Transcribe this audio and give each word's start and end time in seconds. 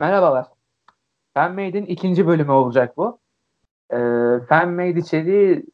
Merhabalar. 0.00 0.46
Fanmade'in 1.34 1.86
ikinci 1.86 2.26
bölümü 2.26 2.52
olacak 2.52 2.96
bu. 2.96 3.18
Ee, 3.92 3.96
Fanmade 4.48 5.00
içeriği 5.00 5.66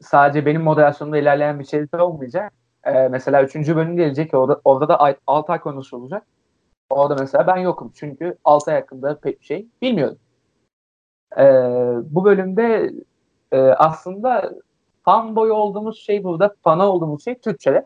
sadece 0.00 0.46
benim 0.46 0.62
moderasyonumda 0.62 1.18
ilerleyen 1.18 1.58
bir 1.58 1.64
içerik 1.64 1.94
olmayacak. 1.94 2.52
Ee, 2.84 3.08
mesela 3.08 3.42
üçüncü 3.42 3.76
bölüm 3.76 3.96
gelecek. 3.96 4.34
Orada, 4.34 4.60
orada 4.64 4.88
da 4.88 5.16
Altay 5.26 5.60
konusu 5.60 5.96
olacak. 5.96 6.26
Orada 6.90 7.16
mesela 7.20 7.46
ben 7.46 7.56
yokum. 7.56 7.92
Çünkü 7.94 8.34
Altay 8.44 8.74
hakkında 8.74 9.20
pek 9.20 9.40
bir 9.40 9.46
şey 9.46 9.68
bilmiyorum. 9.82 10.18
Ee, 11.38 11.44
bu 12.10 12.24
bölümde 12.24 12.92
e, 13.52 13.58
aslında 13.60 14.52
fanboy 15.04 15.50
olduğumuz 15.50 15.98
şey 15.98 16.24
burada, 16.24 16.54
fana 16.62 16.88
olduğumuz 16.88 17.24
şey 17.24 17.38
Türkçe 17.38 17.84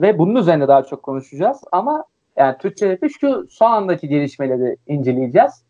Ve 0.00 0.18
bunun 0.18 0.34
üzerine 0.34 0.68
daha 0.68 0.84
çok 0.84 1.02
konuşacağız. 1.02 1.60
Ama 1.72 2.04
yani 2.38 2.58
Türkçe 2.58 2.90
rap'i 2.92 3.10
şu 3.10 3.46
son 3.50 3.70
andaki 3.70 4.08
gelişmeleri 4.08 4.76
inceleyeceğiz. 4.86 5.64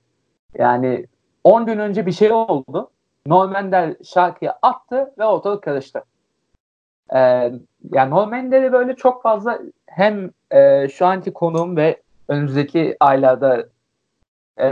Yani 0.55 1.07
10 1.45 1.67
gün 1.67 1.79
önce 1.79 2.07
bir 2.07 2.13
şey 2.13 2.33
oldu. 2.33 2.91
Normender 3.27 3.95
şarkıyı 4.05 4.53
attı 4.63 5.15
ve 5.19 5.25
ortalık 5.25 5.63
karıştı. 5.63 6.03
Ee, 7.15 7.19
yani 7.93 8.11
Normander'i 8.11 8.73
böyle 8.73 8.97
çok 8.97 9.23
fazla 9.23 9.59
hem 9.87 10.31
e, 10.51 10.89
şu 10.89 11.07
anki 11.07 11.33
konuğum 11.33 11.77
ve 11.77 12.03
önümüzdeki 12.29 12.97
aylarda 13.01 13.67
e, 14.57 14.69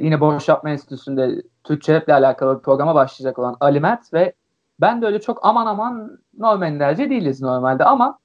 yine 0.00 0.20
Boş 0.20 0.48
Yapma 0.48 0.70
Enstitüsü'nde 0.70 1.42
Türkçe 1.64 1.94
Rap'le 1.94 2.08
alakalı 2.08 2.58
bir 2.58 2.62
programa 2.62 2.94
başlayacak 2.94 3.38
olan 3.38 3.56
Ali 3.60 3.80
Mert 3.80 4.14
ve 4.14 4.32
ben 4.80 5.02
de 5.02 5.06
öyle 5.06 5.20
çok 5.20 5.38
aman 5.42 5.66
aman 5.66 6.18
Normanderci 6.38 7.10
değiliz 7.10 7.42
normalde 7.42 7.84
ama 7.84 8.18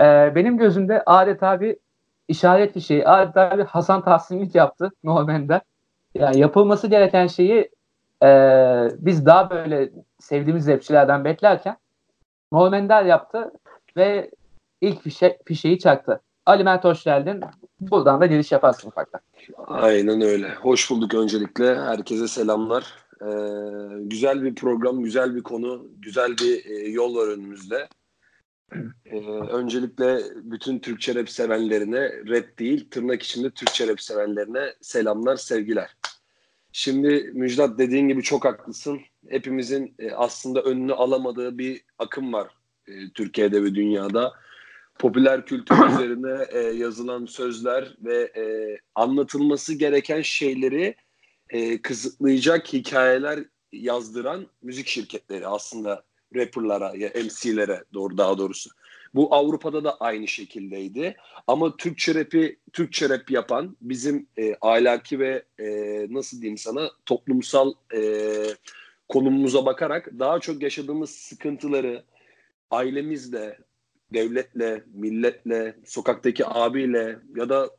e, 0.00 0.32
benim 0.34 0.58
gözümde 0.58 1.02
adeta 1.06 1.60
bir 1.60 1.76
işaret 2.28 2.76
bir 2.76 2.80
şey. 2.80 3.02
Adeta 3.06 3.58
bir 3.58 3.64
Hasan 3.64 4.04
Tahsinlik 4.04 4.54
yaptı 4.54 4.90
Norman'da. 5.04 5.60
Yani 6.14 6.38
yapılması 6.38 6.86
gereken 6.88 7.26
şeyi 7.26 7.70
e, 8.22 8.28
biz 8.98 9.26
daha 9.26 9.50
böyle 9.50 9.90
sevdiğimiz 10.18 10.68
rapçilerden 10.68 11.24
beklerken 11.24 11.76
Normender 12.52 13.04
yaptı 13.04 13.52
ve 13.96 14.30
ilk 14.80 15.02
fişe, 15.02 15.38
fişeyi 15.44 15.78
çaktı. 15.78 16.20
Ali 16.46 16.64
Mert 16.64 16.84
hoş 16.84 17.04
geldin. 17.04 17.40
Buradan 17.80 18.20
da 18.20 18.26
giriş 18.26 18.52
yaparsın 18.52 18.88
ufaktan. 18.88 19.20
Aynen 19.66 20.20
öyle. 20.20 20.54
Hoş 20.54 20.90
bulduk 20.90 21.14
öncelikle. 21.14 21.80
Herkese 21.80 22.28
selamlar. 22.28 22.84
Ee, 23.22 23.26
güzel 24.00 24.42
bir 24.42 24.54
program, 24.54 25.02
güzel 25.02 25.34
bir 25.34 25.42
konu, 25.42 25.86
güzel 25.98 26.30
bir 26.30 26.70
e, 26.70 26.88
yol 26.88 27.16
var 27.16 27.28
önümüzde. 27.28 27.88
Ee, 29.04 29.18
öncelikle 29.50 30.18
bütün 30.34 30.78
Türkçe 30.78 31.14
rap 31.14 31.30
sevenlerine, 31.30 32.12
rap 32.28 32.58
değil 32.58 32.90
tırnak 32.90 33.22
içinde 33.22 33.50
Türkçe 33.50 33.88
rap 33.88 34.00
sevenlerine 34.00 34.74
selamlar, 34.80 35.36
sevgiler. 35.36 35.96
Şimdi 36.72 37.30
Müjdat 37.34 37.78
dediğin 37.78 38.08
gibi 38.08 38.22
çok 38.22 38.44
haklısın. 38.44 39.00
Hepimizin 39.28 39.94
e, 39.98 40.10
aslında 40.10 40.62
önünü 40.62 40.92
alamadığı 40.92 41.58
bir 41.58 41.82
akım 41.98 42.32
var 42.32 42.50
e, 42.86 42.92
Türkiye'de 43.14 43.64
ve 43.64 43.74
dünyada. 43.74 44.32
Popüler 44.98 45.46
kültür 45.46 45.74
üzerine 45.88 46.46
e, 46.50 46.58
yazılan 46.58 47.26
sözler 47.26 47.96
ve 48.04 48.16
e, 48.36 48.44
anlatılması 48.94 49.74
gereken 49.74 50.22
şeyleri 50.22 50.94
e, 51.50 51.82
kısıtlayacak 51.82 52.72
hikayeler 52.72 53.44
yazdıran 53.72 54.46
müzik 54.62 54.86
şirketleri 54.86 55.46
aslında 55.46 56.04
rapperlara 56.34 56.92
ya 56.96 57.08
MC'lere 57.08 57.84
doğru 57.94 58.18
daha 58.18 58.38
doğrusu. 58.38 58.70
Bu 59.14 59.34
Avrupa'da 59.34 59.84
da 59.84 59.96
aynı 59.96 60.28
şekildeydi. 60.28 61.16
Ama 61.46 61.76
Türkçe 61.76 62.14
rap'i 62.14 62.58
Türkçe 62.72 63.08
rap 63.08 63.30
yapan 63.30 63.76
bizim 63.80 64.26
e, 64.38 64.56
ahlaki 64.60 65.20
ve 65.20 65.42
e, 65.58 65.66
nasıl 66.10 66.40
diyeyim 66.40 66.58
sana 66.58 66.90
toplumsal 67.06 67.72
e, 67.94 68.00
konumumuza 69.08 69.66
bakarak 69.66 70.10
daha 70.18 70.40
çok 70.40 70.62
yaşadığımız 70.62 71.10
sıkıntıları 71.10 72.04
ailemizle, 72.70 73.58
devletle, 74.12 74.84
milletle, 74.94 75.76
sokaktaki 75.84 76.46
abiyle 76.46 77.18
ya 77.36 77.48
da 77.48 77.70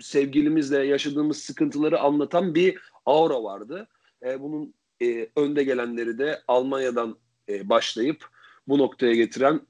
sevgilimizle 0.00 0.86
yaşadığımız 0.86 1.38
sıkıntıları 1.38 2.00
anlatan 2.00 2.54
bir 2.54 2.78
aura 3.06 3.42
vardı. 3.42 3.88
E, 4.22 4.40
bunun 4.40 4.74
e, 5.02 5.28
önde 5.36 5.64
gelenleri 5.64 6.18
de 6.18 6.42
Almanya'dan 6.48 7.16
e, 7.48 7.68
başlayıp 7.68 8.24
bu 8.68 8.78
noktaya 8.78 9.14
getiren 9.14 9.60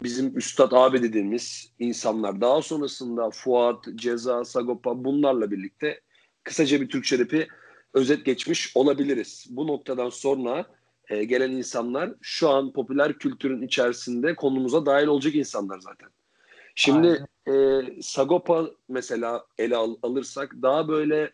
bizim 0.00 0.38
üstad 0.38 0.72
abi 0.72 1.02
dediğimiz 1.02 1.72
insanlar. 1.78 2.40
Daha 2.40 2.62
sonrasında 2.62 3.30
Fuat, 3.30 3.84
Ceza, 3.94 4.44
Sagopa 4.44 5.04
bunlarla 5.04 5.50
birlikte 5.50 6.00
kısaca 6.44 6.80
bir 6.80 6.88
Türkçe 6.88 7.18
rapi 7.18 7.48
özet 7.94 8.24
geçmiş 8.24 8.76
olabiliriz. 8.76 9.46
Bu 9.50 9.66
noktadan 9.66 10.10
sonra 10.10 10.66
e, 11.08 11.24
gelen 11.24 11.50
insanlar 11.50 12.14
şu 12.20 12.48
an 12.48 12.72
popüler 12.72 13.18
kültürün 13.18 13.62
içerisinde 13.62 14.34
konumuza 14.34 14.86
dahil 14.86 15.06
olacak 15.06 15.34
insanlar 15.34 15.78
zaten. 15.78 16.08
Şimdi 16.74 17.26
e, 17.48 17.82
Sagopa 18.02 18.70
mesela 18.88 19.46
ele 19.58 19.76
al, 19.76 19.96
alırsak 20.02 20.54
daha 20.62 20.88
böyle 20.88 21.32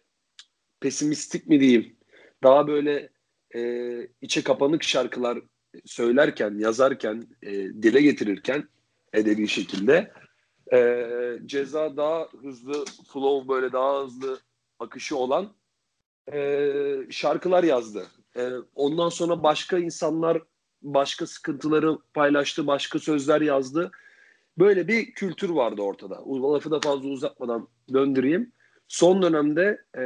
pesimistik 0.80 1.46
mi 1.46 1.60
diyeyim? 1.60 1.96
Daha 2.42 2.66
böyle 2.66 3.10
e, 3.54 3.60
içe 4.20 4.42
kapanık 4.42 4.82
şarkılar 4.82 5.38
söylerken, 5.84 6.58
yazarken, 6.58 7.26
e, 7.42 7.52
dile 7.52 8.02
getirirken 8.02 8.68
edebi 9.12 9.48
şekilde 9.48 10.12
e, 10.72 11.08
ceza 11.46 11.96
daha 11.96 12.28
hızlı, 12.42 12.84
flow 13.12 13.48
böyle 13.48 13.72
daha 13.72 14.04
hızlı 14.04 14.40
akışı 14.78 15.16
olan 15.16 15.52
e, 16.32 16.70
şarkılar 17.10 17.64
yazdı. 17.64 18.06
E, 18.36 18.50
ondan 18.74 19.08
sonra 19.08 19.42
başka 19.42 19.78
insanlar 19.78 20.42
başka 20.82 21.26
sıkıntıları 21.26 21.98
paylaştı, 22.14 22.66
başka 22.66 22.98
sözler 22.98 23.40
yazdı. 23.40 23.90
Böyle 24.58 24.88
bir 24.88 25.12
kültür 25.12 25.50
vardı 25.50 25.82
ortada. 25.82 26.22
Lafı 26.26 26.70
da 26.70 26.80
fazla 26.80 27.08
uzatmadan 27.08 27.68
döndüreyim. 27.92 28.52
Son 28.88 29.22
dönemde 29.22 29.84
e, 29.96 30.04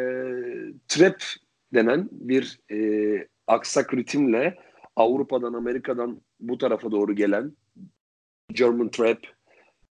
trap 0.89 1.23
denen 1.75 2.09
bir 2.13 2.61
e, 2.71 3.29
aksak 3.47 3.95
ritimle 3.95 4.59
Avrupa'dan, 4.99 5.53
Amerika'dan 5.53 6.21
bu 6.41 6.59
tarafa 6.59 6.91
doğru 6.91 7.15
gelen 7.15 7.53
German 8.53 8.89
Trap, 8.89 9.19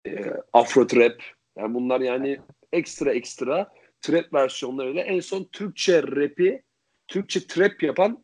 e, 0.08 0.34
Afro 0.54 0.88
Trap, 0.88 1.22
yani 1.58 1.74
bunlar 1.74 2.02
yani 2.02 2.40
ekstra 2.74 3.14
ekstra 3.14 3.74
trap 4.02 4.34
versiyonlarıyla 4.34 5.04
en 5.04 5.20
son 5.20 5.44
Türkçe 5.52 6.04
rap'i, 6.04 6.64
Türkçe 7.08 7.48
trap 7.48 7.84
yapan 7.84 8.24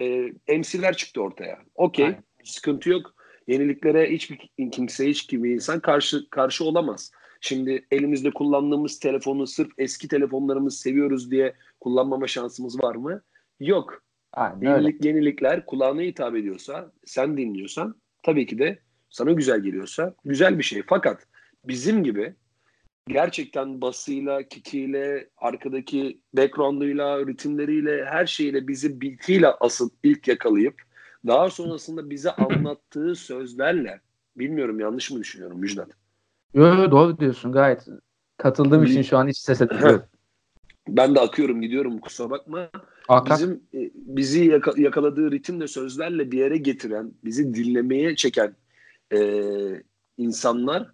e, 0.00 0.32
MC'ler 0.48 0.96
çıktı 0.96 1.22
ortaya. 1.22 1.58
Okey, 1.74 2.16
sıkıntı 2.44 2.90
yok. 2.90 3.14
Yeniliklere 3.46 4.10
hiçbir 4.10 4.50
kimse, 4.72 5.08
hiç 5.08 5.26
kimi 5.26 5.50
insan 5.50 5.80
karşı 5.80 6.30
karşı 6.30 6.64
olamaz. 6.64 7.12
Şimdi 7.40 7.86
elimizde 7.90 8.30
kullandığımız 8.30 8.98
telefonu 8.98 9.46
sırf 9.46 9.72
eski 9.78 10.08
telefonlarımızı 10.08 10.78
seviyoruz 10.78 11.30
diye 11.30 11.54
kullanmama 11.80 12.26
şansımız 12.26 12.82
var 12.82 12.94
mı? 12.94 13.22
Yok. 13.60 14.03
Aynen 14.34 14.60
Yenilik, 14.60 15.04
yenilikler 15.04 15.66
kulağına 15.66 16.00
hitap 16.00 16.36
ediyorsa, 16.36 16.92
sen 17.04 17.36
dinliyorsan 17.36 17.94
tabii 18.22 18.46
ki 18.46 18.58
de 18.58 18.78
sana 19.10 19.32
güzel 19.32 19.60
geliyorsa 19.60 20.14
güzel 20.24 20.58
bir 20.58 20.62
şey. 20.62 20.82
Fakat 20.86 21.26
bizim 21.64 22.04
gibi 22.04 22.34
gerçekten 23.08 23.80
basıyla, 23.80 24.42
kikiyle, 24.42 25.28
arkadaki 25.36 26.20
background'uyla, 26.32 27.26
ritimleriyle, 27.26 28.04
her 28.04 28.26
şeyle 28.26 28.68
bizi 28.68 29.00
bilgiyle 29.00 29.48
asıl 29.48 29.90
ilk 30.02 30.28
yakalayıp 30.28 30.82
daha 31.26 31.50
sonrasında 31.50 32.10
bize 32.10 32.30
anlattığı 32.36 33.14
sözlerle 33.14 34.00
bilmiyorum 34.36 34.80
yanlış 34.80 35.10
mı 35.10 35.20
düşünüyorum 35.20 35.60
Müjdat? 35.60 35.88
Yok 36.54 36.90
doğru 36.90 37.18
diyorsun 37.18 37.52
gayet. 37.52 37.86
Katıldığım 38.36 38.84
için 38.84 39.02
şu 39.02 39.18
an 39.18 39.28
hiç 39.28 39.38
ses 39.38 39.60
etmiyorum. 39.60 40.02
ben 40.88 41.14
de 41.14 41.20
akıyorum 41.20 41.62
gidiyorum 41.62 41.98
kusura 41.98 42.30
bakma. 42.30 42.70
Akak. 43.08 43.38
Bizim 43.38 43.62
e, 43.74 43.90
bizi 43.94 44.44
yaka, 44.44 44.72
yakaladığı 44.76 45.30
ritimle 45.30 45.68
sözlerle 45.68 46.32
bir 46.32 46.38
yere 46.38 46.56
getiren, 46.56 47.12
bizi 47.24 47.54
dinlemeye 47.54 48.16
çeken 48.16 48.56
e, 49.12 49.18
insanlar 50.18 50.90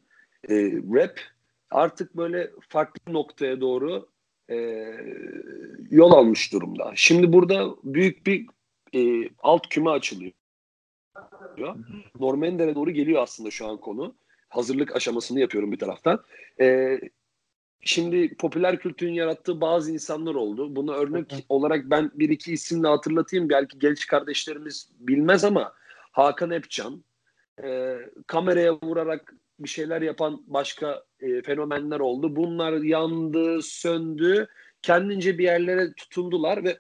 e, 0.49 0.55
rap 0.95 1.21
artık 1.71 2.17
böyle 2.17 2.51
farklı 2.69 3.13
noktaya 3.13 3.61
doğru 3.61 4.09
e, 4.51 4.57
yol 5.91 6.13
almış 6.13 6.53
durumda. 6.53 6.93
Şimdi 6.95 7.33
burada 7.33 7.75
büyük 7.85 8.27
bir 8.27 8.47
e, 8.95 9.31
alt 9.39 9.69
küme 9.69 9.91
açılıyor. 9.91 10.33
Normender'e 12.21 12.75
doğru 12.75 12.91
geliyor 12.91 13.23
aslında 13.23 13.51
şu 13.51 13.67
an 13.67 13.77
konu. 13.77 14.15
Hazırlık 14.49 14.97
aşamasını 14.97 15.41
yapıyorum 15.41 15.73
bir 15.73 15.79
taraftan. 15.79 16.25
E, 16.61 16.99
Şimdi 17.81 18.37
popüler 18.37 18.79
kültürün 18.79 19.13
yarattığı 19.13 19.61
bazı 19.61 19.93
insanlar 19.93 20.35
oldu. 20.35 20.77
Bunu 20.77 20.95
örnek 20.95 21.47
olarak 21.49 21.85
ben 21.85 22.11
bir 22.15 22.29
iki 22.29 22.53
isimle 22.53 22.89
hatırlatayım. 22.89 23.49
Belki 23.49 23.79
genç 23.79 24.07
kardeşlerimiz 24.07 24.89
bilmez 24.99 25.45
ama 25.45 25.73
Hakan 26.13 26.51
Epcan, 26.51 27.05
e, 27.63 27.97
kameraya 28.27 28.75
vurarak 28.83 29.35
bir 29.61 29.69
şeyler 29.69 30.03
yapan 30.03 30.43
başka 30.47 31.05
e, 31.21 31.43
fenomenler 31.43 32.01
oldu. 32.01 32.37
Bunlar 32.37 32.73
yandı, 32.73 33.63
söndü. 33.63 34.49
kendince 34.83 35.39
bir 35.39 35.45
yerlere 35.45 35.93
tutundular 35.93 36.65
ve 36.65 36.79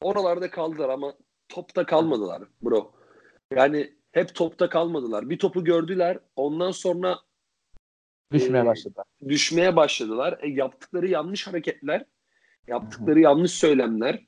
oralarda 0.00 0.50
kaldılar 0.50 0.88
ama 0.88 1.14
topta 1.48 1.86
kalmadılar 1.86 2.42
bro. 2.62 2.92
Yani 3.54 3.92
hep 4.12 4.34
topta 4.34 4.68
kalmadılar. 4.68 5.30
Bir 5.30 5.38
topu 5.38 5.64
gördüler. 5.64 6.18
Ondan 6.36 6.70
sonra 6.70 7.18
düşmeye 8.32 8.64
e, 8.64 8.66
başladılar. 8.66 9.06
Düşmeye 9.28 9.76
başladılar. 9.76 10.38
E, 10.42 10.48
yaptıkları 10.48 11.08
yanlış 11.08 11.46
hareketler, 11.46 12.04
yaptıkları 12.68 13.14
Hı-hı. 13.14 13.24
yanlış 13.24 13.52
söylemler, 13.52 14.26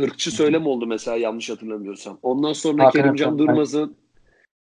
ırkçı 0.00 0.30
söylem 0.30 0.66
oldu 0.66 0.86
mesela 0.86 1.16
yanlış 1.16 1.50
hatırlamıyorsam. 1.50 2.18
Ondan 2.22 2.52
sonra 2.52 2.84
Hakan 2.84 3.02
Kerimcan 3.02 3.38
Durmaz'ın 3.38 3.96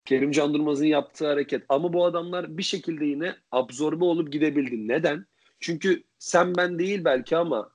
Kerimcan 0.05 0.53
Durmaz'ın 0.53 0.85
yaptığı 0.85 1.27
hareket. 1.27 1.63
Ama 1.69 1.93
bu 1.93 2.05
adamlar 2.05 2.57
bir 2.57 2.63
şekilde 2.63 3.05
yine 3.05 3.35
absorbe 3.51 4.05
olup 4.05 4.31
gidebildi. 4.31 4.87
Neden? 4.87 5.25
Çünkü 5.59 6.03
sen 6.19 6.55
ben 6.55 6.79
değil 6.79 7.05
belki 7.05 7.37
ama 7.37 7.69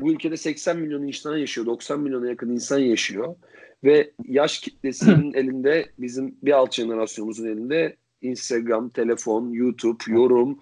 bu 0.00 0.12
ülkede 0.12 0.36
80 0.36 0.78
milyon 0.78 1.02
insan 1.02 1.36
yaşıyor. 1.36 1.66
90 1.66 2.00
milyona 2.00 2.28
yakın 2.28 2.50
insan 2.50 2.78
yaşıyor. 2.78 3.36
Ve 3.84 4.10
yaş 4.26 4.60
kitlesinin 4.60 5.32
elinde 5.34 5.90
bizim 5.98 6.36
bir 6.42 6.52
alt 6.52 6.74
jenerasyonumuzun 6.74 7.46
elinde 7.46 7.96
Instagram, 8.22 8.88
telefon, 8.88 9.50
YouTube, 9.50 10.04
yorum. 10.06 10.58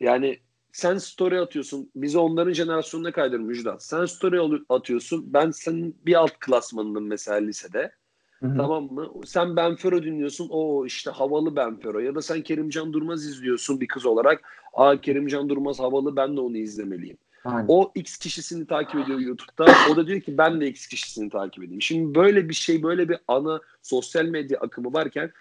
Yani 0.00 0.38
sen 0.72 0.98
story 0.98 1.40
atıyorsun. 1.40 1.90
Bizi 1.96 2.18
onların 2.18 2.52
jenerasyonuna 2.52 3.12
kaydırın 3.12 3.44
Müjdat. 3.44 3.82
Sen 3.82 4.04
story 4.04 4.62
atıyorsun. 4.68 5.24
Ben 5.32 5.50
senin 5.50 5.96
bir 6.06 6.14
alt 6.14 6.38
klasmanınım 6.40 7.06
mesela 7.06 7.38
lisede. 7.38 7.92
Hı-hı. 8.40 8.56
Tamam 8.56 8.84
mı? 8.84 9.10
Sen 9.24 9.56
Benfero 9.56 10.02
dinliyorsun. 10.02 10.48
O 10.50 10.86
işte 10.86 11.10
havalı 11.10 11.56
Benfero. 11.56 11.98
Ya 11.98 12.14
da 12.14 12.22
sen 12.22 12.42
Kerimcan 12.42 12.92
Durmaz 12.92 13.26
izliyorsun 13.26 13.80
bir 13.80 13.88
kız 13.88 14.06
olarak. 14.06 14.42
Aa 14.74 15.00
Kerimcan 15.00 15.48
Durmaz 15.48 15.80
havalı 15.80 16.16
ben 16.16 16.36
de 16.36 16.40
onu 16.40 16.56
izlemeliyim. 16.56 17.16
Aynen. 17.44 17.66
O 17.68 17.92
X 17.94 18.16
kişisini 18.16 18.66
takip 18.66 19.00
ediyor 19.00 19.18
YouTube'da. 19.18 19.74
O 19.92 19.96
da 19.96 20.06
diyor 20.06 20.20
ki 20.20 20.38
ben 20.38 20.60
de 20.60 20.68
X 20.68 20.86
kişisini 20.86 21.30
takip 21.30 21.64
edeyim. 21.64 21.82
Şimdi 21.82 22.14
böyle 22.14 22.48
bir 22.48 22.54
şey, 22.54 22.82
böyle 22.82 23.08
bir 23.08 23.18
ana 23.28 23.60
sosyal 23.82 24.24
medya 24.24 24.58
akımı 24.60 24.92
varken 24.92 25.32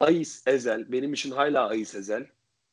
Ayis 0.00 0.46
Ezel 0.46 0.92
benim 0.92 1.12
için 1.12 1.30
hala 1.30 1.68
Ayis 1.68 1.94
Ezel. 1.94 2.26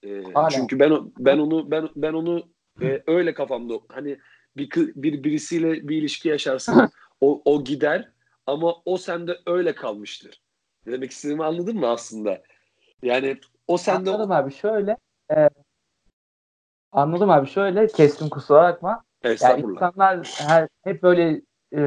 Ee, 0.04 0.24
çünkü 0.56 0.80
ben 0.80 1.12
ben 1.18 1.38
onu 1.38 1.72
ben 1.72 1.90
ben 1.96 2.14
onu 2.14 2.44
e, 2.82 3.04
öyle 3.08 3.34
kafamda 3.34 3.74
hani 3.90 4.18
bir 4.58 4.70
bir 4.76 5.24
birisiyle 5.24 5.88
bir 5.88 5.98
ilişki 5.98 6.30
yaşarsın 6.30 6.90
o 7.22 7.42
o 7.46 7.64
gider 7.64 8.12
ama 8.48 8.76
o 8.86 8.98
sende 8.98 9.40
öyle 9.46 9.76
kalmıştır. 9.76 10.42
Ne 10.86 10.94
demek 10.94 11.12
istediğimi 11.12 11.44
anladın 11.44 11.78
mı 11.78 11.88
aslında? 11.88 12.42
Yani 13.04 13.38
o 13.68 13.78
sende 13.78 14.10
Anladım 14.10 14.32
abi 14.32 14.54
şöyle 14.54 14.98
e, 15.36 15.50
Anladım 16.92 17.30
abi 17.30 17.48
şöyle 17.48 17.88
kestim 17.88 18.30
kusura 18.30 18.64
bakma. 18.64 19.04
Yani 19.42 19.62
insanlar 19.62 20.28
her, 20.38 20.68
hep 20.84 21.04
böyle 21.04 21.42
e, 21.76 21.82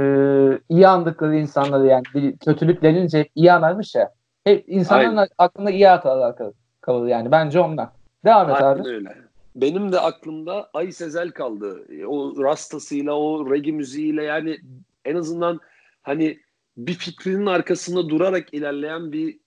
iyi 0.69 0.89
andıkları 0.89 1.37
insanları 1.37 1.87
yani 1.87 2.03
bir 2.15 2.39
kötülük 2.39 2.83
denince 2.83 3.19
hep 3.19 3.31
iyi 3.35 3.53
anarmış 3.53 3.95
ya. 3.95 4.15
Hep 4.45 4.65
insanların 4.67 5.17
Aynen. 5.17 5.29
aklında 5.39 5.71
iyi 5.71 5.87
hatalar 5.87 6.37
kalır 6.81 7.09
yani 7.09 7.31
bence 7.31 7.61
ondan. 7.61 7.93
Devam 8.25 8.51
et 8.51 8.57
Aynen 8.57 8.81
abi. 8.81 8.89
öyle. 8.89 9.17
Benim 9.57 9.93
de 9.93 10.01
aklımda 10.01 10.71
Ay 10.75 10.93
Sezel 10.93 11.31
kaldı. 11.31 11.87
O 12.07 12.43
rastasıyla, 12.43 13.13
o 13.13 13.51
reggae 13.51 13.73
müziğiyle 13.73 14.25
yani 14.25 14.59
en 15.05 15.17
azından 15.17 15.61
hani 16.03 16.39
bir 16.77 16.95
fikrinin 16.95 17.47
arkasında 17.47 18.09
durarak 18.09 18.55
ilerleyen 18.55 19.13
bir 19.13 19.39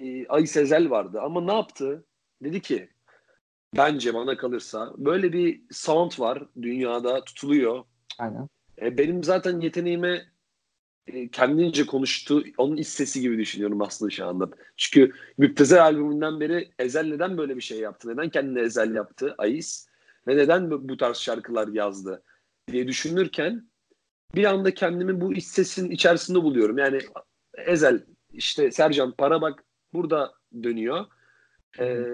e, 0.00 0.26
Ay 0.26 0.46
Sezel 0.46 0.90
vardı. 0.90 1.20
Ama 1.22 1.40
ne 1.40 1.52
yaptı? 1.52 2.04
Dedi 2.42 2.60
ki 2.60 2.88
bence 3.76 4.14
bana 4.14 4.36
kalırsa 4.36 4.92
böyle 4.96 5.32
bir 5.32 5.60
sound 5.70 6.12
var 6.18 6.42
dünyada 6.62 7.24
tutuluyor. 7.24 7.84
Aynen. 8.18 8.48
E, 8.82 8.98
benim 8.98 9.24
zaten 9.24 9.60
yeteneğime 9.60 10.22
kendince 11.32 11.86
konuştu. 11.86 12.44
Onun 12.58 12.76
iç 12.76 12.86
sesi 12.86 13.20
gibi 13.20 13.38
düşünüyorum 13.38 13.82
aslında 13.82 14.10
şu 14.10 14.26
anda. 14.26 14.50
Çünkü 14.76 15.12
Müptezel 15.38 15.82
albümünden 15.82 16.40
beri 16.40 16.70
Ezel 16.78 17.06
neden 17.06 17.38
böyle 17.38 17.56
bir 17.56 17.60
şey 17.62 17.78
yaptı? 17.78 18.08
Neden 18.08 18.28
kendine 18.28 18.60
Ezel 18.60 18.94
yaptı 18.94 19.34
Ayis? 19.38 19.88
Ve 20.28 20.36
neden 20.36 20.70
bu 20.70 20.96
tarz 20.96 21.16
şarkılar 21.16 21.68
yazdı? 21.68 22.22
diye 22.68 22.88
düşünürken 22.88 23.68
bir 24.34 24.44
anda 24.44 24.74
kendimi 24.74 25.20
bu 25.20 25.32
iç 25.32 25.44
sesin 25.44 25.90
içerisinde 25.90 26.42
buluyorum. 26.42 26.78
Yani 26.78 26.98
Ezel 27.66 28.04
işte 28.32 28.70
Sercan 28.70 29.12
para 29.12 29.40
bak 29.40 29.64
burada 29.92 30.34
dönüyor. 30.62 31.06
Ee, 31.78 32.06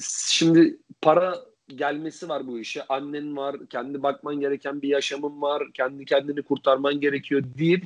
şimdi 0.00 0.78
para 1.02 1.36
gelmesi 1.68 2.28
var 2.28 2.46
bu 2.46 2.58
işe. 2.58 2.84
Annen 2.84 3.36
var, 3.36 3.56
kendi 3.70 4.02
bakman 4.02 4.40
gereken 4.40 4.82
bir 4.82 4.88
yaşamın 4.88 5.42
var, 5.42 5.62
kendi 5.74 6.04
kendini 6.04 6.42
kurtarman 6.42 7.00
gerekiyor 7.00 7.42
deyip 7.58 7.84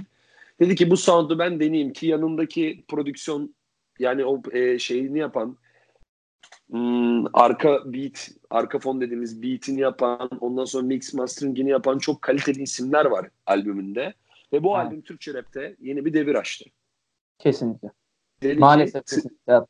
dedi 0.61 0.75
ki 0.75 0.91
bu 0.91 0.97
sound'u 0.97 1.39
ben 1.39 1.61
deneyeyim 1.61 1.93
ki 1.93 2.07
yanındaki 2.07 2.85
prodüksiyon 2.89 3.55
yani 3.99 4.25
o 4.25 4.43
e, 4.53 4.79
şeyini 4.79 5.19
yapan 5.19 5.57
hmm, 6.71 7.37
arka 7.37 7.93
beat, 7.93 8.31
arka 8.51 8.79
fon 8.79 9.01
dediğimiz 9.01 9.43
beat'ini 9.43 9.81
yapan, 9.81 10.31
ondan 10.41 10.65
sonra 10.65 10.87
mix 10.87 11.15
mastering'ini 11.15 11.71
yapan 11.71 11.99
çok 11.99 12.23
kaliteli 12.23 12.63
isimler 12.63 13.05
var 13.05 13.31
albümünde. 13.47 14.15
Ve 14.53 14.63
bu 14.63 14.75
ha. 14.75 14.79
albüm 14.79 15.03
Türkçe 15.03 15.35
rapte 15.35 15.77
yeni 15.81 16.05
bir 16.05 16.13
devir 16.13 16.35
açtı. 16.35 16.65
Kesinlikle. 17.39 17.91
Dedi 18.43 18.59
Maalesef 18.59 19.07
ki, 19.07 19.15
kesinlikle 19.15 19.67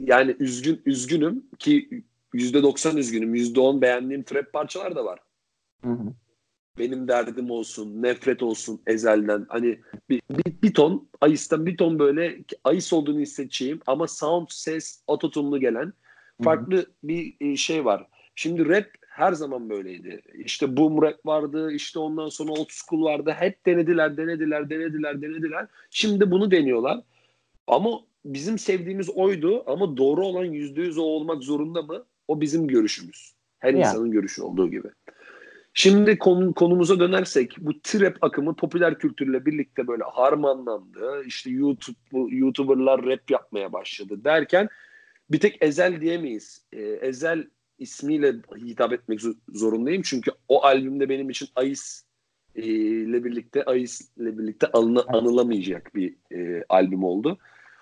yani 0.00 0.36
üzgün 0.38 0.82
üzgünüm 0.86 1.44
ki 1.58 2.04
yüzde 2.32 2.62
doksan 2.62 2.96
üzgünüm. 2.96 3.34
Yüzde 3.34 3.60
on 3.60 3.82
beğendiğim 3.82 4.22
trap 4.22 4.52
parçalar 4.52 4.96
da 4.96 5.04
var. 5.04 5.20
Hı 5.84 5.90
hı. 5.90 6.12
Benim 6.78 7.08
derdim 7.08 7.50
olsun, 7.50 8.02
nefret 8.02 8.42
olsun 8.42 8.80
ezelden. 8.86 9.46
Hani 9.48 9.78
bir, 10.10 10.22
bir, 10.30 10.62
bir 10.62 10.74
ton, 10.74 11.08
Ayıs'tan 11.20 11.66
bir 11.66 11.76
ton 11.76 11.98
böyle 11.98 12.38
Ayıs 12.64 12.92
olduğunu 12.92 13.20
hissedeceğim 13.20 13.80
ama 13.86 14.08
sound, 14.08 14.46
ses, 14.50 15.02
ototumlu 15.06 15.60
gelen 15.60 15.92
farklı 16.42 16.76
hı 16.76 16.80
hı. 16.80 16.86
bir 17.02 17.36
e, 17.40 17.56
şey 17.56 17.84
var. 17.84 18.06
Şimdi 18.34 18.68
rap 18.68 18.86
her 19.08 19.32
zaman 19.32 19.70
böyleydi. 19.70 20.22
İşte 20.34 20.76
boom 20.76 21.02
rap 21.02 21.26
vardı, 21.26 21.72
işte 21.72 21.98
ondan 21.98 22.28
sonra 22.28 22.52
old 22.52 22.68
school 22.70 23.04
vardı. 23.04 23.34
Hep 23.38 23.66
denediler, 23.66 24.16
denediler, 24.16 24.70
denediler, 24.70 25.22
denediler. 25.22 25.66
Şimdi 25.90 26.30
bunu 26.30 26.50
deniyorlar. 26.50 27.00
Ama 27.66 28.00
bizim 28.24 28.58
sevdiğimiz 28.58 29.10
oydu 29.10 29.62
ama 29.66 29.96
doğru 29.96 30.26
olan 30.26 30.44
yüzde 30.44 30.80
yüz 30.82 30.98
o 30.98 31.02
olmak 31.02 31.42
zorunda 31.42 31.82
mı? 31.82 32.04
O 32.28 32.40
bizim 32.40 32.68
görüşümüz. 32.68 33.32
Her 33.58 33.70
yani. 33.70 33.80
insanın 33.80 34.10
görüşü 34.10 34.42
olduğu 34.42 34.70
gibi. 34.70 34.88
Şimdi 35.78 36.18
konu, 36.18 36.54
konumuza 36.54 37.00
dönersek 37.00 37.56
bu 37.58 37.80
trap 37.82 38.16
akımı 38.20 38.56
popüler 38.56 38.98
kültürle 38.98 39.46
birlikte 39.46 39.88
böyle 39.88 40.04
harmanlandı. 40.04 41.24
İşte 41.26 41.50
YouTube 41.50 42.36
YouTuber'lar 42.36 43.06
rap 43.06 43.30
yapmaya 43.30 43.72
başladı 43.72 44.24
derken 44.24 44.68
bir 45.30 45.40
tek 45.40 45.56
Ezel 45.60 46.00
diyemeyiz. 46.00 46.66
Ee, 46.72 46.82
Ezel 46.82 47.46
ismiyle 47.78 48.34
hitap 48.56 48.92
etmek 48.92 49.20
zorundayım 49.48 50.02
çünkü 50.02 50.30
o 50.48 50.64
albümde 50.64 51.08
benim 51.08 51.30
için 51.30 51.48
Ayis 51.56 52.04
e, 52.54 52.62
ile 52.62 53.24
birlikte 53.24 53.64
Ayis 53.64 54.10
ile 54.16 54.38
birlikte 54.38 54.66
anı, 54.72 55.04
anılamayacak 55.08 55.94
bir 55.94 56.16
e, 56.32 56.64
albüm 56.68 57.04
oldu. 57.04 57.38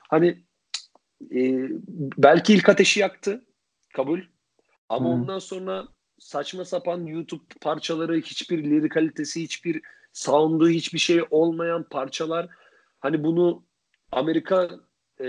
Hani 0.08 0.38
e, 1.34 1.68
belki 2.18 2.54
ilk 2.54 2.68
ateşi 2.68 3.00
yaktı. 3.00 3.44
Kabul. 3.94 4.20
Ama 4.88 5.08
hmm. 5.08 5.20
ondan 5.20 5.38
sonra 5.38 5.95
saçma 6.18 6.64
sapan 6.64 7.06
YouTube 7.06 7.44
parçaları, 7.60 8.16
hiçbir 8.16 8.64
lirik 8.64 8.92
kalitesi, 8.92 9.42
hiçbir 9.42 9.82
sound'u, 10.12 10.68
hiçbir 10.68 10.98
şey 10.98 11.20
olmayan 11.30 11.88
parçalar. 11.90 12.48
Hani 13.00 13.24
bunu 13.24 13.64
Amerika 14.12 14.70
e, 15.20 15.26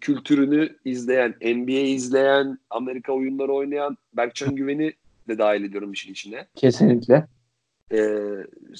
kültürünü 0.00 0.78
izleyen, 0.84 1.34
NBA 1.40 1.72
izleyen, 1.72 2.58
Amerika 2.70 3.12
oyunları 3.12 3.52
oynayan 3.52 3.96
Berkcan 4.12 4.56
Güven'i 4.56 4.92
de 5.28 5.38
dahil 5.38 5.64
ediyorum 5.64 5.92
işin 5.92 6.12
içine. 6.12 6.48
Kesinlikle. 6.56 7.26
E, 7.92 8.18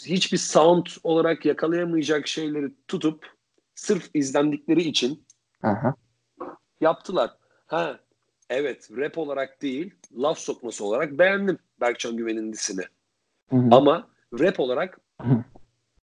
hiçbir 0.06 0.38
sound 0.38 0.86
olarak 1.02 1.46
yakalayamayacak 1.46 2.28
şeyleri 2.28 2.72
tutup 2.88 3.26
sırf 3.74 4.10
izlendikleri 4.14 4.82
için 4.82 5.24
Aha. 5.62 5.94
yaptılar. 6.80 7.30
Ha, 7.66 8.00
evet 8.52 8.88
rap 8.96 9.18
olarak 9.18 9.62
değil 9.62 9.94
laf 10.18 10.38
sokması 10.38 10.84
olarak 10.84 11.18
beğendim 11.18 11.58
Berkcan 11.80 12.16
Güven'in 12.16 12.52
disini. 12.52 12.82
Ama 13.70 14.08
rap 14.40 14.60
olarak 14.60 15.00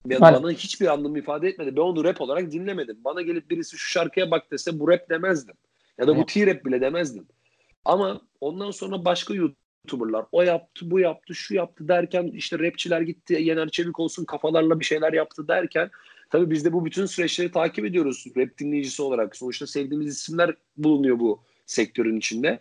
Ya 0.07 0.21
bana 0.21 0.51
hiçbir 0.51 0.87
anlam 0.87 1.17
ifade 1.17 1.49
etmedi. 1.49 1.77
Ben 1.77 1.81
onu 1.81 2.05
rap 2.05 2.21
olarak 2.21 2.53
dinlemedim. 2.53 2.99
Bana 3.05 3.23
gelip 3.23 3.51
birisi 3.51 3.79
şu 3.79 3.89
şarkıya 3.91 4.31
bak 4.31 4.51
dese 4.51 4.81
bu 4.81 4.89
rap 4.89 5.11
demezdim. 5.11 5.55
Ya 5.99 6.07
da 6.07 6.17
bu 6.17 6.27
T-rap 6.27 6.65
bile 6.65 6.81
demezdim. 6.81 7.27
Ama 7.85 8.21
ondan 8.41 8.71
sonra 8.71 9.05
başka 9.05 9.35
YouTuber'lar 9.35 10.25
o 10.33 10.43
yaptı, 10.43 10.91
bu 10.91 11.01
yaptı, 11.01 11.35
şu 11.35 11.55
yaptı 11.55 11.89
derken 11.89 12.27
işte 12.27 12.59
rapçiler 12.59 13.01
gitti, 13.01 13.39
Yener 13.41 13.69
Çevik 13.69 14.01
olsun 14.01 14.25
kafalarla 14.25 14.81
bir 14.81 14.85
şeyler 14.85 15.13
yaptı 15.13 15.49
derken 15.49 15.91
Tabii 16.31 16.51
biz 16.51 16.65
de 16.65 16.73
bu 16.73 16.85
bütün 16.85 17.07
süreçleri 17.07 17.53
takip 17.53 17.85
ediyoruz 17.85 18.25
rap 18.37 18.59
dinleyicisi 18.59 19.03
olarak. 19.03 19.37
Sonuçta 19.37 19.67
sevdiğimiz 19.67 20.17
isimler 20.17 20.55
bulunuyor 20.77 21.19
bu 21.19 21.43
sektörün 21.69 22.17
içinde. 22.17 22.61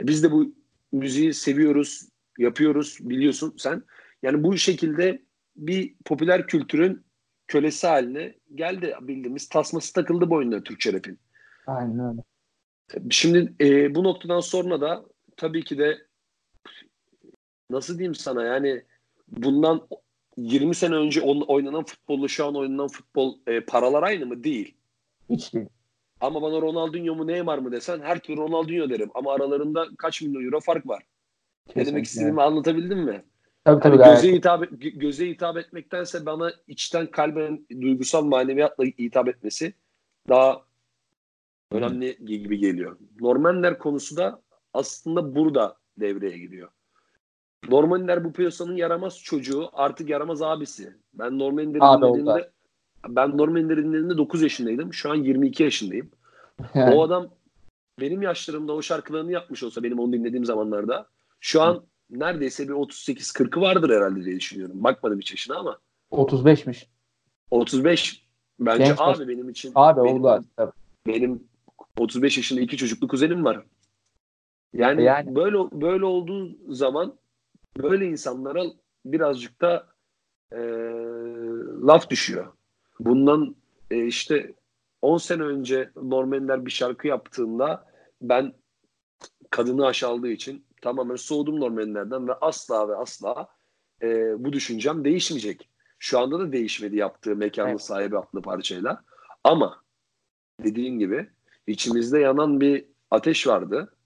Biz 0.00 0.22
de 0.22 0.32
bu 0.32 0.54
müziği 0.92 1.34
seviyoruz, 1.34 2.08
yapıyoruz 2.38 2.98
biliyorsun 3.00 3.54
sen. 3.58 3.82
Yani 4.22 4.42
bu 4.42 4.56
şekilde 4.56 5.22
bir 5.56 5.94
popüler 6.04 6.46
kültürün 6.46 7.04
kölesi 7.48 7.86
haline 7.86 8.34
geldi 8.54 8.94
bildiğimiz 9.00 9.48
tasması 9.48 9.92
takıldı 9.92 10.30
boynuna 10.30 10.62
Türkçe 10.62 10.92
rapin. 10.92 11.18
Aynen 11.66 11.98
öyle. 11.98 12.22
Şimdi 13.10 13.54
e, 13.60 13.94
bu 13.94 14.04
noktadan 14.04 14.40
sonra 14.40 14.80
da 14.80 15.04
tabii 15.36 15.64
ki 15.64 15.78
de 15.78 15.98
nasıl 17.70 17.98
diyeyim 17.98 18.14
sana 18.14 18.44
yani 18.44 18.82
bundan 19.28 19.88
20 20.36 20.74
sene 20.74 20.94
önce 20.94 21.20
oynanan 21.22 21.84
futbolla 21.84 22.28
şu 22.28 22.46
an 22.46 22.56
oynanan 22.56 22.88
futbol 22.88 23.38
e, 23.46 23.60
paralar 23.60 24.02
aynı 24.02 24.26
mı? 24.26 24.44
Değil. 24.44 24.74
Hiç 25.30 25.54
değil. 25.54 25.68
Ama 26.22 26.42
bana 26.42 26.62
Ronaldinho 26.62 27.14
mu 27.14 27.26
Neymar 27.26 27.58
mı 27.58 27.72
desen 27.72 28.00
her 28.00 28.18
türlü 28.18 28.36
Ronaldinho 28.36 28.90
derim. 28.90 29.10
Ama 29.14 29.34
aralarında 29.34 29.86
kaç 29.98 30.22
milyon 30.22 30.44
euro 30.44 30.60
fark 30.60 30.88
var. 30.88 31.02
Kesinlikle. 31.66 31.82
Ne 31.82 31.86
demek 31.86 32.04
istediğimi 32.04 32.42
anlatabildim 32.42 32.98
mi? 32.98 33.24
Tabii 33.64 33.82
tabii. 33.82 34.00
Yani 34.02 34.14
göze, 34.14 34.32
hitap, 34.32 34.64
göze 34.80 35.28
hitap 35.28 35.56
etmektense 35.56 36.26
bana 36.26 36.52
içten 36.66 37.06
kalben 37.06 37.66
duygusal 37.70 38.24
maneviyatla 38.24 38.84
hitap 38.84 39.28
etmesi 39.28 39.74
daha 40.28 40.62
önemli 41.72 42.16
gibi 42.24 42.58
geliyor. 42.58 42.96
Normanler 43.20 43.78
konusu 43.78 44.16
da 44.16 44.42
aslında 44.74 45.34
burada 45.34 45.76
devreye 46.00 46.38
giriyor. 46.38 46.68
Normanler 47.68 48.24
bu 48.24 48.32
piyasanın 48.32 48.76
yaramaz 48.76 49.18
çocuğu 49.18 49.68
artık 49.72 50.08
yaramaz 50.08 50.42
abisi. 50.42 50.96
Ben 51.14 51.38
Normanler'i 51.38 51.80
dinlediğimde 51.80 52.50
ben 53.08 53.38
Normanler'i 53.38 53.84
dinlediğimde 53.84 54.16
9 54.16 54.42
yaşındaydım. 54.42 54.94
Şu 54.94 55.10
an 55.10 55.14
22 55.14 55.62
yaşındayım. 55.62 56.10
Yani. 56.74 56.94
O 56.94 57.02
adam 57.02 57.28
benim 58.00 58.22
yaşlarımda 58.22 58.72
o 58.72 58.82
şarkılarını 58.82 59.32
yapmış 59.32 59.62
olsa 59.62 59.82
benim 59.82 59.98
onu 59.98 60.12
dinlediğim 60.12 60.44
zamanlarda 60.44 61.06
şu 61.40 61.62
an 61.62 61.84
neredeyse 62.10 62.68
bir 62.68 62.72
38-40'ı 62.72 63.60
vardır 63.60 63.90
herhalde 63.90 64.24
diye 64.24 64.36
düşünüyorum. 64.36 64.84
Bakmadım 64.84 65.18
hiç 65.18 65.30
yaşına 65.30 65.56
ama. 65.56 65.78
35'miş. 66.12 66.86
35 67.50 68.26
bence 68.60 68.84
Genç 68.84 68.96
abi 69.00 69.28
benim 69.28 69.48
için. 69.48 69.72
Abi 69.74 70.04
benim, 70.04 70.16
oldu 70.16 70.28
abi. 70.28 70.70
Benim 71.06 71.44
35 71.98 72.36
yaşında 72.36 72.60
iki 72.60 72.76
çocuklu 72.76 73.08
kuzenim 73.08 73.44
var. 73.44 73.64
Yani, 74.72 75.02
yani 75.02 75.34
böyle 75.34 75.56
böyle 75.56 76.04
olduğu 76.04 76.74
zaman 76.74 77.14
böyle 77.78 78.06
insanlara 78.06 78.64
birazcık 79.04 79.60
da 79.60 79.86
e, 80.52 80.58
laf 81.86 82.10
düşüyor. 82.10 82.52
Bundan 83.04 83.56
e, 83.90 84.06
işte 84.06 84.54
10 85.02 85.18
sene 85.18 85.42
önce 85.42 85.90
Normanler 85.96 86.66
bir 86.66 86.70
şarkı 86.70 87.08
yaptığında 87.08 87.86
ben 88.22 88.52
kadını 89.50 89.86
aşağıladığı 89.86 90.28
için 90.28 90.64
tamamen 90.82 91.16
soğudum 91.16 91.60
Normanlerden 91.60 92.28
ve 92.28 92.34
asla 92.34 92.88
ve 92.88 92.96
asla 92.96 93.48
e, 94.02 94.34
bu 94.44 94.52
düşüncem 94.52 95.04
değişmeyecek. 95.04 95.68
Şu 95.98 96.18
anda 96.18 96.38
da 96.38 96.52
değişmedi 96.52 96.96
yaptığı 96.96 97.36
mekanın 97.36 97.70
evet. 97.70 97.82
sahibi 97.82 98.18
adlı 98.18 98.42
parçayla. 98.42 99.04
Ama 99.44 99.82
dediğin 100.64 100.98
gibi 100.98 101.30
içimizde 101.66 102.18
yanan 102.18 102.60
bir 102.60 102.84
ateş 103.10 103.46
vardı. 103.46 103.96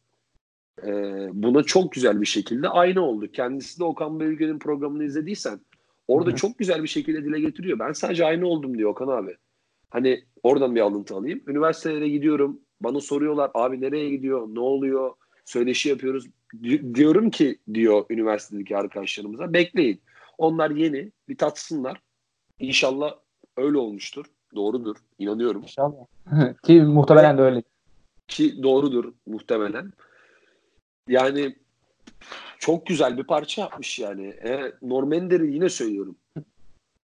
Ee, 0.82 1.28
buna 1.32 1.62
çok 1.62 1.92
güzel 1.92 2.20
bir 2.20 2.26
şekilde 2.26 2.68
aynı 2.68 3.00
oldu. 3.00 3.32
Kendisi 3.32 3.80
de 3.80 3.84
Okan 3.84 4.20
Bölge'nin 4.20 4.58
programını 4.58 5.04
izlediysen 5.04 5.60
orada 6.08 6.30
Hı-hı. 6.30 6.36
çok 6.36 6.58
güzel 6.58 6.82
bir 6.82 6.88
şekilde 6.88 7.24
dile 7.24 7.40
getiriyor. 7.40 7.78
Ben 7.78 7.92
sadece 7.92 8.24
aynı 8.24 8.46
oldum 8.46 8.78
diyor 8.78 8.90
Okan 8.90 9.08
abi. 9.08 9.36
Hani 9.90 10.24
oradan 10.42 10.74
bir 10.74 10.80
alıntı 10.80 11.14
alayım. 11.14 11.42
Üniversitelere 11.46 12.08
gidiyorum. 12.08 12.60
Bana 12.80 13.00
soruyorlar 13.00 13.50
abi 13.54 13.80
nereye 13.80 14.10
gidiyor? 14.10 14.48
Ne 14.48 14.60
oluyor? 14.60 15.14
Söyleşi 15.44 15.88
yapıyoruz. 15.88 16.26
Di- 16.62 16.94
diyorum 16.94 17.30
ki 17.30 17.58
diyor 17.74 18.04
üniversitedeki 18.10 18.76
arkadaşlarımıza 18.76 19.52
bekleyin. 19.52 20.00
Onlar 20.38 20.70
yeni 20.70 21.12
bir 21.28 21.36
tatsınlar. 21.36 22.00
İnşallah 22.58 23.14
öyle 23.56 23.78
olmuştur. 23.78 24.26
Doğrudur. 24.54 24.96
İnanıyorum. 25.18 25.62
İnşallah. 25.62 26.04
ki 26.62 26.82
muhtemelen 26.82 27.38
de 27.38 27.42
öyle. 27.42 27.62
Ki 28.28 28.62
doğrudur 28.62 29.12
muhtemelen. 29.26 29.92
Yani 31.08 31.56
çok 32.58 32.86
güzel 32.86 33.18
bir 33.18 33.24
parça 33.24 33.62
yapmış 33.62 33.98
yani. 33.98 34.26
E, 34.26 34.72
Normander'i 34.82 35.52
yine 35.52 35.68
söylüyorum. 35.68 36.16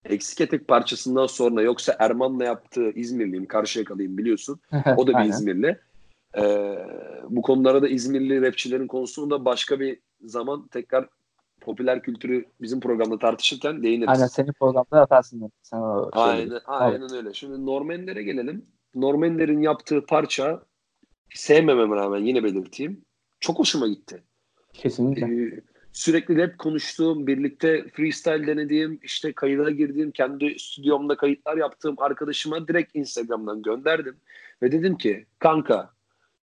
Eksik 0.05 0.41
etek 0.41 0.67
parçasından 0.67 1.27
sonra 1.27 1.61
yoksa 1.61 1.95
Erman'la 1.99 2.43
yaptığı 2.43 2.91
İzmirliyim, 2.91 3.45
Karşıyaka'lıyım 3.45 4.17
biliyorsun. 4.17 4.59
O 4.97 5.07
da 5.07 5.11
bir 5.19 5.25
İzmirli. 5.29 5.79
Ee, 6.37 6.77
bu 7.29 7.41
konulara 7.41 7.81
da 7.81 7.87
İzmirli 7.87 8.41
rapçilerin 8.41 8.87
konusunu 8.87 9.29
da 9.29 9.45
başka 9.45 9.79
bir 9.79 9.99
zaman 10.23 10.67
tekrar 10.67 11.09
popüler 11.61 12.01
kültürü 12.01 12.45
bizim 12.61 12.79
programda 12.79 13.19
tartışırken 13.19 13.83
değiniriz. 13.83 14.09
Aynen 14.09 14.27
senin 14.27 14.53
programda 14.53 15.01
atarsın. 15.01 15.51
Sen 15.61 15.77
o 15.77 16.09
aynen, 16.11 16.59
aynen 16.65 17.13
öyle. 17.13 17.33
Şimdi 17.33 17.65
Normander'e 17.65 18.23
gelelim. 18.23 18.65
Normander'in 18.95 19.61
yaptığı 19.61 20.05
parça 20.05 20.63
sevmememe 21.33 21.95
rağmen 21.95 22.19
yine 22.19 22.43
belirteyim. 22.43 23.05
Çok 23.39 23.59
hoşuma 23.59 23.87
gitti. 23.87 24.23
Kesinlikle. 24.73 25.25
Ee, 25.25 25.61
sürekli 25.93 26.37
rap 26.37 26.57
konuştuğum, 26.57 27.27
birlikte 27.27 27.89
freestyle 27.89 28.47
denediğim, 28.47 28.99
işte 29.03 29.33
kayıda 29.33 29.71
girdiğim, 29.71 30.11
kendi 30.11 30.59
stüdyomda 30.59 31.17
kayıtlar 31.17 31.57
yaptığım 31.57 31.95
arkadaşıma 31.97 32.67
direkt 32.67 32.95
Instagram'dan 32.95 33.61
gönderdim. 33.61 34.17
Ve 34.61 34.71
dedim 34.71 34.97
ki 34.97 35.25
kanka 35.39 35.89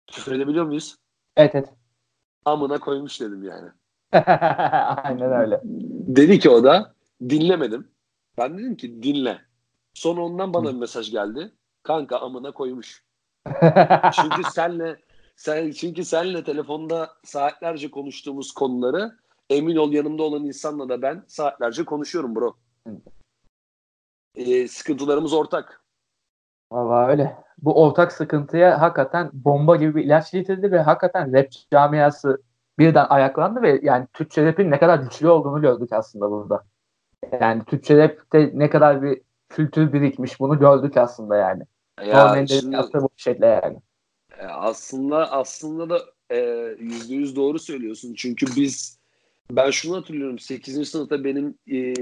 küfür 0.07 0.33
edebiliyor 0.33 0.65
muyuz? 0.65 0.97
Evet 1.37 1.55
evet. 1.55 1.69
Amına 2.45 2.79
koymuş 2.79 3.21
dedim 3.21 3.45
yani. 3.45 3.69
Aynen 5.03 5.33
öyle. 5.33 5.61
Dedi 6.07 6.39
ki 6.39 6.51
o 6.51 6.65
da 6.65 6.95
dinlemedim. 7.29 7.89
Ben 8.39 8.59
dedim 8.59 8.77
ki 8.77 9.03
dinle. 9.03 9.39
Sonra 9.95 10.21
ondan 10.21 10.55
bana 10.55 10.75
bir 10.75 10.79
mesaj 10.79 11.11
geldi. 11.11 11.53
Kanka 11.83 12.19
amına 12.19 12.53
koymuş. 12.53 13.05
Çünkü 14.13 14.51
senle 14.53 14.97
sen 15.37 15.71
çünkü 15.71 16.05
senle 16.05 16.45
telefonda 16.45 17.11
saatlerce 17.25 17.91
konuştuğumuz 17.91 18.53
konuları 18.53 19.13
emin 19.51 19.77
ol 19.77 19.93
yanımda 19.93 20.23
olan 20.23 20.45
insanla 20.45 20.89
da 20.89 21.03
ben 21.03 21.25
saatlerce 21.27 21.85
konuşuyorum 21.85 22.37
bro. 22.37 22.55
Ee, 24.35 24.69
sıkıntılarımız 24.69 25.33
ortak. 25.33 25.83
Valla 26.73 27.09
öyle. 27.09 27.37
Bu 27.59 27.83
ortak 27.83 28.13
sıkıntıya 28.13 28.81
hakikaten 28.81 29.31
bomba 29.33 29.77
gibi 29.77 29.95
bir 29.95 30.05
ilaç 30.05 30.33
getirdi 30.33 30.73
ve 30.73 30.81
hakikaten 30.81 31.33
rap 31.33 31.49
camiası 31.71 32.43
birden 32.79 33.07
ayaklandı 33.09 33.63
ve 33.63 33.81
yani 33.83 34.07
Türkçe 34.13 34.47
rap'in 34.47 34.71
ne 34.71 34.79
kadar 34.79 34.99
güçlü 34.99 35.29
olduğunu 35.29 35.61
gördük 35.61 35.93
aslında 35.93 36.31
burada. 36.31 36.65
Yani 37.41 37.65
Türkçe 37.65 37.97
rap'te 37.97 38.51
ne 38.55 38.71
kadar 38.71 39.03
bir 39.03 39.21
kültür 39.49 39.93
birikmiş 39.93 40.41
bunu 40.41 40.59
gördük 40.59 40.97
aslında 40.97 41.37
yani. 41.37 41.63
Ya 42.07 42.47
şimdi, 42.47 42.77
bu 42.95 43.11
şekilde 43.17 43.47
yani. 43.47 43.79
E, 44.41 44.47
aslında 44.47 45.33
aslında 45.33 45.91
da 45.91 46.05
e, 46.31 46.39
yüzde 46.79 47.15
yüz 47.15 47.37
doğru 47.37 47.59
söylüyorsun. 47.59 48.15
Çünkü 48.15 48.47
biz 48.57 48.99
ben 49.51 49.71
şunu 49.71 49.97
hatırlıyorum 49.97 50.39
8. 50.39 50.89
sınıfta 50.89 51.25
benim 51.25 51.55
e, 51.73 51.95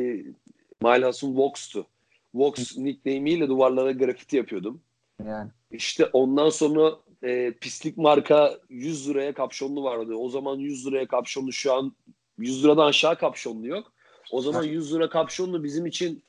Malhas'ın 0.81 1.37
Vox'tu. 1.37 1.87
Vox 2.35 2.77
nickname'iyle 2.77 3.49
duvarlara 3.49 3.93
grafiti 3.93 4.37
yapıyordum. 4.37 4.81
Yani. 5.27 5.51
İşte 5.71 6.07
ondan 6.07 6.49
sonra 6.51 6.93
e, 7.23 7.53
pislik 7.53 7.97
marka 7.97 8.59
100 8.69 9.09
liraya 9.09 9.35
kapşonlu 9.35 9.85
vardı. 9.85 10.15
O 10.15 10.29
zaman 10.29 10.57
100 10.57 10.87
liraya 10.87 11.07
kapşonlu 11.07 11.53
şu 11.53 11.73
an 11.73 11.93
100 12.39 12.65
liradan 12.65 12.87
aşağı 12.87 13.19
kapşonlu 13.19 13.67
yok. 13.67 13.93
O 14.31 14.41
zaman 14.41 14.63
100 14.63 14.95
lira 14.95 15.09
kapşonlu 15.09 15.65
bizim 15.65 15.87
için 15.87 16.23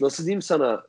nasıl 0.00 0.24
diyeyim 0.24 0.42
sana 0.42 0.82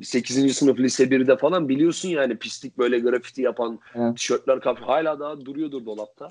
8. 0.00 0.56
sınıf 0.56 0.78
lise 0.78 1.04
1'de 1.04 1.36
falan 1.36 1.68
biliyorsun 1.68 2.08
yani 2.08 2.36
pislik 2.36 2.78
böyle 2.78 2.98
grafiti 2.98 3.42
yapan 3.42 3.78
evet. 3.94 4.16
tişörtler 4.16 4.60
kapşon 4.60 4.86
hala 4.86 5.20
daha 5.20 5.40
duruyordur 5.40 5.86
dolapta. 5.86 6.28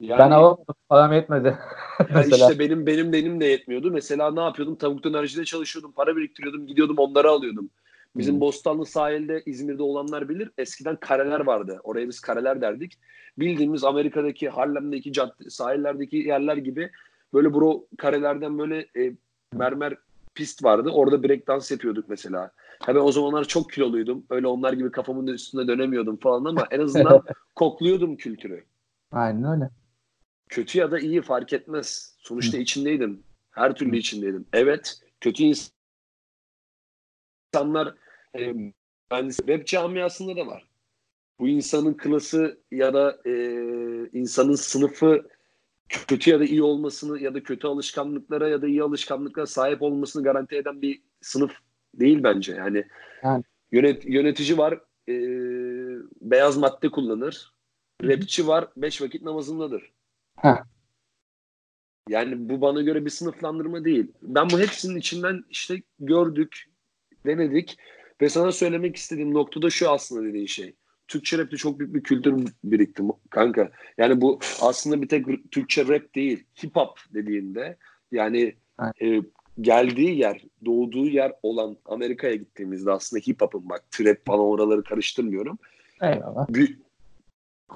Yani, 0.00 0.18
ben 0.18 0.30
alamadım. 0.30 0.64
Param 0.88 1.12
yetmedi. 1.12 1.58
yani 2.14 2.26
işte 2.30 2.58
benim 2.58 2.86
benim 2.86 3.12
benim 3.12 3.40
de 3.40 3.44
yetmiyordu. 3.44 3.90
Mesela 3.90 4.30
ne 4.30 4.40
yapıyordum? 4.40 4.76
Tavuk 4.76 5.04
dönercide 5.04 5.44
çalışıyordum. 5.44 5.92
Para 5.92 6.16
biriktiriyordum. 6.16 6.66
Gidiyordum 6.66 6.98
onları 6.98 7.30
alıyordum. 7.30 7.70
Bizim 8.16 8.34
hmm. 8.34 8.40
Bostanlı 8.40 8.86
sahilde 8.86 9.42
İzmir'de 9.46 9.82
olanlar 9.82 10.28
bilir. 10.28 10.50
Eskiden 10.58 10.96
kareler 10.96 11.40
vardı. 11.40 11.80
Oraya 11.84 12.08
biz 12.08 12.20
kareler 12.20 12.60
derdik. 12.60 12.92
Bildiğimiz 13.38 13.84
Amerika'daki 13.84 14.48
Harlem'deki 14.48 15.12
cadde, 15.12 15.50
sahillerdeki 15.50 16.16
yerler 16.16 16.56
gibi 16.56 16.90
böyle 17.34 17.54
bro 17.54 17.86
karelerden 17.98 18.58
böyle 18.58 18.86
e, 18.96 19.12
mermer 19.52 19.96
pist 20.36 20.64
vardı. 20.64 20.90
Orada 20.90 21.22
break 21.22 21.46
dans 21.46 21.70
yapıyorduk 21.70 22.08
mesela. 22.08 22.50
Hemen 22.86 23.00
o 23.00 23.12
zamanlar 23.12 23.44
çok 23.44 23.72
kiloluydum. 23.72 24.26
Öyle 24.30 24.46
onlar 24.46 24.72
gibi 24.72 24.90
kafamın 24.90 25.26
üstünde 25.26 25.68
dönemiyordum 25.68 26.16
falan 26.16 26.44
ama 26.44 26.66
en 26.70 26.80
azından 26.80 27.22
kokluyordum 27.54 28.16
kültürü. 28.16 28.64
Aynen 29.12 29.44
öyle. 29.44 29.70
Kötü 30.48 30.78
ya 30.78 30.90
da 30.90 30.98
iyi 30.98 31.22
fark 31.22 31.52
etmez. 31.52 32.16
Sonuçta 32.18 32.58
içindeydim. 32.58 33.22
Her 33.50 33.74
türlü 33.74 33.96
içindeydim. 33.96 34.46
Evet, 34.52 35.00
kötü 35.20 35.42
insanlar 37.52 37.94
e, 38.38 38.54
ben 39.10 39.30
web 39.30 39.66
camiasında 39.66 40.36
da 40.36 40.46
var. 40.46 40.68
Bu 41.38 41.48
insanın 41.48 41.94
klası 41.94 42.58
ya 42.70 42.94
da 42.94 43.18
e, 43.26 43.32
insanın 44.12 44.54
sınıfı 44.54 45.28
kötü 45.88 46.30
ya 46.30 46.40
da 46.40 46.44
iyi 46.44 46.62
olmasını 46.62 47.20
ya 47.20 47.34
da 47.34 47.42
kötü 47.42 47.66
alışkanlıklara 47.66 48.48
ya 48.48 48.62
da 48.62 48.66
iyi 48.66 48.82
alışkanlıklara 48.82 49.46
sahip 49.46 49.82
olmasını 49.82 50.22
garanti 50.22 50.56
eden 50.56 50.82
bir 50.82 51.02
sınıf 51.20 51.52
değil 51.94 52.22
bence. 52.22 52.54
Yani, 52.54 52.84
yani. 53.22 53.44
Yönet, 53.72 54.04
yönetici 54.04 54.58
var 54.58 54.80
e, 55.08 55.14
beyaz 56.20 56.56
madde 56.56 56.90
kullanır. 56.90 57.52
Rapçi 58.02 58.46
var 58.46 58.68
beş 58.76 59.02
vakit 59.02 59.22
namazındadır. 59.22 59.92
Heh. 60.36 60.56
Yani 62.08 62.48
bu 62.48 62.60
bana 62.60 62.82
göre 62.82 63.04
bir 63.04 63.10
sınıflandırma 63.10 63.84
değil. 63.84 64.12
Ben 64.22 64.50
bu 64.50 64.60
hepsinin 64.60 64.96
içinden 64.96 65.44
işte 65.50 65.82
gördük, 65.98 66.64
denedik 67.26 67.78
ve 68.20 68.28
sana 68.28 68.52
söylemek 68.52 68.96
istediğim 68.96 69.34
noktada 69.34 69.70
şu 69.70 69.90
aslında 69.90 70.28
dediğin 70.28 70.46
şey. 70.46 70.74
Türkçe 71.08 71.38
rapte 71.38 71.56
çok 71.56 71.78
büyük 71.78 71.94
bir 71.94 72.02
kültür 72.02 72.46
birikti 72.64 73.02
kanka. 73.30 73.70
Yani 73.98 74.20
bu 74.20 74.40
aslında 74.60 75.02
bir 75.02 75.08
tek 75.08 75.50
Türkçe 75.50 75.88
rap 75.88 76.14
değil. 76.14 76.44
Hip 76.62 76.76
hop 76.76 76.98
dediğinde 77.14 77.76
yani 78.12 78.54
e, 79.02 79.20
geldiği 79.60 80.18
yer, 80.18 80.42
doğduğu 80.64 81.06
yer 81.06 81.32
olan 81.42 81.76
Amerika'ya 81.84 82.34
gittiğimizde 82.34 82.92
aslında 82.92 83.20
hip 83.20 83.40
hop'un 83.40 83.68
bak 83.68 83.90
trap 83.90 84.26
falan 84.26 84.40
oraları 84.40 84.82
karıştırmıyorum. 84.82 85.58
Eyvallah. 86.02 86.48
Bir, 86.48 86.78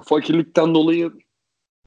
fakirlikten 0.03 0.75
dolayı 0.75 1.11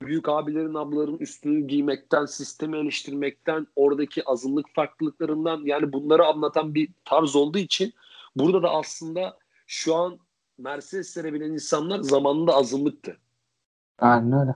büyük 0.02 0.28
abilerin 0.28 0.74
ablaların 0.74 1.18
üstünü 1.18 1.66
giymekten, 1.66 2.26
sistemi 2.26 2.76
eleştirmekten, 2.76 3.66
oradaki 3.76 4.24
azınlık 4.24 4.66
farklılıklarından 4.74 5.62
yani 5.64 5.92
bunları 5.92 6.26
anlatan 6.26 6.74
bir 6.74 6.88
tarz 7.04 7.36
olduğu 7.36 7.58
için 7.58 7.92
burada 8.36 8.62
da 8.62 8.70
aslında 8.70 9.38
şu 9.66 9.94
an 9.94 10.18
Mercedes'lere 10.58 11.34
binen 11.34 11.50
insanlar 11.50 12.00
zamanında 12.00 12.54
azınlıktı. 12.54 13.16
Aynen 13.98 14.40
öyle. 14.40 14.54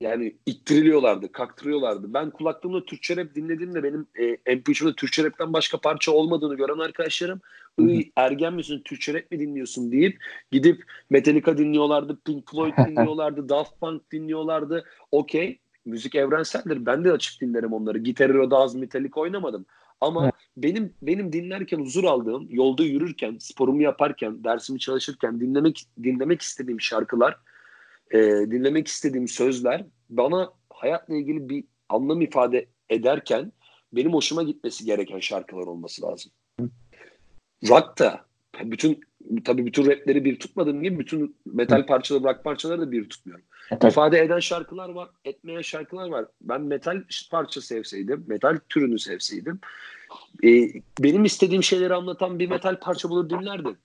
Yani 0.00 0.36
ittiriliyorlardı, 0.46 1.32
kaktırıyorlardı. 1.32 2.14
Ben 2.14 2.30
kulaklığımda 2.30 2.84
Türkçe 2.84 3.16
rap 3.16 3.34
dinlediğimde 3.34 3.82
benim 3.82 4.06
e, 4.14 4.22
MP3'ümde 4.24 4.94
Türkçe 4.94 5.24
rapten 5.24 5.52
başka 5.52 5.80
parça 5.80 6.12
olmadığını 6.12 6.54
gören 6.54 6.78
arkadaşlarım 6.78 7.40
ergen 8.16 8.54
misin 8.54 8.82
Türkçe 8.84 9.14
rap 9.14 9.30
mi 9.30 9.40
dinliyorsun 9.40 9.92
deyip 9.92 10.24
gidip 10.50 10.84
Metallica 11.10 11.58
dinliyorlardı, 11.58 12.18
Pink 12.24 12.50
Floyd 12.50 12.72
dinliyorlardı, 12.88 13.48
Daft 13.48 13.80
Punk 13.80 14.12
dinliyorlardı. 14.12 14.84
Okey, 15.10 15.58
müzik 15.84 16.14
evrenseldir. 16.14 16.86
Ben 16.86 17.04
de 17.04 17.12
açık 17.12 17.40
dinlerim 17.40 17.72
onları. 17.72 17.98
Gitar 17.98 18.28
Hero'da 18.28 18.56
az 18.56 18.74
Metallica 18.74 19.20
oynamadım. 19.20 19.66
Ama 20.02 20.24
evet. 20.24 20.34
benim 20.56 20.94
benim 21.02 21.32
dinlerken 21.32 21.78
huzur 21.78 22.04
aldığım, 22.04 22.46
yolda 22.50 22.82
yürürken, 22.82 23.36
sporumu 23.38 23.82
yaparken, 23.82 24.44
dersimi 24.44 24.78
çalışırken 24.78 25.40
dinlemek 25.40 25.84
dinlemek 26.02 26.42
istediğim 26.42 26.80
şarkılar 26.80 27.38
e, 28.10 28.18
dinlemek 28.50 28.88
istediğim 28.88 29.28
sözler 29.28 29.84
bana 30.10 30.52
hayatla 30.70 31.16
ilgili 31.16 31.48
bir 31.48 31.64
anlam 31.88 32.20
ifade 32.20 32.66
ederken 32.90 33.52
benim 33.92 34.12
hoşuma 34.12 34.42
gitmesi 34.42 34.84
gereken 34.84 35.20
şarkılar 35.20 35.66
olması 35.66 36.02
lazım. 36.02 36.32
Rock 37.68 37.98
da 37.98 38.24
bütün 38.64 39.00
tabii 39.44 39.66
bütün 39.66 39.86
rapleri 39.86 40.24
bir 40.24 40.38
tutmadığım 40.38 40.82
gibi 40.82 40.98
bütün 40.98 41.36
metal 41.46 41.86
parçaları, 41.86 42.24
rock 42.24 42.44
parçaları 42.44 42.80
da 42.80 42.92
bir 42.92 43.08
tutmuyorum. 43.08 43.44
Evet. 43.70 43.84
İfade 43.84 44.20
eden 44.20 44.38
şarkılar 44.38 44.88
var, 44.88 45.08
etmeyen 45.24 45.62
şarkılar 45.62 46.08
var. 46.08 46.24
Ben 46.40 46.60
metal 46.60 47.02
parça 47.30 47.60
sevseydim, 47.60 48.24
metal 48.28 48.58
türünü 48.68 48.98
sevseydim 48.98 49.60
e, 50.44 50.68
benim 51.00 51.24
istediğim 51.24 51.62
şeyleri 51.62 51.94
anlatan 51.94 52.38
bir 52.38 52.48
metal 52.48 52.80
parça 52.80 53.10
bulur 53.10 53.30
dinlerdim. 53.30 53.76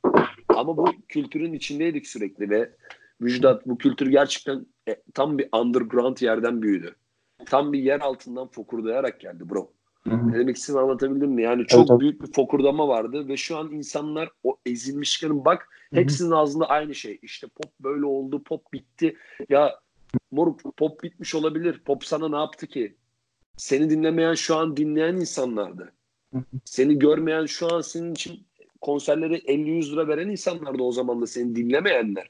Ama 0.50 0.78
bu 0.78 0.86
kültürün 1.08 1.54
içindeydik 1.54 2.08
sürekli 2.08 2.50
ve 2.50 2.72
Müjdat 3.20 3.68
bu 3.68 3.78
kültür 3.78 4.08
gerçekten 4.08 4.66
e, 4.90 4.96
tam 5.14 5.38
bir 5.38 5.50
underground 5.54 6.18
yerden 6.22 6.62
büyüdü. 6.62 6.96
Tam 7.46 7.74
bir 7.74 7.80
yer 7.80 8.00
altından 8.00 8.48
fokurdayarak 8.48 9.20
geldi 9.20 9.50
bro. 9.50 9.72
Ne 10.06 10.40
demek 10.40 10.56
istediğimi 10.56 10.84
anlatabildim 10.84 11.32
mi? 11.32 11.44
Yani 11.44 11.68
çok 11.68 11.90
evet, 11.90 12.00
büyük 12.00 12.22
bir 12.22 12.34
fokurdama 12.34 12.88
vardı 12.88 13.28
ve 13.28 13.38
şu 13.38 13.58
an 13.58 13.72
insanlar 13.72 14.30
o 14.44 14.58
ezilmişlerin 14.66 15.46
bak. 15.46 15.70
Hepsinin 15.94 16.32
ağzında 16.32 16.70
aynı 16.70 16.96
şey. 16.96 17.20
İşte 17.22 17.48
pop 17.48 17.80
böyle 17.80 18.06
oldu, 18.06 18.44
pop 18.44 18.74
bitti. 18.74 19.18
Ya 19.50 19.80
moruk 20.32 20.78
pop 20.78 21.04
bitmiş 21.04 21.36
olabilir. 21.36 21.82
Pop 21.86 22.06
sana 22.06 22.30
ne 22.30 22.36
yaptı 22.36 22.68
ki? 22.68 22.96
Seni 23.58 23.90
dinlemeyen 23.90 24.34
şu 24.34 24.56
an 24.56 24.78
dinleyen 24.78 25.16
insanlardı. 25.16 25.94
Seni 26.66 27.00
görmeyen 27.00 27.46
şu 27.46 27.74
an 27.74 27.82
senin 27.82 28.12
için 28.12 28.48
konserleri 28.82 29.38
50-100 29.38 29.92
lira 29.92 30.08
veren 30.08 30.30
insanlardı 30.30 30.84
o 30.84 30.92
zaman 30.92 31.22
da 31.22 31.28
seni 31.28 31.56
dinlemeyenler. 31.56 32.30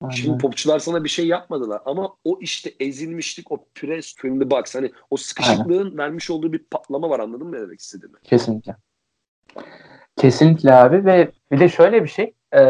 Aynen. 0.00 0.14
Şimdi 0.14 0.38
popçular 0.38 0.78
sana 0.78 1.04
bir 1.04 1.08
şey 1.08 1.26
yapmadılar 1.26 1.82
ama 1.84 2.16
o 2.24 2.38
işte 2.40 2.72
ezilmişlik, 2.80 3.52
o 3.52 3.66
press 3.74 4.14
in 4.24 4.40
the 4.40 4.50
box 4.50 4.74
hani 4.74 4.92
o 5.10 5.16
sıkışıklığın 5.16 5.84
Aynen. 5.84 5.98
vermiş 5.98 6.30
olduğu 6.30 6.52
bir 6.52 6.58
patlama 6.58 7.10
var 7.10 7.20
anladın 7.20 7.46
mı 7.46 7.56
ne 7.56 7.60
demek 7.60 7.80
istediğimi? 7.80 8.18
Kesinlikle. 8.24 8.76
Kesinlikle 10.16 10.74
abi 10.74 11.04
ve 11.04 11.32
bir 11.52 11.60
de 11.60 11.68
şöyle 11.68 12.02
bir 12.02 12.08
şey 12.08 12.34
e, 12.52 12.62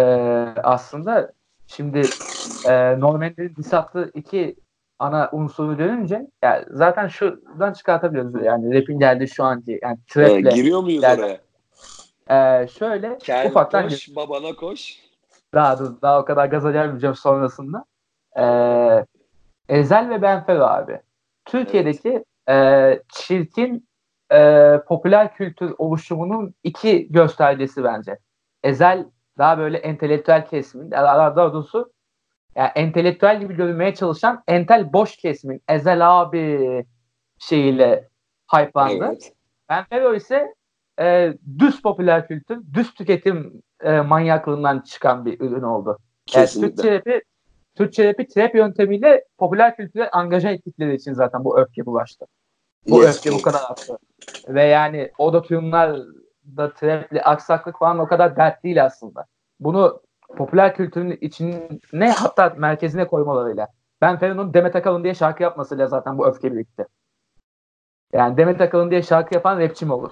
aslında 0.62 1.32
şimdi 1.66 2.02
e, 2.64 3.00
Norman'in 3.00 3.56
disatlı 3.56 4.10
iki 4.14 4.56
ana 4.98 5.28
unsuru 5.32 5.78
dönünce 5.78 6.26
yani 6.42 6.64
zaten 6.70 7.08
şuradan 7.08 7.72
çıkartabiliyoruz 7.72 8.44
yani 8.44 8.80
rap'in 8.80 8.98
geldiği 8.98 9.28
şu 9.28 9.44
anki 9.44 9.78
yani 9.82 9.98
trap'le. 10.08 10.46
E, 10.46 10.56
giriyor 10.56 10.82
muyuz 10.82 11.02
yani, 11.02 11.20
oraya? 11.20 12.62
E, 12.62 12.68
şöyle 12.68 13.18
Kel 13.18 13.46
ufaktan 13.48 13.88
koş, 13.88 14.16
babana 14.16 14.56
koş. 14.56 14.98
Daha 15.54 15.78
dur, 15.78 16.02
daha 16.02 16.20
o 16.20 16.24
kadar 16.24 16.46
gaza 16.46 16.70
gelmeyeceğim 16.70 17.16
sonrasında. 17.16 17.84
Ee, 18.38 19.06
Ezel 19.68 20.10
ve 20.10 20.22
Benfero 20.22 20.64
abi. 20.64 21.00
Türkiye'deki 21.44 22.24
evet. 22.46 22.98
e, 22.98 23.02
çirkin 23.12 23.88
e, 24.32 24.78
popüler 24.88 25.34
kültür 25.34 25.74
oluşumunun 25.78 26.54
iki 26.64 27.12
göstergesi 27.12 27.84
bence. 27.84 28.18
Ezel 28.62 29.06
daha 29.38 29.58
böyle 29.58 29.78
entelektüel 29.78 30.46
kesimin, 30.46 30.90
daha 30.90 31.36
doğrusu 31.36 31.92
yani 32.56 32.70
entelektüel 32.74 33.40
gibi 33.40 33.56
görünmeye 33.56 33.94
çalışan 33.94 34.42
entel 34.48 34.92
boş 34.92 35.16
kesimin 35.16 35.62
Ezel 35.68 36.20
abi 36.20 36.86
şeyiyle 37.38 38.08
hype'landı. 38.54 39.04
Evet. 39.04 39.32
Benfero 39.68 40.14
ise 40.14 40.54
e, 41.00 41.34
düz 41.58 41.82
popüler 41.82 42.28
kültür, 42.28 42.60
düz 42.74 42.94
tüketim 42.94 43.62
e, 43.80 44.00
manyaklığından 44.00 44.80
çıkan 44.80 45.26
bir 45.26 45.40
ürün 45.40 45.62
oldu. 45.62 45.98
Yani 46.34 46.48
Türkçe 46.48 46.94
rapi, 46.94 47.22
Türkçe 47.74 48.08
rapi 48.08 48.26
trap 48.26 48.54
yöntemiyle 48.54 49.24
popüler 49.38 49.76
kültüre 49.76 50.10
angaja 50.10 50.50
ettikleri 50.50 50.94
için 50.94 51.12
zaten 51.12 51.44
bu 51.44 51.60
öfke 51.60 51.86
bulaştı. 51.86 52.26
Bu 52.88 53.02
yes, 53.02 53.16
öfke 53.16 53.32
bu 53.32 53.42
kadar 53.42 53.60
arttı. 53.70 53.98
Ve 54.48 54.62
yani 54.62 55.10
o 55.18 55.32
da 55.32 55.42
da 56.56 56.72
trapli 56.72 57.22
aksaklık 57.22 57.78
falan 57.78 57.98
o 57.98 58.06
kadar 58.06 58.36
dert 58.36 58.64
değil 58.64 58.84
aslında. 58.84 59.26
Bunu 59.60 60.02
popüler 60.36 60.76
kültürün 60.76 61.18
içine 61.20 62.10
hatta 62.10 62.54
merkezine 62.56 63.06
koymalarıyla. 63.06 63.68
Ben 64.00 64.18
Ferun'un 64.18 64.54
Demet 64.54 64.76
Akalın 64.76 65.04
diye 65.04 65.14
şarkı 65.14 65.42
yapmasıyla 65.42 65.86
zaten 65.86 66.18
bu 66.18 66.26
öfke 66.26 66.52
birikti. 66.52 66.86
Yani 68.12 68.36
Demet 68.36 68.60
Akalın 68.60 68.90
diye 68.90 69.02
şarkı 69.02 69.34
yapan 69.34 69.60
rapçi 69.60 69.92
olur? 69.92 70.10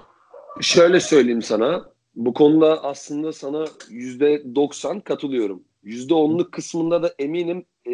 Şöyle 0.60 1.00
söyleyeyim 1.00 1.42
sana. 1.42 1.84
Bu 2.14 2.34
konuda 2.34 2.84
aslında 2.84 3.32
sana 3.32 3.64
yüzde 3.88 4.54
doksan 4.54 5.00
katılıyorum. 5.00 5.64
Yüzde 5.82 6.14
onluk 6.14 6.52
kısmında 6.52 7.02
da 7.02 7.14
eminim 7.18 7.66
e, 7.86 7.92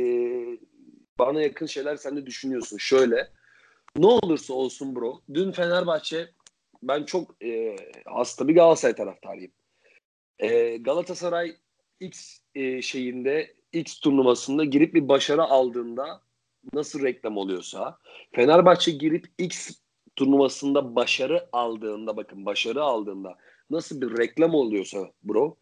bana 1.19 1.43
yakın 1.43 1.67
şeyler 1.67 1.97
sen 1.97 2.17
de 2.17 2.27
düşünüyorsun. 2.27 2.77
Şöyle 2.77 3.29
ne 3.97 4.07
olursa 4.07 4.55
olsun 4.55 4.97
bro. 4.97 5.21
Dün 5.35 5.53
Fenerbahçe 5.53 6.29
ben 6.89 7.05
çok 7.05 7.45
e, 7.45 7.77
hasta 8.05 8.49
bir 8.49 8.55
Galatasaray 8.55 8.95
taraftarıyım. 8.95 9.53
E, 10.39 10.77
Galatasaray 10.77 11.57
X 12.01 12.39
e, 12.55 12.83
şeyinde 12.83 13.55
X 13.73 14.01
turnuvasında 14.01 14.65
girip 14.65 14.95
bir 14.95 15.09
başarı 15.09 15.43
aldığında 15.43 16.23
nasıl 16.73 17.03
reklam 17.03 17.37
oluyorsa 17.37 17.99
Fenerbahçe 18.33 18.91
girip 18.91 19.27
X 19.39 19.71
turnuvasında 20.17 20.97
başarı 20.97 21.49
aldığında 21.53 22.17
bakın 22.17 22.47
başarı 22.47 22.83
aldığında 22.83 23.37
nasıl 23.71 24.01
bir 24.01 24.19
reklam 24.19 24.55
oluyorsa 24.55 25.13
bro. 25.23 25.57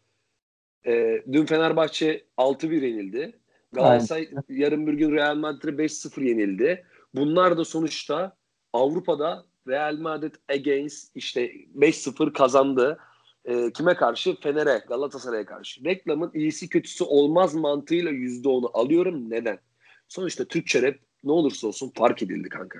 E, 0.85 1.23
dün 1.31 1.45
Fenerbahçe 1.45 2.25
6-1 2.37 2.85
yenildi. 2.85 3.39
Galatasaray 3.71 4.27
Aynen. 4.27 4.43
yarın 4.49 4.87
bir 4.87 4.93
gün 4.93 5.11
Real 5.11 5.35
Madrid'e 5.35 5.83
5-0 5.83 6.23
yenildi. 6.23 6.85
Bunlar 7.13 7.57
da 7.57 7.65
sonuçta 7.65 8.37
Avrupa'da 8.73 9.45
Real 9.67 9.97
Madrid 9.97 10.35
against 10.49 11.15
işte 11.15 11.51
5-0 11.77 12.33
kazandı. 12.33 12.99
E, 13.45 13.71
kime 13.71 13.95
karşı? 13.95 14.35
Fener'e, 14.39 14.83
Galatasaray'a 14.87 15.45
karşı. 15.45 15.85
Reklamın 15.85 16.31
iyisi 16.33 16.69
kötüsü 16.69 17.03
olmaz 17.03 17.55
mantığıyla 17.55 18.11
%10'u 18.11 18.71
alıyorum. 18.73 19.29
Neden? 19.29 19.59
Sonuçta 20.07 20.45
Türkçe 20.45 20.81
rap 20.81 20.95
ne 21.23 21.31
olursa 21.31 21.67
olsun 21.67 21.91
fark 21.95 22.23
edildi 22.23 22.49
kanka. 22.49 22.79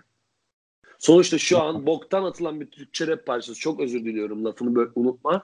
Sonuçta 1.00 1.38
şu 1.38 1.62
an 1.62 1.86
boktan 1.86 2.24
atılan 2.24 2.62
bir 2.62 2.66
Türkçe 2.72 3.08
rap 3.08 3.26
parçası. 3.26 3.60
Çok 3.60 3.80
özür 3.80 4.06
diliyorum 4.06 4.46
lafını 4.46 4.76
böyle 4.76 4.90
unutma. 4.96 5.42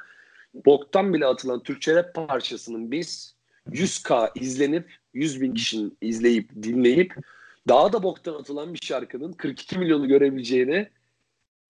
Boktan 0.54 1.14
bile 1.14 1.26
atılan 1.26 1.64
Türkçe 1.64 1.96
rap 1.96 2.14
parçasının 2.14 2.92
biz 2.92 3.36
100K 3.70 4.32
izlenip 4.40 4.92
100 5.14 5.42
bin 5.42 5.54
kişinin 5.54 5.98
izleyip 6.02 6.64
dinleyip 6.64 7.16
daha 7.68 7.94
da 7.94 8.04
boktan 8.04 8.34
atılan 8.34 8.74
bir 8.74 8.80
şarkının 8.84 9.34
42 9.34 9.80
milyonu 9.80 10.08
görebileceğini 10.08 10.90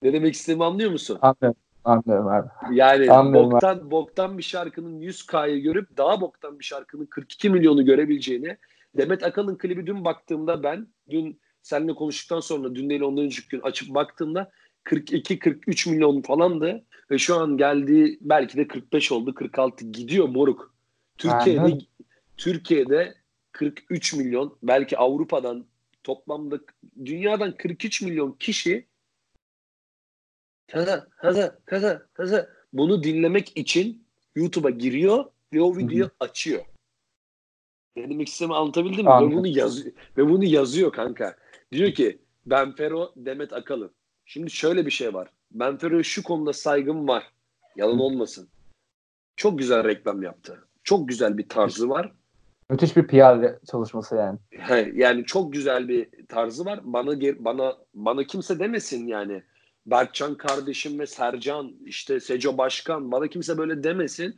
ne 0.01 0.13
demek 0.13 0.33
istediğimi 0.33 0.65
anlıyor 0.65 0.91
musun? 0.91 1.19
Anlıyorum. 1.21 1.59
Anlıyorum 1.83 2.27
abi. 2.27 2.47
Yani 2.71 3.11
Anlıyorum 3.11 3.51
boktan 3.51 3.91
boktan 3.91 4.37
bir 4.37 4.43
şarkının 4.43 4.99
100K'yı 5.01 5.61
görüp 5.61 5.97
daha 5.97 6.21
boktan 6.21 6.59
bir 6.59 6.63
şarkının 6.63 7.05
42 7.05 7.49
milyonu 7.49 7.85
görebileceğini 7.85 8.57
Demet 8.97 9.23
Akalın 9.23 9.57
klibi 9.57 9.87
dün 9.87 10.05
baktığımda 10.05 10.63
ben 10.63 10.87
dün 11.09 11.39
seninle 11.61 11.93
konuştuktan 11.93 12.39
sonra 12.39 12.75
dün 12.75 12.89
değil 12.89 13.01
ondan 13.01 13.23
önceki 13.23 13.47
gün 13.47 13.61
açıp 13.61 13.93
baktığımda 13.93 14.51
42-43 14.85 15.89
milyon 15.89 16.21
falandı 16.21 16.83
ve 17.11 17.17
şu 17.17 17.35
an 17.35 17.57
geldiği 17.57 18.17
belki 18.21 18.57
de 18.57 18.67
45 18.67 19.11
oldu 19.11 19.35
46 19.35 19.85
gidiyor 19.85 20.29
moruk. 20.29 20.73
Türkiye'de 21.17 21.61
Aynen. 21.61 21.81
Türkiye'de 22.37 23.15
43 23.51 24.13
milyon 24.13 24.57
belki 24.63 24.97
Avrupa'dan 24.97 25.65
toplamda 26.03 26.59
dünyadan 27.05 27.57
43 27.57 28.01
milyon 28.01 28.31
kişi 28.31 28.85
kaza 30.71 31.07
kaza 31.17 31.57
kaza 31.65 32.05
kaza 32.13 32.49
bunu 32.73 33.03
dinlemek 33.03 33.57
için 33.57 34.07
YouTube'a 34.35 34.69
giriyor 34.69 35.25
ve 35.53 35.61
o 35.61 35.77
videoyu 35.77 36.09
açıyor. 36.19 36.61
Ne 37.95 38.09
demek 38.09 38.27
istediğimi 38.27 38.55
anlatabildim 38.55 39.05
mi? 39.05 39.11
Ve 39.11 39.35
bunu, 39.35 39.47
yaz 39.47 39.85
ve 40.17 40.29
bunu 40.29 40.43
yazıyor 40.43 40.91
kanka. 40.91 41.35
Diyor 41.71 41.91
ki 41.91 42.21
Ben 42.45 42.75
Fero, 42.75 43.13
Demet 43.15 43.53
Akalın. 43.53 43.91
Şimdi 44.25 44.51
şöyle 44.51 44.85
bir 44.85 44.91
şey 44.91 45.13
var. 45.13 45.29
Ben 45.51 45.77
Fero'ya 45.77 46.03
şu 46.03 46.23
konuda 46.23 46.53
saygım 46.53 47.07
var. 47.07 47.31
Yalan 47.75 47.99
olmasın. 47.99 48.49
Çok 49.35 49.59
güzel 49.59 49.83
reklam 49.83 50.23
yaptı. 50.23 50.67
Çok 50.83 51.09
güzel 51.09 51.37
bir 51.37 51.49
tarzı 51.49 51.89
var. 51.89 52.11
Müthiş 52.69 52.97
bir 52.97 53.07
PR 53.07 53.65
çalışması 53.71 54.15
yani. 54.15 54.39
He, 54.49 54.91
yani 54.95 55.25
çok 55.25 55.53
güzel 55.53 55.87
bir 55.87 56.09
tarzı 56.27 56.65
var. 56.65 56.79
Bana 56.83 57.21
bana 57.39 57.77
bana 57.93 58.23
kimse 58.23 58.59
demesin 58.59 59.07
yani. 59.07 59.43
Berkcan 59.85 60.35
kardeşim 60.37 60.99
ve 60.99 61.07
Sercan 61.07 61.75
işte 61.85 62.19
Seco 62.19 62.57
Başkan 62.57 63.11
bana 63.11 63.27
kimse 63.27 63.57
böyle 63.57 63.83
demesin. 63.83 64.35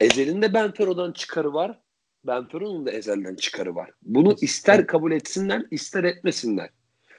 Ezel'in 0.00 0.42
de 0.42 0.54
Benfero'dan 0.54 1.12
çıkarı 1.12 1.54
var. 1.54 1.80
Benfero'nun 2.24 2.86
da 2.86 2.90
Ezel'den 2.90 3.34
çıkarı 3.34 3.74
var. 3.74 3.90
Bunu 4.02 4.36
ister 4.40 4.86
kabul 4.86 5.12
etsinler 5.12 5.62
ister 5.70 6.04
etmesinler. 6.04 6.70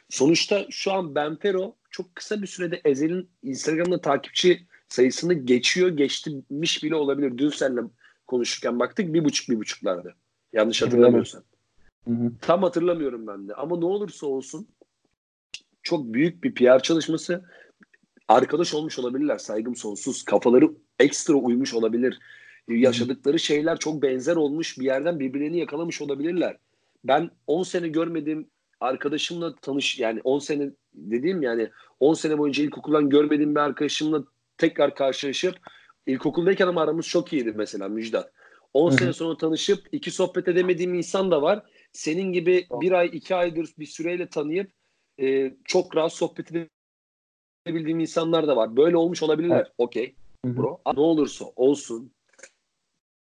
Sonuçta 0.09 0.65
şu 0.69 0.91
an 0.91 1.15
Benfero 1.15 1.75
çok 1.89 2.15
kısa 2.15 2.41
bir 2.41 2.47
sürede 2.47 2.81
Ezel'in 2.85 3.29
Instagram'da 3.43 4.01
takipçi 4.01 4.67
sayısını 4.89 5.33
geçiyor, 5.33 5.89
geçmiş 5.89 6.83
bile 6.83 6.95
olabilir. 6.95 7.37
Dün 7.37 7.49
seninle 7.49 7.81
konuşurken 8.27 8.79
baktık 8.79 9.13
bir 9.13 9.25
buçuk 9.25 9.49
bir 9.49 9.59
buçuklardı. 9.59 10.15
Yanlış 10.53 10.81
hatırlamıyorsam. 10.81 11.43
Hı 12.07 12.11
hı. 12.11 12.31
Tam 12.41 12.63
hatırlamıyorum 12.63 13.27
ben 13.27 13.47
de. 13.47 13.53
Ama 13.53 13.77
ne 13.77 13.85
olursa 13.85 14.27
olsun 14.27 14.67
çok 15.85 16.13
büyük 16.13 16.43
bir 16.43 16.55
PR 16.55 16.79
çalışması. 16.79 17.45
Arkadaş 18.27 18.73
olmuş 18.73 18.99
olabilirler. 18.99 19.37
Saygım 19.37 19.75
sonsuz. 19.75 20.23
Kafaları 20.23 20.71
ekstra 20.99 21.33
uymuş 21.33 21.73
olabilir. 21.73 22.19
Yaşadıkları 22.67 23.39
şeyler 23.39 23.77
çok 23.77 24.01
benzer 24.01 24.35
olmuş. 24.35 24.79
Bir 24.79 24.85
yerden 24.85 25.19
birbirlerini 25.19 25.59
yakalamış 25.59 26.01
olabilirler. 26.01 26.57
Ben 27.03 27.31
10 27.47 27.63
sene 27.63 27.87
görmediğim 27.87 28.47
arkadaşımla 28.79 29.55
tanış 29.55 29.99
yani 29.99 30.21
10 30.23 30.39
sene 30.39 30.69
dediğim 30.93 31.41
yani 31.41 31.69
10 31.99 32.13
sene 32.13 32.37
boyunca 32.37 32.63
ilkokuldan 32.63 33.09
görmediğim 33.09 33.55
bir 33.55 33.59
arkadaşımla 33.59 34.23
tekrar 34.57 34.95
karşılaşıp 34.95 35.55
ilkokuldayken 36.07 36.67
ama 36.67 36.81
aramız 36.81 37.07
çok 37.07 37.33
iyiydi 37.33 37.53
mesela 37.55 37.89
Müjdat. 37.89 38.31
10 38.73 38.89
Hı 38.89 38.93
hı. 38.93 38.97
sene 38.97 39.13
sonra 39.13 39.37
tanışıp 39.37 39.79
iki 39.91 40.11
sohbet 40.11 40.47
edemediğim 40.47 40.93
insan 40.93 41.31
da 41.31 41.41
var. 41.41 41.63
Senin 41.91 42.33
gibi 42.33 42.67
bir 42.71 42.91
ay 42.91 43.09
iki 43.13 43.35
aydır 43.35 43.69
bir 43.79 43.85
süreyle 43.85 44.27
tanıyıp 44.27 44.71
e, 45.21 45.53
çok 45.65 45.95
rahat 45.95 46.13
sohbet 46.13 46.51
edebildiğim 47.65 47.99
insanlar 47.99 48.47
da 48.47 48.55
var. 48.55 48.77
Böyle 48.77 48.97
olmuş 48.97 49.23
olabilirler. 49.23 49.55
Evet. 49.55 49.71
Okey 49.77 50.15
bro. 50.45 50.81
Ne 50.93 50.99
olursa 50.99 51.45
olsun 51.55 52.11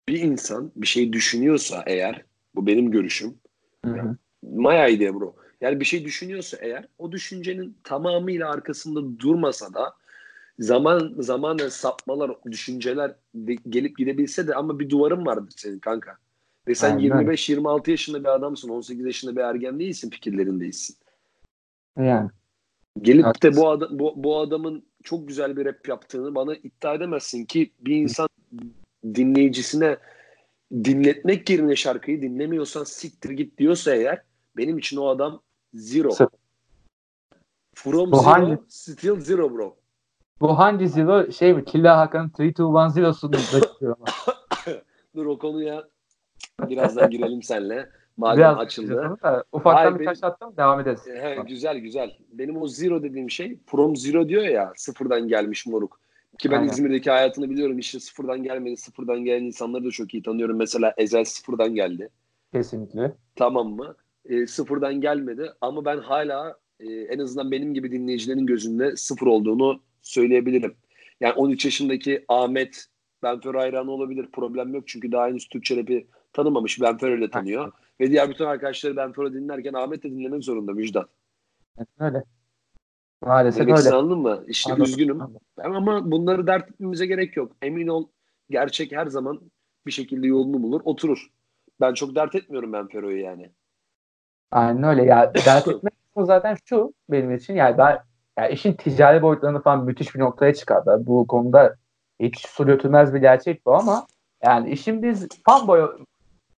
bir 0.07 0.19
insan 0.19 0.71
bir 0.75 0.87
şey 0.87 1.13
düşünüyorsa 1.13 1.83
eğer 1.87 2.25
bu 2.55 2.67
benim 2.67 2.91
görüşüm. 2.91 3.37
Hı. 3.85 4.15
My 4.41 4.93
idea 4.93 5.15
bro. 5.15 5.35
Yani 5.61 5.79
bir 5.79 5.85
şey 5.85 6.05
düşünüyorsa 6.05 6.57
eğer 6.61 6.87
o 6.97 7.11
düşüncenin 7.11 7.77
tamamıyla 7.83 8.49
arkasında 8.51 9.19
durmasa 9.19 9.73
da 9.73 9.93
zaman 10.59 11.15
zamanla 11.19 11.69
sapmalar, 11.69 12.31
düşünceler 12.51 13.15
de- 13.35 13.57
gelip 13.69 13.97
gidebilse 13.97 14.47
de 14.47 14.55
ama 14.55 14.79
bir 14.79 14.89
duvarın 14.89 15.25
vardır 15.25 15.53
senin 15.57 15.79
kanka. 15.79 16.17
Ve 16.67 16.75
sen 16.75 16.97
Aynen. 16.97 17.21
25-26 17.21 17.91
yaşında 17.91 18.19
bir 18.19 18.35
adamsın, 18.35 18.69
18 18.69 19.05
yaşında 19.05 19.35
bir 19.35 19.41
ergen 19.41 19.79
değilsin, 19.79 20.09
fikirlerin 20.09 20.59
değilsin. 20.59 20.95
Yani. 21.99 22.29
Gelip 23.01 23.23
de 23.23 23.27
Haklısın. 23.27 23.61
bu, 23.63 23.69
adam, 23.69 23.89
bu, 23.91 24.13
bu 24.15 24.39
adamın 24.39 24.85
çok 25.03 25.27
güzel 25.27 25.57
bir 25.57 25.65
rap 25.65 25.87
yaptığını 25.87 26.35
bana 26.35 26.55
iddia 26.55 26.93
edemezsin 26.93 27.45
ki 27.45 27.73
bir 27.79 27.95
insan 27.95 28.29
dinleyicisine 29.03 29.97
dinletmek 30.73 31.49
yerine 31.49 31.75
şarkıyı 31.75 32.21
dinlemiyorsan 32.21 32.83
siktir 32.83 33.29
git 33.29 33.57
diyorsa 33.57 33.95
eğer 33.95 34.21
benim 34.57 34.77
için 34.77 34.97
o 34.97 35.07
adam 35.07 35.41
zero. 35.73 36.11
Sıfır. 36.11 36.39
From 37.75 38.11
Bu 38.11 38.15
zero, 38.17 38.29
hangi- 38.29 38.57
still 38.67 39.19
zero 39.19 39.53
bro. 39.53 39.75
Bu 40.41 40.57
hangi 40.59 40.89
zero 40.89 41.31
şey 41.31 41.53
mi? 41.53 41.65
Killa 41.65 41.97
Hakan 41.97 42.29
3-2-1 42.37 42.89
zero'sunu. 42.91 43.35
Dur 45.15 45.25
o 45.25 45.37
konuya 45.39 45.87
birazdan 46.69 47.09
girelim 47.09 47.43
senle. 47.43 47.89
Madem 48.19 48.37
Biraz 48.37 48.57
açıldı. 48.57 49.17
da 49.23 49.43
ufaktan 49.51 49.91
Hayır, 49.91 49.99
bir 49.99 50.05
taş 50.05 50.23
attım 50.23 50.57
devam 50.57 50.79
ederiz. 50.79 50.99
He, 51.07 51.37
güzel 51.47 51.77
güzel. 51.77 52.11
Benim 52.31 52.61
o 52.61 52.67
zero 52.67 53.03
dediğim 53.03 53.29
şey 53.29 53.57
from 53.65 53.95
zero 53.95 54.29
diyor 54.29 54.43
ya 54.43 54.73
sıfırdan 54.75 55.27
gelmiş 55.27 55.65
moruk. 55.65 55.99
Ki 56.39 56.51
ben 56.51 56.59
Aynen. 56.59 56.69
İzmir'deki 56.69 57.11
hayatını 57.11 57.49
biliyorum. 57.49 57.79
İşte 57.79 57.99
sıfırdan 57.99 58.43
gelmedi. 58.43 58.77
Sıfırdan 58.77 59.23
gelen 59.23 59.43
insanları 59.43 59.85
da 59.85 59.91
çok 59.91 60.13
iyi 60.13 60.23
tanıyorum. 60.23 60.57
Mesela 60.57 60.93
Ezel 60.97 61.23
sıfırdan 61.23 61.75
geldi. 61.75 62.09
Kesinlikle. 62.53 63.15
Tamam 63.35 63.69
mı? 63.69 63.95
E, 64.25 64.47
sıfırdan 64.47 65.01
gelmedi 65.01 65.51
ama 65.61 65.85
ben 65.85 65.97
hala 65.97 66.57
e, 66.79 66.91
en 66.91 67.19
azından 67.19 67.51
benim 67.51 67.73
gibi 67.73 67.91
dinleyicilerin 67.91 68.45
gözünde 68.45 68.95
sıfır 68.95 69.27
olduğunu 69.27 69.81
söyleyebilirim. 70.01 70.73
Yani 71.21 71.33
13 71.33 71.65
yaşındaki 71.65 72.25
Ahmet 72.27 72.85
Benfer 73.23 73.55
hayranı 73.55 73.91
olabilir. 73.91 74.27
Problem 74.31 74.73
yok 74.73 74.83
çünkü 74.87 75.11
daha 75.11 75.27
henüz 75.27 75.47
Türkçe 75.47 75.77
rap'i 75.77 76.07
tanımamış. 76.33 76.81
Benfer 76.81 77.09
öyle 77.09 77.29
tanıyor. 77.29 77.71
Ve 77.99 78.11
diğer 78.11 78.29
bütün 78.29 78.45
arkadaşları 78.45 78.97
Benfer'i 78.97 79.33
dinlerken 79.33 79.73
Ahmet 79.73 80.03
de 80.03 80.11
dinlemek 80.11 80.43
zorunda 80.43 80.71
Müjdat. 80.71 81.09
Öyle. 81.99 82.23
Maalesef 83.21 83.67
Demek 83.67 83.79
öyle. 83.79 83.89
anladın 83.95 84.19
mı? 84.19 84.43
İşte 84.47 84.73
Anladım, 84.73 84.91
üzgünüm. 84.91 85.21
anladım. 85.21 85.41
Ama 85.63 86.11
bunları 86.11 86.47
dert 86.47 86.71
etmemize 86.71 87.05
gerek 87.05 87.37
yok. 87.37 87.51
Emin 87.61 87.87
ol 87.87 88.07
gerçek 88.49 88.91
her 88.91 89.05
zaman 89.07 89.41
bir 89.85 89.91
şekilde 89.91 90.27
yolunu 90.27 90.63
bulur, 90.63 90.81
oturur. 90.83 91.27
Ben 91.81 91.93
çok 91.93 92.15
dert 92.15 92.35
etmiyorum 92.35 92.73
ben 92.73 92.87
Fero'yu 92.87 93.19
yani. 93.21 93.51
Aynen 94.51 94.83
öyle. 94.83 95.03
Ya 95.05 95.33
dert 95.45 95.67
etmek 95.67 95.93
zaten 96.17 96.57
şu 96.65 96.93
benim 97.09 97.35
için. 97.35 97.55
Yani 97.55 97.77
ben 97.77 97.99
yani 98.37 98.53
işin 98.53 98.73
ticari 98.73 99.21
boyutlarını 99.21 99.61
falan 99.61 99.85
müthiş 99.85 100.15
bir 100.15 100.19
noktaya 100.19 100.53
çıkardı. 100.53 101.03
Bu 101.05 101.27
konuda 101.27 101.75
hiç 102.19 102.47
su 102.47 102.65
götürmez 102.65 103.13
bir 103.13 103.19
gerçek 103.19 103.65
bu 103.65 103.75
ama 103.75 104.07
yani 104.43 104.71
işin 104.71 105.03
biz 105.03 105.27
fanboy 105.45 105.89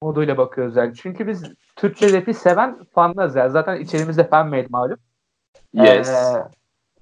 moduyla 0.02 0.38
bakıyoruz 0.38 0.76
yani. 0.76 0.94
Çünkü 0.96 1.28
biz 1.28 1.44
Türkçe 1.76 2.14
rapi 2.14 2.34
seven 2.34 2.84
fanlarız 2.84 3.36
yani. 3.36 3.52
Zaten 3.52 3.80
içerimizde 3.80 4.28
fan 4.28 4.50
made 4.50 4.68
malum. 4.70 4.98
Yes. 5.74 6.10
Ee, 6.10 6.44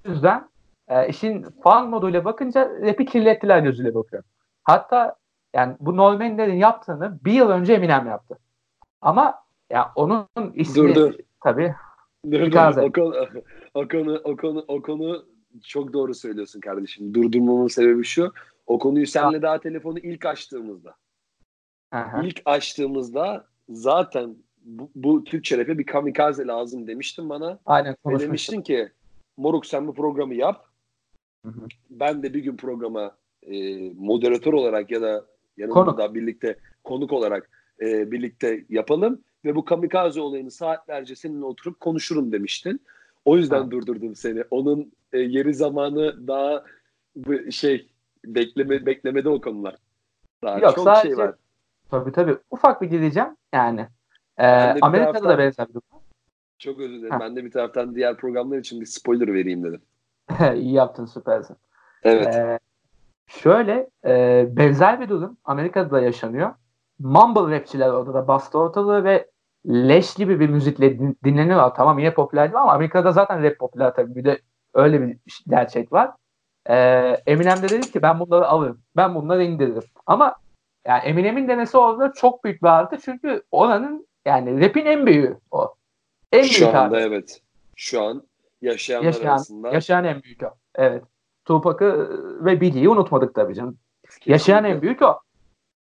o 0.08 0.10
yüzden 0.10 0.50
e, 0.88 1.08
işin 1.08 1.46
fan 1.64 1.90
moduyla 1.90 2.26
bakınca 2.26 2.70
rapi 2.82 3.06
kirlettiler 3.06 3.60
gözüyle 3.60 3.96
bakıyorum. 3.96 4.30
Hatta 4.64 5.16
yani 5.54 5.76
bu 5.80 5.98
Norman'lerin 5.98 6.56
yaptığını 6.56 7.20
bir 7.26 7.34
yıl 7.34 7.50
önce 7.50 7.74
Eminem 7.74 8.08
yaptı. 8.08 8.38
Ama 9.02 9.36
ya 9.70 9.92
onun 9.96 10.28
ismi 10.54 10.90
dur 10.90 10.96
dur. 10.96 11.14
tabii 11.44 11.76
Dur, 12.32 12.52
dur. 12.52 12.82
O, 12.82 12.92
konu, 12.92 13.16
o, 13.74 13.88
konu, 13.88 14.22
o, 14.24 14.36
konu, 14.36 14.66
o 14.68 14.82
konu 14.82 15.26
çok 15.68 15.94
doğru 15.94 16.14
söylüyorsun 16.14 16.60
kardeşim. 16.60 17.14
Durdurmamın 17.14 17.68
sebebi 17.68 18.04
şu. 18.04 18.34
O 18.68 18.80
konuyu 18.80 19.08
seninle 19.08 19.42
daha 19.42 19.60
telefonu 19.60 20.00
ilk 20.00 20.26
açtığımızda. 20.26 20.96
Aha. 21.92 22.22
ilk 22.24 22.42
açtığımızda 22.46 23.48
zaten 23.70 24.36
bu, 24.64 24.92
bu 24.96 25.24
Türkçe 25.24 25.58
rap'e 25.58 25.78
bir 25.78 25.86
kamikaze 25.86 26.48
lazım 26.48 26.88
demiştin 26.88 27.30
bana. 27.30 27.60
Aynen 27.66 27.96
Ve 28.06 28.20
demiştin 28.20 28.62
ki 28.62 28.90
Moruk 29.38 29.66
sen 29.66 29.88
bu 29.88 29.94
programı 29.94 30.36
yap. 30.36 30.66
Hı 31.46 31.50
hı. 31.52 31.62
Ben 31.90 32.24
de 32.24 32.34
bir 32.34 32.40
gün 32.44 32.58
programa 32.58 33.18
e, 33.44 33.80
moderatör 33.94 34.54
olarak 34.54 34.92
ya 34.92 35.02
da 35.02 35.26
yanımda 35.58 35.98
da 35.98 36.16
birlikte 36.16 36.58
konuk 36.84 37.14
olarak 37.14 37.50
e, 37.82 38.12
birlikte 38.12 38.66
yapalım 38.70 39.22
ve 39.46 39.56
bu 39.56 39.66
kamikaze 39.66 40.22
olayını 40.22 40.52
saatlerce 40.52 41.16
seninle 41.16 41.46
oturup 41.46 41.80
konuşurum 41.80 42.32
demiştin. 42.32 42.82
O 43.26 43.38
yüzden 43.38 43.64
Ha. 43.64 43.72
durdurdum 43.72 44.16
seni. 44.16 44.44
Onun 44.52 44.92
e, 45.14 45.20
yeri 45.20 45.54
zamanı 45.54 46.28
daha 46.28 46.66
bu 47.16 47.52
şey 47.52 47.90
bekleme 48.26 48.86
beklemede 48.86 49.30
o 49.30 49.42
konular. 49.42 49.76
Daha 50.44 50.60
Yok, 50.60 50.76
çok 50.76 50.84
sadece- 50.84 51.08
şey 51.08 51.18
var. 51.18 51.36
Tabii 51.92 52.12
tabii. 52.12 52.38
Ufak 52.52 52.82
bir 52.82 52.90
gireceğim 52.90 53.38
yani. 53.54 53.88
Ee, 54.40 54.44
bir 54.76 54.80
Amerika'da 54.82 55.12
taraftan- 55.12 55.30
da 55.30 55.38
benzer 55.38 55.68
bir 55.68 55.74
durum. 55.74 55.84
Çok 56.58 56.80
özür 56.80 56.94
dilerim. 56.94 57.20
Ben 57.20 57.36
de 57.36 57.46
bir 57.46 57.52
taraftan 57.52 57.96
diğer 57.96 58.18
programlar 58.18 58.58
için 58.58 58.82
bir 58.82 58.86
spoiler 58.86 59.34
vereyim 59.34 59.64
dedim. 59.64 59.82
İyi 60.56 60.74
yaptın 60.74 61.06
süpersin. 61.06 61.58
Evet. 62.04 62.36
Ee, 62.36 62.60
şöyle 63.28 63.90
e, 64.06 64.46
benzer 64.52 65.02
bir 65.02 65.10
durum 65.10 65.38
Amerika'da 65.46 65.92
da 65.92 66.02
yaşanıyor. 66.02 66.54
Mumble 67.00 67.56
rapçiler 67.56 67.90
orada 67.90 68.14
da 68.14 68.28
bastı 68.28 68.60
ortalığı 68.60 69.04
ve 69.04 69.30
leş 69.68 70.14
gibi 70.14 70.40
bir 70.40 70.50
müzikle 70.50 71.00
din, 71.00 71.18
dinleniyor. 71.24 71.72
Tamam 71.76 72.00
yine 72.00 72.14
popüler 72.14 72.44
değil 72.44 72.62
ama 72.62 72.72
Amerika'da 72.74 73.12
zaten 73.12 73.44
rap 73.44 73.60
popüler 73.60 73.96
tabii. 73.96 74.16
Bir 74.16 74.26
de 74.26 74.42
öyle 74.74 75.02
bir 75.02 75.18
gerçek 75.48 75.94
var. 75.94 76.12
Ee, 76.70 77.18
Eminem 77.28 77.64
de 77.64 77.70
dedi 77.70 77.92
ki 77.92 78.02
ben 78.02 78.20
bunları 78.20 78.48
alırım. 78.48 78.82
Ben 78.96 79.16
bunları 79.16 79.44
indiririm. 79.44 79.84
Ama 80.06 80.36
yani 80.88 81.02
Eminem'in 81.04 81.48
denesi 81.48 81.78
orada 81.78 82.14
çok 82.14 82.44
büyük 82.44 82.64
bir 82.64 82.68
artı. 82.68 82.98
Çünkü 83.06 83.44
oranın 83.52 84.08
yani 84.26 84.62
rap'in 84.66 84.86
en 84.86 85.06
büyüğü 85.06 85.38
o. 85.52 85.76
En 86.32 86.44
Şu 86.44 86.62
büyük 86.62 86.76
anda 86.76 86.98
abi. 86.98 87.04
evet. 87.04 87.42
Şu 87.76 88.02
an 88.02 88.24
yaşayanlar 88.62 89.06
Yaşayan, 89.08 89.30
arasında 89.32 89.70
yaşayan 89.70 90.04
en 90.06 90.24
büyük 90.24 90.44
o. 90.44 90.48
Evet. 90.76 91.04
Tupac'ı 91.46 92.10
ve 92.46 92.62
Biggie'yi 92.62 92.90
unutmadık 92.90 93.36
tabii 93.36 93.56
canım. 93.56 93.78
Yaşayan 94.26 94.64
en 94.64 94.82
büyük 94.82 95.02
o. 95.02 95.20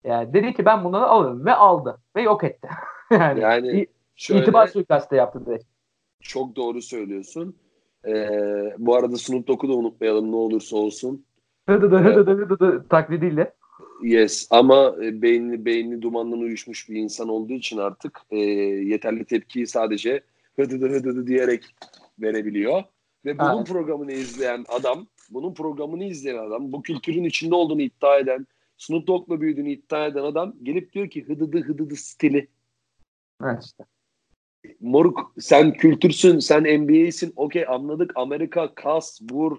Yani 0.03 0.33
dedi 0.33 0.53
ki 0.53 0.65
ben 0.65 0.83
bunları 0.83 1.05
alırım 1.05 1.45
ve 1.45 1.53
aldı 1.53 1.97
ve 2.15 2.21
yok 2.21 2.43
etti. 2.43 2.69
yani, 3.11 3.39
Yani 3.41 3.87
şöyle 4.15 4.41
itibar 4.41 4.67
suikastı 4.67 5.15
yaptı 5.15 5.45
direkt. 5.45 5.65
çok 6.21 6.55
doğru 6.55 6.81
söylüyorsun. 6.81 7.55
Ee, 8.07 8.73
bu 8.77 8.95
arada 8.95 9.17
Snoop 9.17 9.47
Dogg'u 9.47 9.69
da 9.69 9.73
unutmayalım 9.73 10.31
ne 10.31 10.35
olursa 10.35 10.77
olsun. 10.77 11.25
Hıdı 11.69 11.91
dı 11.91 11.97
hıdı 11.97 12.27
dı 12.27 12.31
hıdı 12.37 12.59
dı 12.59 12.87
taklidiyle. 12.89 13.53
Yes 14.01 14.47
ama 14.49 14.95
e, 15.03 15.21
beyni 15.21 15.65
beyni 15.65 16.01
dumandan 16.01 16.39
uyuşmuş 16.39 16.89
bir 16.89 16.95
insan 16.95 17.29
olduğu 17.29 17.53
için 17.53 17.77
artık 17.77 18.21
e, 18.31 18.37
yeterli 18.37 19.25
tepkiyi 19.25 19.67
sadece 19.67 20.21
hıdıdı 20.55 20.89
hıdıdı 20.89 21.27
diyerek 21.27 21.63
verebiliyor. 22.19 22.83
Ve 23.25 23.39
bunun 23.39 23.57
Evet. 23.57 23.67
programını 23.67 24.11
izleyen 24.11 24.65
adam, 24.67 25.07
bunun 25.29 25.53
programını 25.53 26.03
izleyen 26.03 26.37
adam, 26.37 26.71
bu 26.71 26.81
kültürün 26.81 27.23
içinde 27.23 27.55
olduğunu 27.55 27.81
iddia 27.81 28.17
eden, 28.17 28.47
Snoop 28.77 29.07
Dogg'la 29.07 29.41
büyüdüğünü 29.41 29.71
iddia 29.71 30.05
eden 30.05 30.23
adam 30.23 30.53
gelip 30.63 30.93
diyor 30.93 31.09
ki 31.09 31.23
hıdıdı 31.23 31.61
hıdıdı 31.61 31.95
stili. 31.95 32.47
Evet 33.43 33.63
işte. 33.63 33.83
Moruk 34.79 35.33
sen 35.39 35.73
kültürsün, 35.73 36.39
sen 36.39 36.63
NBA'sin. 36.63 37.33
Okey 37.35 37.65
anladık. 37.67 38.11
Amerika, 38.15 38.75
kas, 38.75 39.21
vur, 39.31 39.57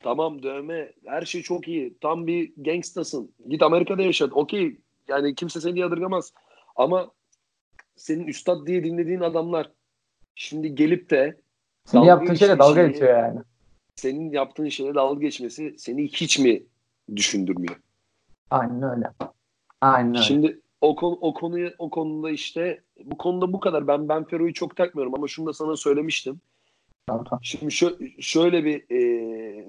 tamam 0.00 0.42
dövme, 0.42 0.92
her 1.06 1.22
şey 1.22 1.42
çok 1.42 1.68
iyi. 1.68 1.94
Tam 2.00 2.26
bir 2.26 2.52
gangstasın. 2.56 3.32
Git 3.48 3.62
Amerika'da 3.62 4.02
yaşa. 4.02 4.24
Okey 4.26 4.76
yani 5.08 5.34
kimse 5.34 5.60
seni 5.60 5.78
yadırgamaz. 5.78 6.32
Ama 6.76 7.10
senin 7.96 8.26
üstad 8.26 8.66
diye 8.66 8.84
dinlediğin 8.84 9.20
adamlar 9.20 9.70
şimdi 10.34 10.74
gelip 10.74 11.10
de 11.10 11.36
Senin 11.84 12.02
yaptığın 12.02 12.34
şeyle 12.34 12.58
dalga 12.58 12.86
geçiyor 12.86 13.18
yani. 13.18 13.40
Senin 13.96 14.32
yaptığın 14.32 14.68
şeyle 14.68 14.94
dalga 14.94 15.20
geçmesi 15.20 15.74
seni 15.78 16.08
hiç 16.08 16.38
mi 16.38 16.62
düşündürmüyor? 17.16 17.76
Aynen 18.50 18.82
öyle. 18.82 19.10
Aynen 19.80 20.14
öyle. 20.14 20.22
Şimdi 20.22 20.60
o 20.80 20.96
konu 20.96 21.18
o 21.20 21.34
konuya 21.34 21.72
o 21.78 21.90
konuda 21.90 22.30
işte 22.30 22.80
bu 23.04 23.18
konuda 23.18 23.52
bu 23.52 23.60
kadar. 23.60 23.86
Ben 23.86 24.08
Ben 24.08 24.24
Fero'yu 24.24 24.54
çok 24.54 24.76
takmıyorum 24.76 25.14
ama 25.14 25.28
şunu 25.28 25.46
da 25.46 25.52
sana 25.52 25.76
söylemiştim. 25.76 26.40
Tamam, 27.06 27.24
tamam. 27.24 27.40
Şimdi 27.44 27.64
şö- 27.64 28.22
şöyle 28.22 28.64
bir 28.64 28.84
e, 28.90 28.98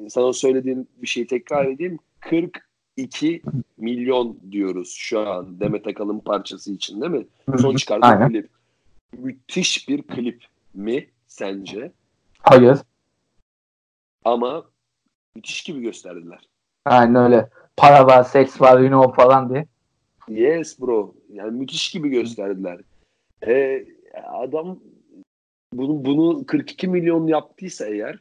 sana 0.10 0.34
söylediğim 0.34 0.88
bir 1.02 1.08
şeyi 1.08 1.28
tekrar 1.28 1.66
edeyim. 1.66 2.00
42 2.20 3.42
milyon 3.78 4.40
diyoruz 4.52 4.96
şu 4.98 5.20
an 5.20 5.60
Demet 5.60 5.88
Akalın 5.88 6.20
parçası 6.20 6.74
için 6.74 7.02
değil 7.02 7.12
mi? 7.12 7.26
Son 7.60 7.76
çıkardığı 7.76 8.28
klip. 8.28 8.50
Müthiş 9.18 9.90
bir 9.90 10.02
klip 10.02 10.46
mi 10.74 11.10
sence? 11.28 11.92
Hayır. 12.40 12.78
Ama 14.26 14.66
müthiş 15.36 15.64
gibi 15.64 15.82
gösterdiler. 15.82 16.48
Aynen 16.86 17.16
öyle. 17.16 17.50
Para 17.78 18.08
var, 18.08 18.24
seks 18.24 18.62
var, 18.62 18.80
you 18.80 18.88
know 18.88 19.24
falan 19.24 19.50
diye. 19.50 19.68
Yes 20.30 20.82
bro. 20.82 21.16
Yani 21.34 21.52
müthiş 21.52 21.92
gibi 21.92 22.10
gösterdiler. 22.10 22.80
E, 23.48 23.86
adam 24.34 24.80
bunu, 25.74 26.06
bunu 26.06 26.46
42 26.46 26.88
milyon 26.88 27.28
yaptıysa 27.28 27.86
eğer 27.86 28.20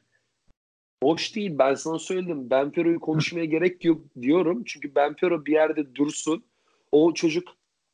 hoş 1.02 1.36
değil. 1.36 1.58
Ben 1.58 1.74
sana 1.74 1.98
söyledim. 1.98 2.50
Ben 2.50 2.70
Fero'yu 2.70 3.00
konuşmaya 3.00 3.44
gerek 3.44 3.84
yok 3.84 4.00
diyorum. 4.22 4.62
Çünkü 4.66 4.94
Ben 4.94 5.14
Fero 5.14 5.46
bir 5.46 5.52
yerde 5.52 5.94
dursun. 5.94 6.44
O 6.92 7.14
çocuk, 7.14 7.48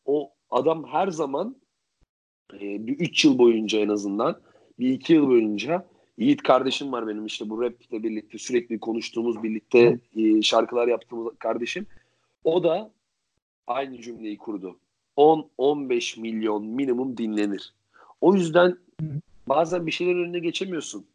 o 0.05 0.31
adam 0.51 0.85
her 0.85 1.09
zaman 1.09 1.57
e, 2.55 2.87
bir 2.87 2.99
3 2.99 3.25
yıl 3.25 3.39
boyunca 3.39 3.79
en 3.79 3.89
azından 3.89 4.41
bir 4.79 4.91
2 4.91 5.13
yıl 5.13 5.29
boyunca 5.29 5.87
Yiğit 6.19 6.43
kardeşim 6.43 6.93
var 6.93 7.09
benim 7.09 7.27
işte 7.27 7.51
bu 7.51 7.63
rap 7.63 7.83
ile 7.83 8.03
birlikte 8.03 8.39
sürekli 8.39 8.81
konuştuğumuz 8.81 9.43
birlikte 9.43 9.99
e, 10.17 10.43
şarkılar 10.43 10.89
yaptığımız 10.89 11.39
kardeşim. 11.39 11.87
O 12.45 12.65
da 12.65 12.91
aynı 13.67 14.01
cümleyi 14.01 14.39
kurdu. 14.39 14.79
10-15 15.17 16.21
milyon 16.21 16.67
minimum 16.67 17.17
dinlenir. 17.17 17.75
O 18.21 18.35
yüzden 18.35 18.79
bazen 19.49 19.87
bir 19.87 19.91
şeylerin 19.91 20.25
önüne 20.25 20.39
geçemiyorsun. 20.39 21.07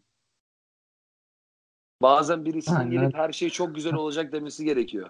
Bazen 2.01 2.45
birisinin 2.45 2.75
Aynen. 2.75 2.91
gelip 2.91 3.17
her 3.17 3.31
şey 3.31 3.49
çok 3.49 3.75
güzel 3.75 3.93
olacak 3.93 4.31
demesi 4.31 4.65
gerekiyor. 4.65 5.09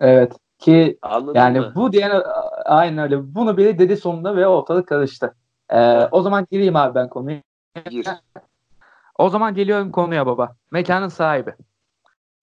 Evet. 0.00 0.32
Ki 0.58 0.98
Anladın 1.02 1.38
yani 1.38 1.60
mı? 1.60 1.72
bu 1.76 1.92
diyen 1.92 2.22
aynen 2.64 3.04
öyle. 3.04 3.34
Bunu 3.34 3.56
biri 3.56 3.78
dedi 3.78 3.96
sonunda 3.96 4.36
ve 4.36 4.46
ortalık 4.46 4.88
karıştı. 4.88 5.34
Ee, 5.70 6.08
o 6.10 6.22
zaman 6.22 6.46
gireyim 6.50 6.76
abi 6.76 6.94
ben 6.94 7.08
konuya. 7.08 7.42
Gir. 7.90 8.06
O 9.18 9.28
zaman 9.28 9.54
geliyorum 9.54 9.90
konuya 9.92 10.26
baba. 10.26 10.56
Mekanın 10.70 11.08
sahibi. 11.08 11.54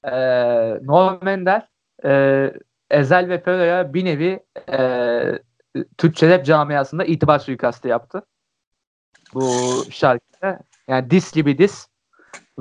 Ee, 0.04 0.80
Norman 0.82 1.28
Ender 1.28 1.68
e, 2.06 2.54
Ezel 2.90 3.30
ve 3.30 3.44
Fero'ya 3.44 3.94
bir 3.94 4.06
nevi 4.06 4.40
e, 4.70 4.80
Türkçe 5.98 6.30
rap 6.30 6.46
camiasında 6.46 7.06
itibar 7.06 7.40
suikastı 7.40 7.88
yaptı. 7.88 8.26
Bu 9.34 9.86
şarkıda. 9.90 10.60
Yani 10.88 11.10
dis 11.10 11.34
gibi 11.34 11.58
dis. 11.58 11.88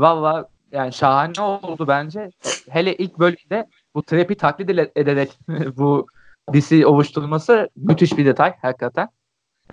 Valla 0.01 0.49
yani 0.73 0.93
şahane 0.93 1.41
oldu 1.41 1.89
bence. 1.89 2.31
Hele 2.69 2.95
ilk 2.97 3.19
bölümde 3.19 3.67
bu 3.95 4.03
trap'i 4.03 4.35
taklit 4.35 4.71
ederek 4.97 5.39
bu 5.77 6.07
disi 6.53 6.87
oluşturması 6.87 7.69
müthiş 7.77 8.19
bir 8.19 8.27
detay 8.27 8.55
hakikaten. 8.63 9.09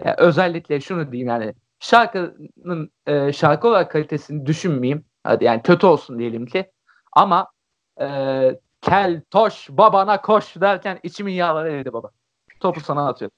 Yani 0.06 0.16
özellikle 0.18 0.82
şunu 0.82 1.12
diyeyim 1.12 1.28
yani 1.28 1.54
şarkının 1.80 2.92
e, 3.08 3.34
şarkı 3.34 3.68
olarak 3.68 3.92
kalitesini 3.92 4.46
düşünmeyeyim. 4.46 5.06
Hadi 5.24 5.44
yani 5.44 5.62
kötü 5.62 5.88
olsun 5.88 6.20
diyelim 6.20 6.46
ki. 6.46 6.72
Ama 7.14 7.48
e, 8.02 8.08
kel 8.82 9.22
toş 9.32 9.68
babana 9.70 10.22
koş 10.22 10.56
derken 10.56 11.00
içimin 11.04 11.34
yağları 11.34 11.72
eridi 11.72 11.94
baba. 11.94 12.12
Topu 12.60 12.80
sana 12.80 13.08
atıyorum. 13.08 13.38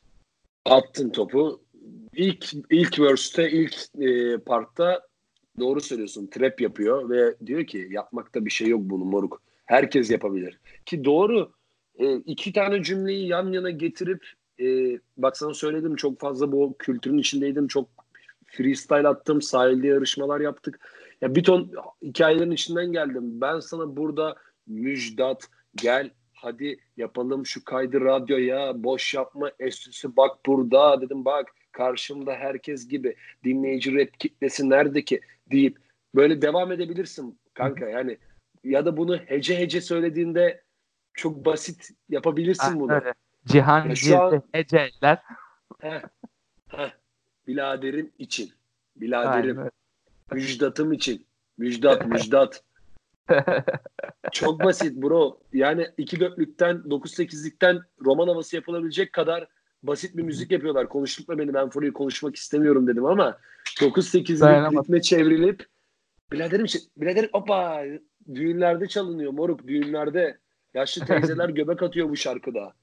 Attın 0.66 1.10
topu. 1.10 1.62
İlk 2.14 2.54
ilk 2.70 3.00
verse'te 3.00 3.52
ilk 3.52 3.76
e, 4.00 4.38
partta 4.38 5.09
doğru 5.60 5.82
söylüyorsun. 5.82 6.28
Trap 6.28 6.62
yapıyor 6.62 7.10
ve 7.10 7.36
diyor 7.46 7.66
ki 7.66 7.88
yapmakta 7.92 8.46
bir 8.46 8.50
şey 8.50 8.68
yok 8.68 8.82
bunu 8.84 9.06
moruk. 9.06 9.42
Herkes 9.66 10.12
yapabilir. 10.12 10.60
Ki 10.86 11.06
doğru. 11.06 11.52
E, 12.00 12.16
iki 12.16 12.54
tane 12.54 12.84
cümleyi 12.84 13.28
yan 13.28 13.52
yana 13.52 13.70
getirip 13.70 14.26
e, 14.60 14.66
bak 15.18 15.38
sana 15.38 15.54
söyledim 15.54 15.96
çok 15.96 16.20
fazla 16.20 16.52
bu 16.52 16.76
kültürün 16.80 17.18
içindeydim. 17.18 17.68
Çok 17.68 17.90
freestyle 18.46 19.08
attım. 19.08 19.42
Sahilde 19.42 19.88
yarışmalar 19.88 20.40
yaptık. 20.40 20.80
Ya 21.22 21.36
bir 21.36 21.44
ton 21.44 21.72
hikayelerin 22.02 22.52
içinden 22.52 22.92
geldim. 22.92 23.42
Ben 23.42 23.60
sana 23.60 23.98
burada 23.98 24.36
müjdat 24.68 25.48
gel 25.76 26.12
hadi 26.34 26.80
yapalım 26.98 27.46
şu 27.46 27.66
kaydı 27.66 28.02
radyoya 28.02 28.84
boş 28.84 29.14
yapma 29.14 29.52
estüsü 29.60 30.16
bak 30.16 30.46
burada 30.46 31.02
dedim 31.02 31.26
bak 31.26 31.48
karşımda 31.72 32.34
herkes 32.34 32.88
gibi 32.88 33.16
dinleyici 33.44 33.96
rap 33.96 34.20
kitlesi 34.20 34.70
nerede 34.70 35.06
ki 35.06 35.22
deyip 35.52 35.78
böyle 36.16 36.42
devam 36.42 36.72
edebilirsin 36.72 37.40
kanka 37.54 37.86
yani 37.90 38.18
ya 38.64 38.86
da 38.86 38.98
bunu 38.98 39.18
hece 39.18 39.60
hece 39.60 39.82
söylediğinde 39.82 40.64
çok 41.14 41.46
basit 41.46 41.90
yapabilirsin 42.10 42.64
Aynen 42.64 42.80
bunu. 42.80 42.94
öyle. 42.94 43.14
Cihan 43.46 43.90
Ya 43.90 43.96
şu 43.96 44.22
an- 44.22 44.44
Heceler. 44.52 45.24
Heh, 45.80 46.02
heh. 46.68 46.92
Biladerim 47.48 48.12
için. 48.18 48.44
Aynen 48.44 49.02
Biladerim. 49.02 49.58
öyle. 49.58 49.70
Müjdatım 50.32 50.94
için. 50.94 51.26
Müjdat, 51.58 52.06
müjdat. 52.08 52.64
Çok 54.32 54.64
basit 54.64 54.96
bro. 55.02 55.40
Yani 55.54 55.88
iki 55.98 56.20
dörtlükten, 56.20 56.76
9-8'likten 56.76 57.82
roman 58.06 58.28
havası 58.28 58.56
yapılabilecek 58.56 59.14
kadar 59.14 59.48
basit 59.84 60.18
bir 60.18 60.24
müzik 60.24 60.52
yapıyorlar. 60.52 60.90
Konuştukla 60.90 61.38
beni 61.38 61.54
ben 61.54 61.70
Fury'yi 61.70 61.94
konuşmak 61.94 62.36
istemiyorum 62.36 62.88
dedim 62.88 63.06
ama 63.06 63.38
9-8'lik 63.80 64.40
Dayanamadım. 64.42 64.84
ritme 64.84 65.02
çevrilip 65.02 65.66
biraderim, 66.32 66.66
için- 66.66 66.82
biraderim 66.98 67.30
hoppa 67.34 67.84
düğünlerde 68.36 68.88
çalınıyor 68.88 69.32
moruk 69.32 69.68
düğünlerde. 69.68 70.38
Yaşlı 70.74 71.06
teyzeler 71.06 71.50
göbek 71.50 71.84
atıyor 71.84 72.10
bu 72.10 72.16
şarkıda. 72.16 72.74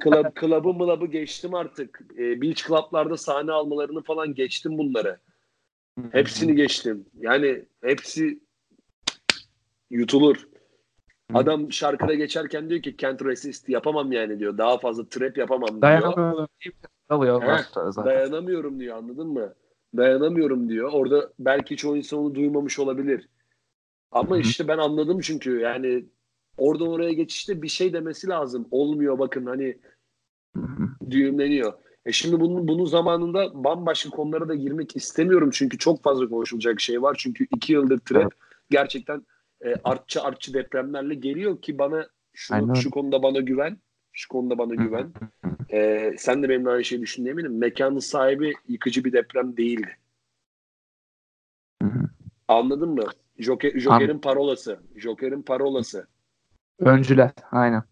Klab, 0.00 0.34
klabı 0.34 0.68
mılabı 0.74 1.06
geçtim 1.06 1.54
artık. 1.54 2.00
E, 2.18 2.42
beach 2.42 2.66
club'larda 2.66 3.16
sahne 3.16 3.52
almalarını 3.52 4.02
falan 4.02 4.34
geçtim 4.34 4.78
bunları. 4.78 5.18
Hepsini 6.12 6.56
geçtim. 6.56 7.06
Yani 7.20 7.64
hepsi 7.82 8.40
yutulur. 9.90 10.48
Adam 11.32 11.72
şarkıda 11.72 12.14
geçerken 12.14 12.70
diyor 12.70 12.82
ki 12.82 12.96
can't 12.98 13.24
resist 13.24 13.68
yapamam 13.68 14.12
yani 14.12 14.38
diyor. 14.38 14.58
Daha 14.58 14.78
fazla 14.78 15.08
trap 15.08 15.38
yapamam 15.38 15.68
diyor. 15.68 15.82
Dayanamıyorum. 15.82 16.48
Alıyor 17.08 17.42
dayanamıyorum 18.04 18.80
diyor 18.80 18.96
anladın 18.96 19.28
mı? 19.28 19.54
Dayanamıyorum 19.96 20.68
diyor. 20.68 20.90
Orada 20.92 21.32
belki 21.38 21.76
çoğu 21.76 21.96
insan 21.96 22.18
onu 22.18 22.34
duymamış 22.34 22.78
olabilir. 22.78 23.28
Ama 24.12 24.38
işte 24.38 24.68
ben 24.68 24.78
anladım 24.78 25.20
çünkü 25.20 25.58
yani 25.58 26.04
oradan 26.58 26.88
oraya 26.88 27.12
geçişte 27.12 27.62
bir 27.62 27.68
şey 27.68 27.92
demesi 27.92 28.28
lazım. 28.28 28.68
Olmuyor 28.70 29.18
bakın 29.18 29.46
hani 29.46 29.78
düğümleniyor. 31.10 31.72
E 32.06 32.12
şimdi 32.12 32.40
bunun, 32.40 32.68
bunun 32.68 32.84
zamanında 32.84 33.64
bambaşka 33.64 34.10
konulara 34.10 34.48
da 34.48 34.54
girmek 34.54 34.96
istemiyorum 34.96 35.50
çünkü 35.52 35.78
çok 35.78 36.02
fazla 36.02 36.28
konuşulacak 36.28 36.80
şey 36.80 37.02
var. 37.02 37.16
Çünkü 37.18 37.46
iki 37.56 37.72
yıldır 37.72 37.98
trap 37.98 38.22
evet. 38.22 38.32
gerçekten 38.70 39.26
e, 39.64 39.74
artçı 39.84 40.22
artçı 40.22 40.54
depremlerle 40.54 41.14
geliyor 41.14 41.62
ki 41.62 41.78
bana 41.78 42.06
şunu, 42.32 42.76
şu 42.76 42.90
konuda 42.90 43.22
bana 43.22 43.40
güven. 43.40 43.78
Şu 44.12 44.28
konuda 44.28 44.58
bana 44.58 44.74
güven. 44.74 45.12
E, 45.72 46.10
sen 46.18 46.42
de 46.42 46.48
benimle 46.48 46.70
aynı 46.70 46.84
şeyi 46.84 47.02
düşündüğün 47.02 47.30
eminim. 47.30 47.58
Mekanın 47.58 47.98
sahibi 47.98 48.52
yıkıcı 48.68 49.04
bir 49.04 49.12
deprem 49.12 49.56
değildi. 49.56 49.96
Anladın 52.48 52.88
mı? 52.88 53.04
Joker, 53.38 53.80
Joker'in 53.80 54.18
parolası. 54.18 54.80
Joker'in 54.96 55.42
parolası. 55.42 56.06
Öncüler. 56.78 57.30
Aynen. 57.50 57.82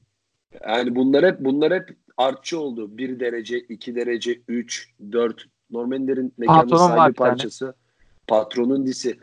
Yani 0.67 0.95
bunlar 0.95 1.25
hep 1.25 1.41
bunlar 1.41 1.73
hep 1.73 1.97
artçı 2.17 2.61
oldu. 2.61 2.99
1 2.99 3.21
derece, 3.21 3.59
2 3.59 3.95
derece, 3.95 4.41
3, 4.49 4.91
4. 5.13 5.45
Normanlerin 5.71 6.35
mekanın 6.39 6.77
sahibi 6.77 7.15
parçası. 7.15 7.65
Yani. 7.65 7.75
Patronun 8.27 8.87
disi. 8.87 9.19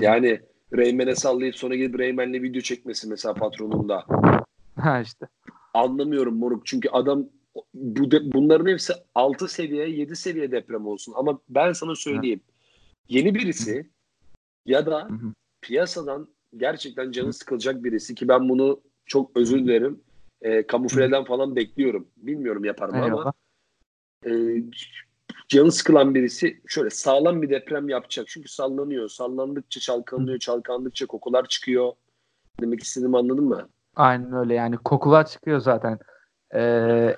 Yani 0.00 0.40
Rayman'e 0.76 1.14
sallayıp 1.14 1.56
sonra 1.56 1.74
gidip 1.74 1.98
Rayman'le 1.98 2.32
video 2.32 2.62
çekmesi 2.62 3.08
mesela 3.08 3.34
patronunda. 3.34 4.06
Ha 4.76 5.00
işte. 5.00 5.26
Anlamıyorum 5.74 6.36
moruk. 6.36 6.66
Çünkü 6.66 6.88
adam 6.88 7.28
bu 7.74 8.10
de, 8.10 8.32
bunların 8.32 8.66
hepsi 8.66 8.92
6 9.14 9.48
seviye, 9.48 9.90
7 9.90 10.16
seviye 10.16 10.52
deprem 10.52 10.86
olsun. 10.86 11.14
Ama 11.16 11.38
ben 11.48 11.72
sana 11.72 11.94
söyleyeyim. 11.94 12.40
Yeni 13.08 13.34
birisi 13.34 13.90
ya 14.66 14.86
da 14.86 15.08
piyasadan 15.62 16.28
gerçekten 16.56 17.10
canı 17.10 17.32
sıkılacak 17.32 17.84
birisi 17.84 18.14
ki 18.14 18.28
ben 18.28 18.48
bunu 18.48 18.80
çok 19.06 19.36
özür 19.36 19.58
dilerim. 19.58 20.00
E, 20.42 20.66
kamufleden 20.66 21.24
falan 21.24 21.56
bekliyorum. 21.56 22.08
Bilmiyorum 22.16 22.64
yapar 22.64 22.88
mı 22.88 23.04
ama 23.04 23.32
e, 24.26 24.30
canı 25.56 25.72
sıkılan 25.72 26.14
birisi 26.14 26.60
şöyle 26.66 26.90
sağlam 26.90 27.42
bir 27.42 27.50
deprem 27.50 27.88
yapacak. 27.88 28.28
Çünkü 28.28 28.48
sallanıyor. 28.48 29.08
Sallandıkça 29.08 29.80
çalkanlıyor. 29.80 30.38
Çalkandıkça 30.38 31.06
kokular 31.06 31.46
çıkıyor. 31.46 31.92
Demek 32.60 32.82
istediğimi 32.82 33.18
anladın 33.18 33.44
mı? 33.44 33.68
Aynen 33.96 34.32
öyle 34.32 34.54
yani 34.54 34.76
kokular 34.76 35.26
çıkıyor 35.26 35.60
zaten. 35.60 35.98
Ee, 36.54 36.60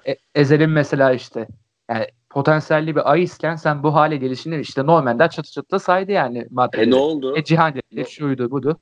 e, 0.06 0.16
Ezel'in 0.34 0.70
mesela 0.70 1.12
işte 1.12 1.48
yani 1.90 2.06
potansiyelli 2.30 2.96
bir 2.96 3.12
ayısken 3.12 3.56
sen 3.56 3.82
bu 3.82 3.94
hale 3.94 4.16
gelişini 4.16 4.60
işte 4.60 4.86
normalde 4.86 5.28
çatı 5.28 5.50
çatı 5.50 5.78
saydı 5.78 6.12
yani 6.12 6.46
maddeleri. 6.50 6.86
E 6.86 6.90
ne 6.90 6.94
oldu? 6.94 7.36
E 7.36 7.44
Cihan 7.44 7.74
dedi, 7.74 8.10
şuydu 8.10 8.50
budu. 8.50 8.80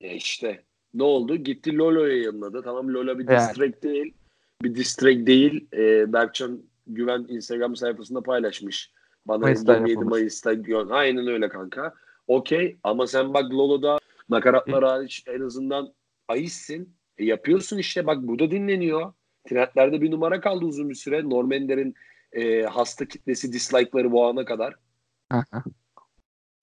E 0.00 0.14
işte 0.14 0.62
ne 0.94 1.02
oldu? 1.02 1.36
Gitti 1.36 1.78
Lolo'ya 1.78 2.16
yayınladı. 2.16 2.62
Tamam 2.62 2.88
Lola 2.88 3.18
bir 3.18 3.28
yani. 3.28 3.82
değil. 3.82 4.14
Bir 4.62 4.74
distrack 4.74 5.26
değil. 5.26 5.68
Ee, 5.72 6.12
Berkcan 6.12 6.62
Güven 6.86 7.26
Instagram 7.28 7.76
sayfasında 7.76 8.20
paylaşmış. 8.20 8.92
Bana 9.26 9.38
Mayıs'ta 9.38 9.74
27 9.74 10.04
Mayıs'ta 10.04 10.54
aynen 10.90 11.26
öyle 11.26 11.48
kanka. 11.48 11.94
Okey 12.26 12.76
ama 12.82 13.06
sen 13.06 13.34
bak 13.34 13.52
Lolo'da 13.52 13.98
nakaratlar 14.28 14.84
hariç 14.84 15.24
en 15.26 15.40
azından 15.40 15.94
ayısın. 16.28 16.88
E 17.18 17.24
yapıyorsun 17.24 17.78
işte 17.78 18.06
bak 18.06 18.22
burada 18.22 18.50
dinleniyor. 18.50 19.12
Trendlerde 19.48 20.02
bir 20.02 20.10
numara 20.10 20.40
kaldı 20.40 20.64
uzun 20.64 20.90
bir 20.90 20.94
süre. 20.94 21.30
Normander'in 21.30 21.94
e, 22.32 22.62
hasta 22.62 23.04
kitlesi 23.08 23.52
dislike'ları 23.52 24.12
bu 24.12 24.26
ana 24.26 24.44
kadar. 24.44 24.74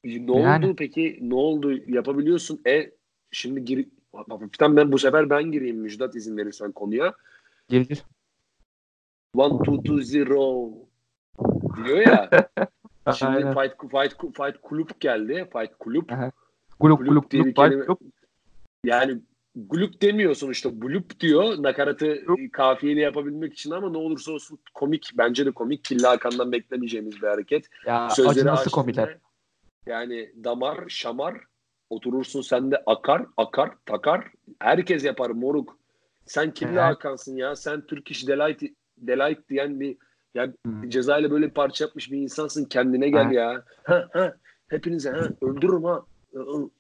ne 0.04 0.40
yani. 0.40 0.66
oldu 0.66 0.76
peki? 0.78 1.20
Ne 1.22 1.36
oldu? 1.36 1.72
Yapabiliyorsun. 1.88 2.62
E 2.68 2.92
şimdi 3.32 3.66
gir 3.66 3.88
hafiften 4.30 4.76
ben 4.76 4.92
bu 4.92 4.98
sefer 4.98 5.30
ben 5.30 5.52
gireyim 5.52 5.78
Müjdat 5.78 6.16
izin 6.16 6.38
verirsen 6.38 6.72
konuya. 6.72 7.14
Gir 7.70 7.82
gir. 7.82 8.04
One, 9.36 9.64
two, 9.64 9.84
two, 9.84 10.02
zero 10.02 10.70
diyor 11.86 11.98
ya. 11.98 12.30
Şimdi 13.16 13.40
fight, 13.42 13.92
fight, 13.92 14.36
fight 14.38 14.62
kulüp 14.62 15.00
geldi. 15.00 15.50
Fight 15.54 15.72
kulüp. 15.80 16.12
Kulüp 16.80 16.98
kulüp 16.98 17.32
diye 17.32 17.46
bir 17.46 17.56
kelime. 17.56 17.86
Yani 18.86 19.20
gulup 19.56 20.02
demiyor 20.02 20.36
sonuçta. 20.36 20.82
Bulup 20.82 21.20
diyor 21.20 21.64
nakaratı 21.64 22.16
Gulup. 22.26 22.54
kafiyeli 22.54 23.00
yapabilmek 23.00 23.54
için 23.54 23.72
ama 23.72 23.90
ne 23.90 23.98
olursa 23.98 24.32
olsun 24.32 24.60
komik. 24.74 25.12
Bence 25.18 25.46
de 25.46 25.52
komik. 25.52 25.84
Killa 25.84 26.12
Hakan'dan 26.12 26.52
beklemeyeceğimiz 26.52 27.22
bir 27.22 27.28
hareket. 27.28 27.70
Ya 27.86 28.10
Sözleri 28.10 28.46
nasıl 28.46 28.72
komikler. 28.72 29.18
Yani 29.86 30.32
damar, 30.44 30.84
şamar 30.88 31.38
oturursun 31.90 32.42
sen 32.42 32.72
de 32.72 32.84
akar, 32.86 33.26
akar, 33.38 33.72
takar. 33.86 34.32
Herkes 34.60 35.04
yapar 35.04 35.30
moruk. 35.30 35.78
Sen 36.26 36.54
Killa. 36.54 36.88
Hakan'sın 36.88 37.36
ya. 37.36 37.56
Sen 37.56 37.82
Türk 37.82 38.12
iş 38.12 38.28
Delight, 38.28 38.64
Delight 39.08 39.50
diyen 39.50 39.80
bir 39.80 39.98
ya 40.36 40.54
hmm. 40.66 40.90
cezayla 40.90 41.32
böyle 41.32 41.46
bir 41.46 41.54
parça 41.54 41.86
yapmış 41.86 42.12
bir 42.12 42.18
insansın. 42.18 42.66
Kendine 42.66 43.10
gel 43.10 43.26
ha. 43.26 43.34
ya. 43.34 43.64
Ha, 43.84 44.10
ha. 44.14 44.34
Hepinize 44.68 45.10
ha. 45.10 45.30
Öldürürüm 45.42 45.84
ha 45.84 46.04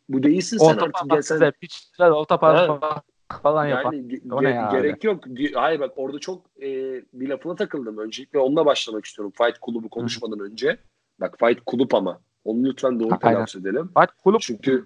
bu 0.09 0.23
değilsin 0.23 0.57
sen 0.57 0.65
orta 0.65 0.85
artık. 0.85 1.09
Gel 1.09 1.21
sen... 1.21 1.51
Piçler, 1.51 2.09
orta 2.09 2.37
falan 2.37 3.65
yapar. 3.67 3.93
Yani 3.93 4.07
ge- 4.07 4.53
ya 4.53 4.69
gerek 4.71 4.97
abi? 4.97 5.07
yok. 5.07 5.23
Hayır 5.53 5.79
bak 5.79 5.91
orada 5.95 6.19
çok 6.19 6.45
e, 6.61 6.67
bir 7.13 7.29
lafına 7.29 7.55
takıldım. 7.55 7.97
Öncelikle 7.97 8.39
onunla 8.39 8.65
başlamak 8.65 9.05
istiyorum. 9.05 9.33
Fight 9.37 9.59
Kulübü 9.59 9.89
konuşmadan 9.89 10.39
Hı. 10.39 10.43
önce. 10.43 10.77
Bak 11.19 11.35
Fight 11.39 11.59
Kulüp 11.65 11.95
ama. 11.95 12.21
Onu 12.45 12.63
lütfen 12.63 12.99
doğru 12.99 13.19
telaffuz 13.19 13.61
edelim. 13.61 13.89
Fight 13.97 14.11
Kulüp. 14.23 14.41
Çünkü 14.41 14.85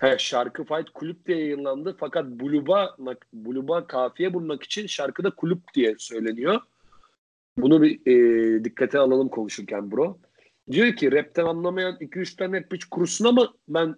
he, 0.00 0.18
şarkı 0.18 0.64
Fight 0.64 0.90
Kulüp 0.90 1.26
diye 1.26 1.38
yayınlandı. 1.38 1.96
Fakat 2.00 2.26
Bluba, 2.26 2.96
Bluba 3.32 3.86
kafiye 3.86 4.34
bulmak 4.34 4.62
için 4.62 4.86
şarkıda 4.86 5.30
kulüp 5.30 5.74
diye 5.74 5.94
söyleniyor. 5.98 6.60
Bunu 7.56 7.82
bir 7.82 8.00
e, 8.06 8.64
dikkate 8.64 8.98
alalım 8.98 9.28
konuşurken 9.28 9.90
bro. 9.90 10.18
Diyor 10.70 10.96
ki 10.96 11.12
rapten 11.12 11.44
anlamayan 11.44 11.96
2-3 11.96 12.36
tane 12.36 12.60
rap 12.60 12.74
hiç 12.74 12.84
kurusun 12.84 13.24
ama 13.24 13.54
ben 13.68 13.96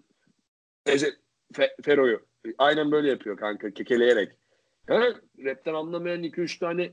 Eze, 0.87 1.11
Fe, 1.53 1.77
Fero'yu 1.83 2.21
aynen 2.59 2.93
böyle 2.93 3.09
yapıyor 3.09 3.37
kanka 3.37 3.71
kekeleyerek. 3.71 4.33
Ha, 4.89 5.03
rapten 5.45 5.75
anlamayan 5.75 6.23
2-3 6.23 6.59
tane 6.59 6.93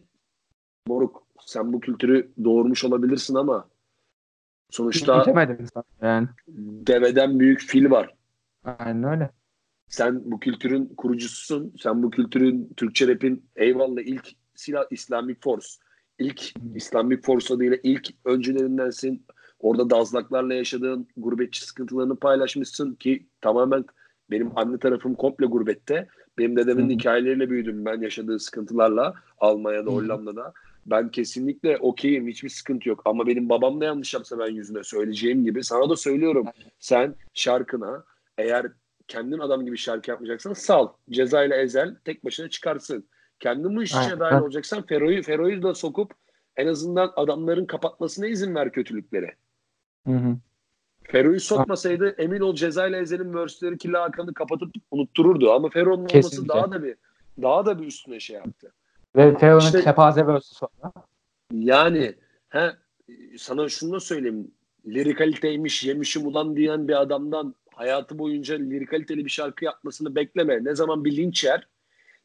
moruk 0.88 1.24
sen 1.46 1.74
bu 1.74 1.80
kültürü 1.80 2.32
doğurmuş 2.44 2.84
olabilirsin 2.84 3.36
ama 3.36 3.70
sonuçta 4.70 5.24
yani. 6.02 6.28
deveden 6.88 7.40
büyük 7.40 7.62
fil 7.62 7.92
var. 7.92 8.16
Aynen 8.64 9.04
öyle. 9.04 9.30
Sen 9.88 10.32
bu 10.32 10.40
kültürün 10.40 10.86
kurucususun. 10.86 11.74
Sen 11.80 12.04
bu 12.04 12.12
kültürün 12.12 12.74
Türkçe 12.78 13.08
rapin 13.08 13.46
eyvallah 13.56 14.02
ilk 14.02 14.28
silah 14.56 14.84
Islamic 14.92 15.40
Force. 15.44 15.68
İlk 16.22 16.54
Islamic 16.76 17.22
Force 17.22 17.54
adıyla 17.54 17.78
ilk 17.84 18.08
öncülerindensin. 18.26 19.26
Orada 19.60 19.90
dazlaklarla 19.90 20.54
yaşadığın 20.54 21.08
gurbetçi 21.18 21.66
sıkıntılarını 21.66 22.16
paylaşmışsın 22.16 22.94
ki 22.94 23.26
tamamen 23.42 23.86
benim 24.32 24.52
anne 24.56 24.78
tarafım 24.78 25.16
komple 25.16 25.46
gurbette. 25.46 26.08
Benim 26.38 26.56
dedemin 26.56 26.84
Hı-hı. 26.84 26.92
hikayeleriyle 26.92 27.50
büyüdüm 27.50 27.86
ben 27.86 28.02
yaşadığı 28.02 28.40
sıkıntılarla 28.40 29.14
Almanya'da, 29.38 29.92
Hı-hı. 29.92 29.96
Hollanda'da. 29.96 30.54
Ben 30.86 31.10
kesinlikle 31.10 31.78
okeyim 31.78 32.28
hiçbir 32.28 32.50
sıkıntı 32.50 32.90
yok 32.90 33.02
ama 33.06 33.28
benim 33.28 33.50
babam 33.50 33.82
da 33.82 33.86
yanlış 33.86 34.14
yapsa 34.14 34.40
ben 34.40 34.52
yüzüne 34.52 34.84
söyleyeceğim 34.84 35.44
gibi 35.44 35.64
sana 35.64 35.90
da 35.90 35.96
söylüyorum. 35.96 36.48
Sen 36.80 37.16
şarkına 37.34 38.04
eğer 38.38 38.72
kendin 39.08 39.40
adam 39.40 39.66
gibi 39.66 39.78
şarkı 39.78 40.10
yapmayacaksan 40.12 40.54
sal. 40.54 40.88
Ceza 41.10 41.44
ile 41.44 41.56
ezel 41.56 41.96
tek 42.06 42.26
başına 42.26 42.50
çıkarsın. 42.50 43.06
Kendin 43.42 43.76
bu 43.76 43.84
işe 43.84 44.20
dahil 44.20 44.42
olacaksan 44.42 44.86
Fero'yu 44.86 45.24
Fero'yu 45.24 45.64
da 45.64 45.74
sokup 45.74 46.14
en 46.58 46.68
azından 46.68 47.14
adamların 47.16 47.66
kapatmasına 47.66 48.28
izin 48.28 48.56
ver 48.56 48.72
kötülükleri. 48.72 49.32
Hı 50.08 50.14
hı. 50.14 50.38
Fero'yu 51.04 51.40
sokmasaydı 51.40 52.16
emin 52.18 52.40
ol 52.40 52.56
Ceza 52.56 52.88
ile 52.88 52.98
Ezel'in 52.98 53.34
verse'leri 53.34 53.78
Killa 53.78 54.02
Hakan'ı 54.02 54.34
kapatıp 54.34 54.70
unuttururdu. 54.92 55.52
Ama 55.52 55.70
Fero'nun 55.70 56.06
olması 56.06 56.48
daha 56.48 56.72
da 56.72 56.84
bir 56.84 56.96
daha 57.42 57.66
da 57.66 57.82
bir 57.82 57.88
üstüne 57.88 58.20
şey 58.20 58.36
yaptı. 58.36 58.72
Ve 59.16 59.38
Fero'nun 59.38 59.60
işte, 59.60 59.82
kepaze 59.82 60.28
verse'ü 60.28 60.56
sonra. 60.56 60.94
Yani 61.54 62.16
he, 62.50 62.72
sana 63.38 63.70
şunu 63.70 63.92
da 63.92 64.00
söyleyeyim. 64.00 64.52
Lirikaliteymiş, 64.88 65.84
yemişim 65.84 66.28
ulan 66.28 66.56
diyen 66.56 66.88
bir 66.88 67.02
adamdan 67.02 67.56
hayatı 67.76 68.20
boyunca 68.20 68.56
lirikaliteli 68.56 69.26
bir 69.26 69.30
şarkı 69.30 69.66
yapmasını 69.66 70.16
bekleme. 70.16 70.64
Ne 70.64 70.76
zaman 70.76 71.06
bir 71.06 71.18
linç 71.18 71.44
yer, 71.44 71.68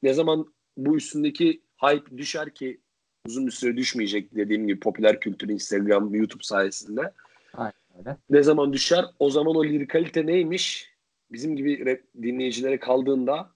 ne 0.02 0.12
zaman 0.12 0.46
bu 0.76 0.96
üstündeki 0.96 1.62
hype 1.76 2.18
düşer 2.18 2.54
ki 2.54 2.80
uzun 3.26 3.46
bir 3.46 3.52
süre 3.52 3.76
düşmeyecek 3.76 4.34
dediğim 4.34 4.66
gibi 4.66 4.80
popüler 4.80 5.20
kültür 5.20 5.48
Instagram, 5.48 6.14
YouTube 6.14 6.42
sayesinde. 6.42 7.12
Aynen 7.54 7.72
öyle. 7.98 8.16
Ne 8.30 8.42
zaman 8.42 8.72
düşer? 8.72 9.04
O 9.18 9.30
zaman 9.30 9.56
o 9.56 9.64
lirikalite 9.64 10.26
neymiş? 10.26 10.90
Bizim 11.32 11.56
gibi 11.56 11.86
rap 11.86 12.00
dinleyicilere 12.22 12.78
kaldığında 12.78 13.50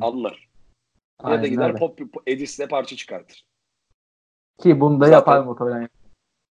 anlar. 0.00 0.48
Ya 1.24 1.42
da 1.42 1.46
gider 1.46 1.68
öyle. 1.68 1.78
pop, 1.78 1.98
pop 1.98 2.22
edisle 2.26 2.68
parça 2.68 2.96
çıkartır. 2.96 3.44
Ki 4.62 4.80
bunu 4.80 5.00
da 5.00 5.04
Zaten- 5.04 5.18
yapar 5.18 5.44
muhtemelen. 5.44 5.88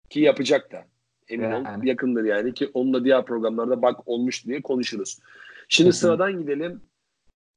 Ki 0.09 0.19
yapacak 0.19 0.71
da. 0.71 0.85
Emin 1.27 1.51
ol 1.51 1.65
Yani. 1.65 1.89
yakındır 1.89 2.23
yani 2.23 2.53
ki 2.53 2.71
onunla 2.73 3.03
diğer 3.03 3.25
programlarda 3.25 3.81
bak 3.81 4.07
olmuş 4.07 4.45
diye 4.45 4.61
konuşuruz. 4.61 5.19
Şimdi 5.69 5.93
sıradan 5.93 6.41
gidelim. 6.41 6.81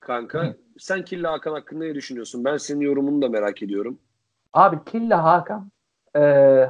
Kanka 0.01 0.55
sen 0.79 1.05
Killa 1.05 1.33
Hakan 1.33 1.53
hakkında 1.53 1.85
ne 1.85 1.95
düşünüyorsun? 1.95 2.45
Ben 2.45 2.57
senin 2.57 2.81
yorumunu 2.81 3.23
da 3.23 3.29
merak 3.29 3.63
ediyorum. 3.63 3.99
Abi 4.53 4.85
Killa 4.85 5.25
Hakan 5.25 5.71
e, 6.17 6.21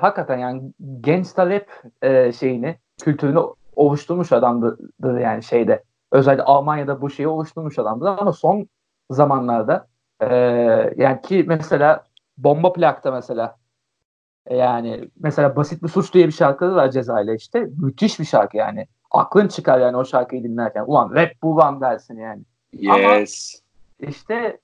hakikaten 0.01 0.39
yani 0.39 0.72
gangsta 1.01 1.51
rap 1.51 1.66
e, 2.03 2.33
şeyini, 2.33 2.79
kültürünü 3.03 3.39
oluşturmuş 3.77 4.33
adamdı 4.33 4.79
yani 5.03 5.43
şeyde. 5.43 5.83
Özellikle 6.12 6.43
Almanya'da 6.43 7.01
bu 7.01 7.11
şeyi 7.11 7.29
oluşturmuş 7.29 7.79
adamdı 7.79 8.09
ama 8.11 8.33
son 8.33 8.68
zamanlarda 9.11 9.87
e, 10.20 10.27
yani 10.97 11.20
ki 11.22 11.45
mesela 11.49 12.05
Bomba 12.39 12.72
Plak'ta 12.72 13.11
mesela 13.11 13.57
e, 14.47 14.57
yani 14.57 15.11
mesela 15.20 15.57
Basit 15.57 15.83
Bir 15.83 15.89
Suç 15.89 16.14
diye 16.14 16.27
bir 16.27 16.33
şarkısı 16.33 16.74
var 16.74 16.91
Ceza 16.91 17.20
ile 17.20 17.35
işte. 17.35 17.68
Müthiş 17.83 18.20
bir 18.20 18.24
şarkı 18.24 18.57
yani. 18.57 18.87
Aklın 19.11 19.49
çıkar 19.49 19.81
yani 19.81 19.97
o 19.97 20.05
şarkıyı 20.05 20.45
dinlerken. 20.45 20.85
Ulan 20.87 21.14
rap 21.14 21.31
bu 21.43 21.57
lan 21.57 21.81
dersin 21.81 22.18
yani. 22.18 22.43
Ama- 22.89 22.99
Yes. 22.99 23.62
işte 24.01 24.61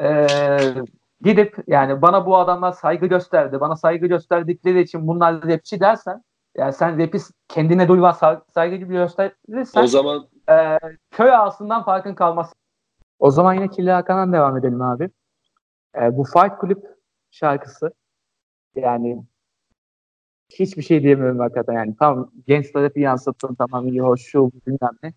eee, 0.00 0.74
gidip 1.20 1.56
yani 1.66 2.02
bana 2.02 2.26
bu 2.26 2.36
adamlar 2.36 2.72
saygı 2.72 3.06
gösterdi. 3.06 3.60
Bana 3.60 3.76
saygı 3.76 4.06
gösterdikleri 4.06 4.80
için 4.80 5.06
bunlar 5.08 5.42
rapçi 5.48 5.80
dersen 5.80 6.22
yani 6.56 6.72
sen 6.72 6.98
rapi 6.98 7.18
kendine 7.48 7.88
duyulan 7.88 8.12
sa- 8.12 8.42
saygı 8.54 8.76
gibi 8.76 8.92
gösterirsen 8.94 9.82
O 9.82 9.86
zaman 9.86 10.28
eee, 10.48 10.78
köy 11.10 11.34
ağasından 11.34 11.84
farkın 11.84 12.14
kalmaz. 12.14 12.52
O 13.18 13.30
zaman 13.30 13.54
yine 13.54 13.68
Killa 13.68 13.96
Hakan'dan 13.96 14.32
devam 14.32 14.56
edelim 14.56 14.82
abi. 14.82 15.10
Eee, 15.96 16.16
bu 16.16 16.24
Fight 16.24 16.60
Club 16.60 16.82
şarkısı 17.30 17.92
yani 18.74 19.22
hiçbir 20.50 20.82
şey 20.82 21.02
diyemiyorum 21.02 21.38
hakikaten 21.38 21.72
yani. 21.72 21.96
Tam 21.96 22.30
gençlere 22.46 22.94
bir 22.94 23.00
yansıttın 23.00 23.54
tamam 23.54 23.88
iyi 23.88 24.00
hoş 24.00 24.20
şu 24.22 24.50
bilmem 24.66 24.90
ne. 25.02 25.12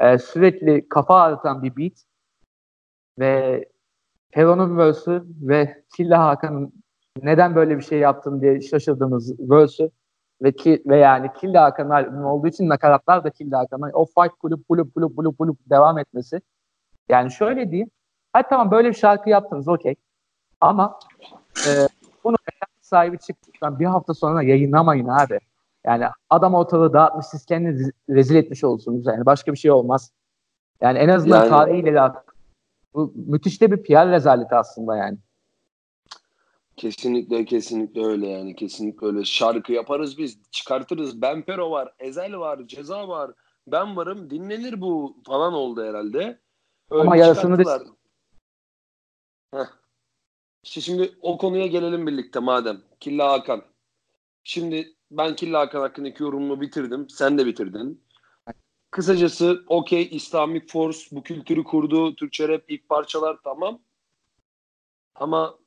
Eee, 0.00 0.18
sürekli 0.18 0.88
kafa 0.88 1.20
ağrıtan 1.20 1.62
bir 1.62 1.76
beat 1.76 1.92
ve 3.18 3.64
Heron'un 4.30 4.78
verse'ü 4.78 5.24
ve 5.40 5.84
Killa 5.96 6.26
Hakan'ın 6.26 6.72
neden 7.22 7.54
böyle 7.54 7.76
bir 7.76 7.82
şey 7.82 7.98
yaptın 7.98 8.40
diye 8.40 8.60
şaşırdığımız 8.60 9.40
verse'ü 9.50 9.90
ve 10.42 10.52
ki 10.52 10.82
ve 10.86 10.96
yani 10.96 11.32
Killa 11.40 11.62
Hakan'ın 11.64 11.90
albümü 11.90 12.24
olduğu 12.24 12.46
için 12.46 12.68
nakaratlar 12.68 13.24
da 13.24 13.30
Killa 13.30 13.58
Hakan'ın 13.58 13.90
o 13.92 14.04
fight 14.04 14.32
kulüp 14.38 14.68
kulüp 14.68 14.94
kulüp 14.94 15.16
kulüp 15.16 15.38
kulüp 15.38 15.56
devam 15.70 15.98
etmesi. 15.98 16.40
Yani 17.08 17.32
şöyle 17.32 17.70
diyeyim. 17.70 17.90
Hadi 18.32 18.46
tamam 18.50 18.70
böyle 18.70 18.88
bir 18.88 18.94
şarkı 18.94 19.30
yaptınız 19.30 19.68
okey. 19.68 19.94
Ama 20.60 20.98
e, 21.66 21.70
bunu 22.24 22.36
sahibi 22.80 23.18
çıktıktan 23.18 23.80
bir 23.80 23.84
hafta 23.86 24.14
sonra 24.14 24.42
yayınlamayın 24.42 25.08
abi. 25.08 25.38
Yani 25.88 26.04
adam 26.30 26.54
ortalığı 26.54 26.92
dağıtmış 26.92 27.26
siz 27.26 27.46
kendinizi 27.46 27.92
rezil 28.10 28.36
etmiş 28.36 28.64
olursunuz. 28.64 29.06
Yani 29.06 29.26
başka 29.26 29.52
bir 29.52 29.58
şey 29.58 29.70
olmaz. 29.70 30.12
Yani 30.80 30.98
en 30.98 31.08
azından 31.08 31.38
Yani- 31.40 31.48
tarihiyle 31.48 32.12
bu 32.94 33.12
müthiş 33.14 33.60
de 33.60 33.70
bir 33.70 33.82
PR 33.82 34.10
rezaleti 34.10 34.54
aslında 34.54 34.96
yani. 34.96 35.18
kesinlikle 36.76 37.44
kesinlikle 37.44 38.04
öyle 38.06 38.26
yani 38.28 38.56
kesinlikle 38.56 39.06
öyle. 39.06 39.24
Şarkı 39.24 39.72
yaparız 39.72 40.18
biz 40.18 40.38
çıkartırız. 40.50 41.22
Benpero 41.22 41.70
var, 41.70 41.94
Ezel 41.98 42.38
var, 42.38 42.60
Ceza 42.66 43.08
var. 43.08 43.30
Ben 43.66 43.96
varım 43.96 44.30
dinlenir 44.30 44.80
bu 44.80 45.16
falan 45.26 45.52
oldu 45.52 45.84
herhalde. 45.84 46.38
Öyle 46.90 47.02
Ama 47.02 47.16
yarısını 47.16 47.64
da-. 47.64 47.84
Heh. 49.54 49.66
İşte 50.62 50.80
şimdi 50.80 51.12
o 51.22 51.38
konuya 51.38 51.66
gelelim 51.66 52.06
birlikte 52.06 52.38
madem. 52.38 52.80
Killa 53.00 53.32
Hakan. 53.32 53.62
Şimdi 54.48 54.94
ben 55.10 55.36
Killa 55.36 55.60
Hakan 55.60 55.80
hakkındaki 55.80 56.22
yorumumu 56.22 56.60
bitirdim. 56.60 57.08
Sen 57.10 57.38
de 57.38 57.46
bitirdin. 57.46 58.04
Kısacası 58.90 59.64
okey 59.66 60.08
Islamic 60.12 60.66
Force 60.66 60.98
bu 61.12 61.22
kültürü 61.22 61.64
kurdu. 61.64 62.16
Türkçe 62.16 62.48
rap 62.48 62.64
ilk 62.68 62.88
parçalar 62.88 63.38
tamam. 63.44 63.82
Ama 65.14 65.58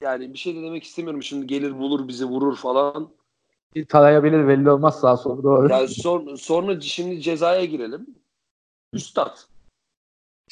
yani 0.00 0.32
bir 0.32 0.38
şey 0.38 0.56
de 0.56 0.62
demek 0.62 0.84
istemiyorum. 0.84 1.22
Şimdi 1.22 1.46
gelir 1.46 1.78
bulur 1.78 2.08
bizi 2.08 2.24
vurur 2.24 2.56
falan. 2.56 3.10
Tarayabilir 3.88 4.48
belli 4.48 4.70
olmaz 4.70 5.00
sağ 5.00 5.16
sol 5.16 5.42
doğru. 5.42 5.68
Yani 5.70 5.88
son, 5.88 6.34
sonra 6.34 6.80
şimdi 6.80 7.20
cezaya 7.20 7.64
girelim. 7.64 8.06
Üstad. 8.92 9.38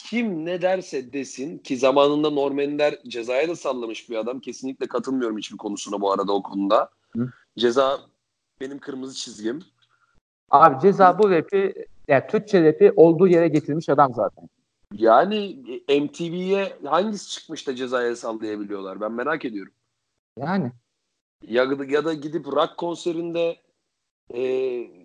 Kim 0.07 0.45
ne 0.45 0.63
derse 0.63 1.13
desin 1.13 1.59
ki 1.59 1.77
zamanında 1.77 2.31
Norm 2.31 2.59
Ender 2.59 2.99
cezaya 3.09 3.49
da 3.49 3.57
sallamış 3.57 4.11
bir 4.11 4.17
adam. 4.17 4.41
Kesinlikle 4.41 4.87
katılmıyorum 4.87 5.39
hiçbir 5.39 5.57
konusuna 5.57 6.01
bu 6.01 6.13
arada 6.13 6.33
o 6.33 6.43
konuda. 6.43 6.91
Hı. 7.17 7.33
Ceza 7.59 8.01
benim 8.61 8.79
kırmızı 8.79 9.15
çizgim. 9.15 9.63
Abi 10.51 10.81
ceza 10.81 11.19
bu 11.19 11.31
rapi 11.31 11.75
yani 12.09 12.25
Türkçe 12.31 12.65
rapi 12.65 12.93
olduğu 12.97 13.29
yere 13.29 13.49
getirmiş 13.49 13.89
adam 13.89 14.15
zaten. 14.15 14.49
Yani 14.95 15.59
MTV'ye 15.89 16.73
hangisi 16.85 17.31
çıkmış 17.31 17.67
da 17.67 17.77
cezaya 17.77 18.17
sallayabiliyorlar? 18.17 19.01
Ben 19.01 19.13
merak 19.13 19.45
ediyorum. 19.45 19.73
Yani 20.39 20.73
Ya, 21.49 21.67
ya 21.89 22.05
da 22.05 22.15
gidip 22.15 22.47
rock 22.47 22.77
konserinde 22.77 23.57
e, 24.35 24.43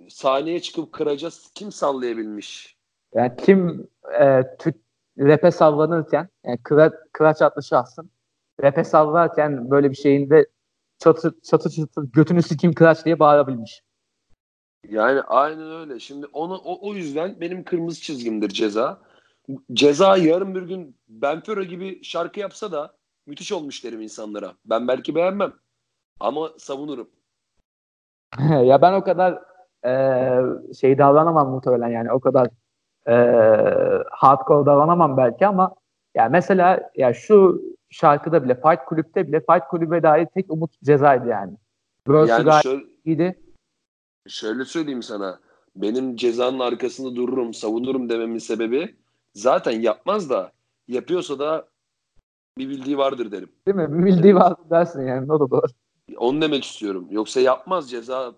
sahneye 0.09 0.61
çıkıp 0.61 0.91
kıracağız 0.93 1.51
kim 1.55 1.71
sallayabilmiş? 1.71 2.75
yani 3.13 3.31
kim 3.45 3.87
e, 4.21 4.41
Türk 4.59 4.75
rap'e 5.19 5.51
sallanırken 5.51 6.29
yani 6.45 6.57
kıra, 6.63 6.91
kıraç 7.13 7.41
adlı 7.41 7.63
şahsın 7.63 8.09
rap'e 8.63 8.83
sallarken 8.83 9.71
böyle 9.71 9.91
bir 9.91 9.95
şeyinde 9.95 10.45
çatır 10.99 11.41
çatır 11.41 11.69
çatır 11.69 12.03
götünü 12.13 12.41
sikeyim 12.41 12.73
kıraç 12.73 13.05
diye 13.05 13.19
bağırabilmiş. 13.19 13.83
Yani 14.89 15.21
aynen 15.21 15.71
öyle. 15.71 15.99
Şimdi 15.99 16.25
onu 16.33 16.57
o, 16.57 16.89
o 16.89 16.93
yüzden 16.93 17.41
benim 17.41 17.63
kırmızı 17.63 18.01
çizgimdir 18.01 18.49
ceza. 18.49 18.97
Ceza 19.73 20.17
yarın 20.17 20.55
bir 20.55 20.61
gün 20.61 20.97
Benfero 21.07 21.63
gibi 21.63 22.03
şarkı 22.03 22.39
yapsa 22.39 22.71
da 22.71 22.95
müthiş 23.25 23.51
olmuş 23.51 23.83
derim 23.83 24.01
insanlara. 24.01 24.53
Ben 24.65 24.87
belki 24.87 25.15
beğenmem. 25.15 25.53
Ama 26.19 26.49
savunurum. 26.57 27.09
ya 28.63 28.81
ben 28.81 28.93
o 28.93 29.03
kadar 29.03 29.41
e, 29.85 29.93
şey 30.79 30.97
davranamam 30.97 31.49
muhtemelen 31.49 31.89
yani 31.89 32.11
o 32.11 32.19
kadar 32.19 32.47
e, 33.07 33.13
hardcore 34.11 34.65
davranamam 34.65 35.17
belki 35.17 35.47
ama 35.47 35.75
ya 36.15 36.29
mesela 36.29 36.91
ya 36.95 37.13
şu 37.13 37.61
şarkıda 37.89 38.43
bile 38.43 38.55
Fight 38.55 38.85
Kulüp'te 38.85 39.27
bile 39.27 39.39
Fight 39.39 39.67
Kulüp'e 39.69 40.03
dair 40.03 40.25
tek 40.25 40.51
umut 40.51 40.81
cezaydı 40.83 41.27
yani. 41.27 41.53
Verse'ü 42.07 42.29
Yani 42.31 42.43
gayet 42.43 42.63
şöyle, 42.63 42.83
iyiydi. 43.05 43.39
şöyle 44.27 44.65
söyleyeyim 44.65 45.03
sana. 45.03 45.39
Benim 45.75 46.15
cezanın 46.15 46.59
arkasında 46.59 47.15
dururum, 47.15 47.53
savunurum 47.53 48.09
dememin 48.09 48.37
sebebi 48.37 48.95
zaten 49.33 49.71
yapmaz 49.71 50.29
da 50.29 50.51
yapıyorsa 50.87 51.39
da 51.39 51.67
bir 52.57 52.69
bildiği 52.69 52.97
vardır 52.97 53.31
derim. 53.31 53.49
Değil 53.67 53.77
mi? 53.77 53.99
Bir 53.99 54.05
bildiği 54.05 54.35
vardı 54.35 54.61
dersin 54.69 55.07
yani. 55.07 55.31
O 55.31 55.39
da 55.39 55.49
doğru. 55.51 55.67
Onu 56.17 56.41
demek 56.41 56.63
istiyorum. 56.63 57.07
Yoksa 57.11 57.39
yapmaz 57.39 57.89
ceza. 57.91 58.33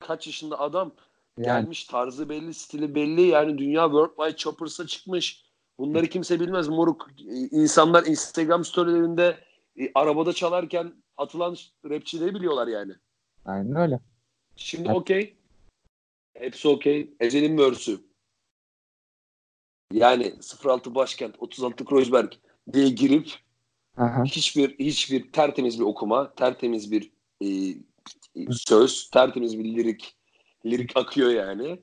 Kaç 0.00 0.26
yaşında 0.26 0.60
adam 0.60 0.92
Yani, 1.38 1.46
gelmiş 1.46 1.84
tarzı 1.84 2.28
belli, 2.28 2.54
stili 2.54 2.94
belli. 2.94 3.22
Yani 3.22 3.58
dünya 3.58 3.84
Worldwide 3.84 4.36
Choppers'a 4.36 4.86
çıkmış. 4.86 5.44
Bunları 5.78 6.06
kimse 6.06 6.40
bilmez 6.40 6.68
moruk. 6.68 7.08
İnsanlar 7.50 8.06
Instagram 8.06 8.64
storylerinde 8.64 9.38
e, 9.80 9.90
arabada 9.94 10.32
çalarken 10.32 10.92
atılan 11.16 11.56
rapçileri 11.84 12.34
biliyorlar 12.34 12.66
yani. 12.66 12.92
aynen 13.44 13.76
öyle. 13.76 14.00
Şimdi 14.56 14.88
Evet. 14.88 14.96
okey. 14.96 15.36
Hepsi 16.34 16.68
okey. 16.68 17.14
Ezel'in 17.20 17.58
verse'ü. 17.58 18.00
Yani 19.92 20.34
06 20.64 20.94
başkent, 20.94 21.34
36 21.38 21.84
Kreuzberg 21.84 22.32
diye 22.72 22.88
girip 22.88 23.30
Aha. 23.96 24.24
hiçbir 24.24 24.78
hiçbir 24.78 25.32
tertemiz 25.32 25.78
bir 25.80 25.84
okuma, 25.84 26.34
tertemiz 26.34 26.92
bir 26.92 27.12
e, 27.44 27.48
söz, 28.50 29.10
tertemiz 29.10 29.58
bir 29.58 29.64
lirik 29.64 30.16
lirik 30.66 30.96
akıyor 30.96 31.30
yani. 31.30 31.78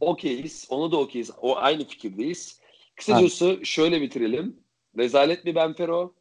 Okeyiz. 0.00 0.66
Ona 0.70 0.92
da 0.92 0.96
okeyiz. 0.96 1.30
O 1.40 1.56
aynı 1.56 1.84
fikirdeyiz. 1.84 2.60
Kısacası 2.96 3.60
şöyle 3.64 4.00
bitirelim. 4.00 4.56
Rezalet 4.98 5.44
bir 5.44 5.54
Benfero. 5.54 6.14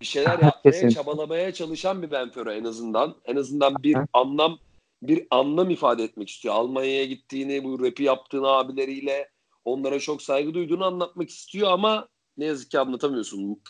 Bir 0.00 0.06
şeyler 0.06 0.30
yapmaya, 0.42 0.62
Kesin. 0.62 0.88
çabalamaya 0.88 1.52
çalışan 1.52 2.02
bir 2.02 2.10
Benfero 2.10 2.50
en 2.50 2.64
azından. 2.64 3.16
En 3.24 3.36
azından 3.36 3.82
bir 3.82 3.96
anlam 4.12 4.58
bir 5.02 5.26
anlam 5.30 5.70
ifade 5.70 6.04
etmek 6.04 6.28
istiyor. 6.28 6.54
Almanya'ya 6.54 7.04
gittiğini, 7.04 7.64
bu 7.64 7.84
rapi 7.84 8.02
yaptığını 8.02 8.48
abileriyle 8.48 9.30
onlara 9.64 10.00
çok 10.00 10.22
saygı 10.22 10.54
duyduğunu 10.54 10.84
anlatmak 10.84 11.30
istiyor 11.30 11.70
ama 11.70 12.08
ne 12.36 12.44
yazık 12.44 12.70
ki 12.70 12.78
anlatamıyorsun. 12.78 13.62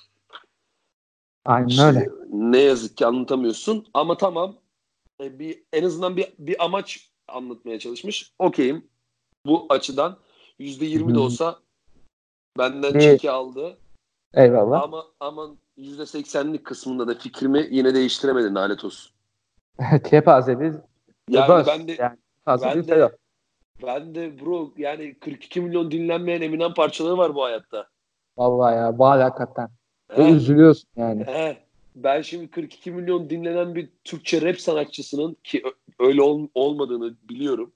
Aynen 1.44 1.68
İşte 1.68 1.82
öyle. 1.82 2.08
ne 2.28 2.58
yazık 2.58 2.96
ki 2.96 3.06
anlatamıyorsun 3.06 3.86
ama 3.94 4.16
tamam 4.16 4.56
e, 5.22 5.38
bir 5.38 5.62
en 5.72 5.84
azından 5.84 6.16
bir 6.16 6.26
bir 6.38 6.64
amaç 6.64 7.07
anlatmaya 7.28 7.78
çalışmış. 7.78 8.32
Okeyim. 8.38 8.86
Bu 9.46 9.66
açıdan 9.68 10.16
%20 10.58 11.14
de 11.14 11.18
olsa 11.18 11.58
benden 12.58 12.94
Bir- 12.94 13.00
çeki 13.00 13.30
aldı. 13.30 13.76
Eyvallah. 14.34 14.82
Ama 14.82 15.04
ama 15.20 15.50
%80'lik 15.78 16.64
kısmında 16.64 17.08
da 17.08 17.14
fikrimi 17.14 17.66
yine 17.70 17.94
değiştiremedin 17.94 18.54
lanet 18.54 18.84
olsun. 18.84 19.12
Kepaze 20.10 20.60
bir 20.60 20.74
Yani 21.30 21.48
Böz. 21.48 21.66
ben 21.66 21.88
de 21.88 21.92
yani 21.98 22.16
ben 22.46 22.86
de- 22.88 23.10
ben 23.86 24.14
de 24.14 24.40
bro 24.40 24.72
yani 24.76 25.18
42 25.18 25.60
milyon 25.60 25.90
dinlenmeyen 25.90 26.40
Eminem 26.42 26.74
parçaları 26.74 27.18
var 27.18 27.34
bu 27.34 27.44
hayatta. 27.44 27.86
Vallahi 28.38 28.76
ya. 28.76 28.98
Bağlı 28.98 29.22
hakikaten. 29.22 29.68
Ve 30.18 30.24
He, 30.24 30.30
üzülüyorsun 30.32 30.88
yani. 30.96 31.24
he. 31.24 31.56
Ben 31.96 32.22
şimdi 32.22 32.50
42 32.50 32.90
milyon 32.90 33.30
dinlenen 33.30 33.74
bir 33.74 33.88
Türkçe 34.04 34.42
rap 34.42 34.60
sanatçısının 34.60 35.36
ki 35.44 35.62
öyle 35.98 36.22
ol- 36.22 36.48
olmadığını 36.54 37.16
biliyorum. 37.28 37.72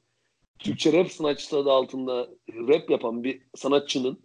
Türkçe 0.58 0.92
rap 0.92 1.10
sanatçısı 1.12 1.58
adı 1.58 1.70
altında 1.70 2.28
rap 2.68 2.90
yapan 2.90 3.24
bir 3.24 3.42
sanatçının, 3.54 4.18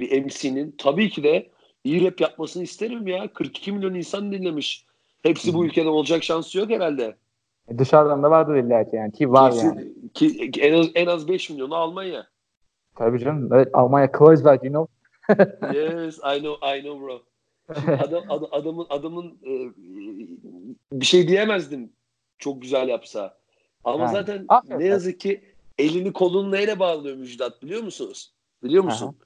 bir 0.00 0.22
MC'nin 0.24 0.74
tabii 0.78 1.10
ki 1.10 1.22
de 1.24 1.50
iyi 1.84 2.04
rap 2.06 2.20
yapmasını 2.20 2.62
isterim 2.62 3.06
ya. 3.06 3.32
42 3.32 3.72
milyon 3.72 3.94
insan 3.94 4.32
dinlemiş. 4.32 4.86
Hepsi 5.22 5.54
bu 5.54 5.62
Hı. 5.62 5.66
ülkede 5.66 5.88
olacak 5.88 6.24
şansı 6.24 6.58
yok 6.58 6.70
herhalde. 6.70 7.16
E, 7.68 7.78
Dışarıdan 7.78 8.22
da 8.22 8.30
vardır 8.30 8.54
illa 8.54 8.90
ki 8.90 8.96
yani. 8.96 9.12
Ki 9.12 9.32
var 9.32 9.50
Kesin- 9.52 9.66
yani. 9.66 9.92
Ki, 10.14 10.50
en 10.60 10.72
az 10.72 10.86
en 10.94 11.06
az 11.06 11.28
5 11.28 11.50
milyonu 11.50 11.74
Almanya. 11.74 12.26
Tabii 12.96 13.18
canım. 13.18 13.52
Evet, 13.52 13.68
Almanya 13.72 14.12
Kreuzberg 14.12 14.64
you 14.64 14.72
know. 14.72 14.94
Yes, 15.74 16.18
I 16.18 16.38
know, 16.40 16.76
I 16.78 16.80
know 16.82 17.00
bro. 17.06 17.22
Şimdi 17.80 17.92
adam, 17.96 18.24
ad- 18.28 18.48
adamın 18.52 18.86
adamın 18.90 19.26
e, 19.46 19.52
bir 20.92 21.06
şey 21.06 21.28
diyemezdim. 21.28 21.92
Çok 22.38 22.62
güzel 22.62 22.88
yapsa. 22.88 23.38
Ama 23.84 24.04
Yani, 24.04 24.12
zaten 24.12 24.44
aferin. 24.48 24.78
ne 24.80 24.84
yazık 24.84 25.20
ki 25.20 25.54
elini 25.78 26.12
kolunu 26.12 26.50
neyle 26.52 26.78
bağlıyor 26.78 27.16
Müjdat 27.16 27.62
biliyor 27.62 27.82
musunuz? 27.82 28.32
Biliyor 28.62 28.84
musun? 28.84 29.16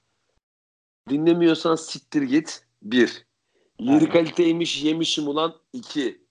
Dinlemiyorsan 1.08 1.74
siktir 1.76 2.22
git. 2.22 2.66
Bir. 2.82 3.26
Lirik 3.80 3.90
Aynen. 4.02 4.12
kaliteymiş 4.12 4.84
yemişim 4.84 5.28
ulan. 5.28 5.54
iki. 5.72 6.24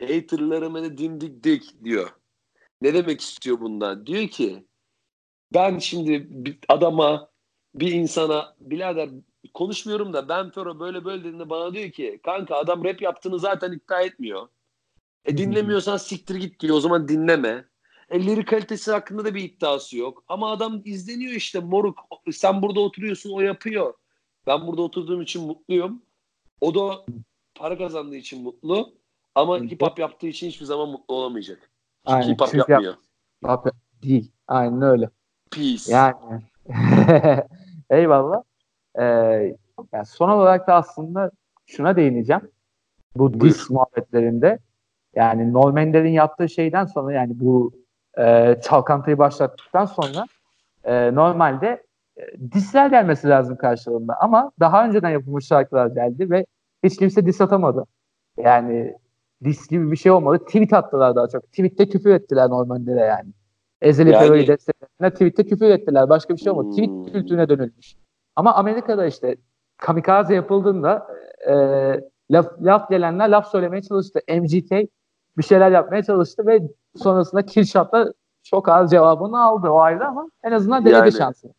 Haterlarıma 0.00 0.82
da 0.82 0.98
dimdik 0.98 1.44
dik 1.44 1.84
diyor. 1.84 2.10
Ne 2.82 2.94
demek 2.94 3.20
istiyor 3.20 3.60
bundan? 3.60 4.06
Diyor 4.06 4.28
ki 4.28 4.64
ben 5.54 5.78
şimdi 5.78 6.26
bir 6.30 6.58
adama 6.68 7.30
bir 7.74 7.92
insana 7.92 8.56
birader 8.60 9.10
konuşmuyorum 9.54 10.12
da 10.12 10.28
ben 10.28 10.50
Fero 10.50 10.80
böyle 10.80 11.04
böyle 11.04 11.20
dediğinde 11.24 11.50
bana 11.50 11.74
diyor 11.74 11.90
ki 11.90 12.20
kanka 12.24 12.56
adam 12.56 12.84
rap 12.84 13.02
yaptığını 13.02 13.38
zaten 13.38 13.72
iddia 13.72 14.00
etmiyor. 14.02 14.48
E 15.26 15.38
dinlemiyorsan 15.38 15.96
siktir 15.96 16.34
git 16.34 16.60
diyor 16.60 16.76
o 16.76 16.80
zaman 16.80 17.08
dinleme. 17.08 17.64
E 18.10 18.26
lirik 18.26 18.48
kalitesi 18.48 18.92
hakkında 18.92 19.24
da 19.24 19.34
bir 19.34 19.42
iddiası 19.42 19.96
yok. 19.96 20.24
Ama 20.28 20.50
adam 20.50 20.82
izleniyor 20.84 21.32
işte 21.32 21.60
moruk. 21.60 21.98
Sen 22.32 22.62
burada 22.62 22.80
oturuyorsun 22.80 23.32
o 23.32 23.40
yapıyor. 23.40 23.94
Ben 24.46 24.66
burada 24.66 24.82
oturduğum 24.82 25.22
için 25.22 25.46
mutluyum. 25.46 26.02
O 26.60 26.74
da 26.74 27.04
para 27.54 27.78
kazandığı 27.78 28.16
için 28.16 28.42
mutlu. 28.42 28.92
Ama 29.34 29.58
hip 29.58 29.82
hop 29.82 29.98
yaptığı 29.98 30.26
için 30.26 30.48
hiçbir 30.48 30.66
zaman 30.66 30.88
mutlu 30.88 31.14
olamayacak. 31.14 31.58
Çünkü 31.58 32.16
Aynen, 32.16 32.32
hip 32.32 32.40
hop 32.40 32.54
yapmıyor. 32.54 32.94
Abi, 33.44 33.70
değil. 34.02 34.32
Aynen 34.48 34.82
öyle. 34.82 35.10
Peace. 35.50 35.92
Yani 35.92 36.42
eyvallah. 37.90 38.42
Ee, 38.98 39.04
yani 39.92 40.06
son 40.06 40.28
olarak 40.28 40.68
da 40.68 40.74
aslında 40.74 41.30
şuna 41.66 41.96
değineceğim. 41.96 42.50
Bu 43.16 43.40
Buyur. 43.40 43.54
diss 43.54 43.70
muhabbetlerinde 43.70 44.58
yani 45.16 45.52
Normander'in 45.52 46.12
yaptığı 46.12 46.48
şeyden 46.48 46.84
sonra 46.84 47.12
yani 47.12 47.40
bu 47.40 47.72
e, 48.18 48.56
çalkantıyı 48.62 49.18
başlattıktan 49.18 49.84
sonra 49.84 50.24
e, 50.84 51.14
normalde 51.14 51.82
e, 52.16 52.22
dissler 52.52 52.90
gelmesi 52.90 53.28
lazım 53.28 53.56
karşılığında 53.56 54.16
ama 54.20 54.52
daha 54.60 54.86
önceden 54.86 55.10
yapılmış 55.10 55.46
şarkılar 55.46 55.86
geldi 55.86 56.30
ve 56.30 56.46
hiç 56.84 56.96
kimse 56.96 57.26
diss 57.26 57.40
atamadı. 57.40 57.84
Yani 58.38 58.94
diss 59.44 59.68
gibi 59.68 59.90
bir 59.90 59.96
şey 59.96 60.12
olmadı. 60.12 60.44
Tweet 60.44 60.72
attılar 60.72 61.16
daha 61.16 61.28
çok. 61.28 61.46
Tweette 61.46 61.88
küfür 61.88 62.10
ettiler 62.10 62.48
Normander'e 62.50 63.00
yani. 63.00 63.30
Ezeli 63.80 64.10
Yani- 64.10 64.26
Fero'yu 64.26 64.46
destekleyenler 64.46 65.12
tweette 65.12 65.46
küfür 65.46 65.70
ettiler. 65.70 66.08
Başka 66.08 66.34
bir 66.34 66.40
şey 66.40 66.52
olmadı. 66.52 66.66
Hmm. 66.66 66.72
Tweet 66.72 67.12
kültürüne 67.12 67.48
dönülmüş. 67.48 67.96
Ama 68.36 68.54
Amerika'da 68.54 69.06
işte 69.06 69.36
kamikaze 69.76 70.34
yapıldığında 70.34 71.06
e, 71.48 71.54
laf, 72.30 72.46
laf 72.60 72.90
gelenler 72.90 73.28
laf 73.28 73.48
söylemeye 73.48 73.82
çalıştı. 73.82 74.20
MGK 74.28 74.88
bir 75.38 75.42
şeyler 75.42 75.70
yapmaya 75.70 76.02
çalıştı 76.02 76.46
ve 76.46 76.62
sonrasında 76.96 77.46
Killshot'la 77.46 78.12
çok 78.42 78.68
az 78.68 78.90
cevabını 78.90 79.42
aldı 79.44 79.68
o 79.68 79.78
ayrı 79.78 80.06
ama 80.06 80.30
en 80.44 80.52
azından 80.52 80.84
denedi 80.84 80.94
Yani- 80.98 81.12
şansı. 81.12 81.54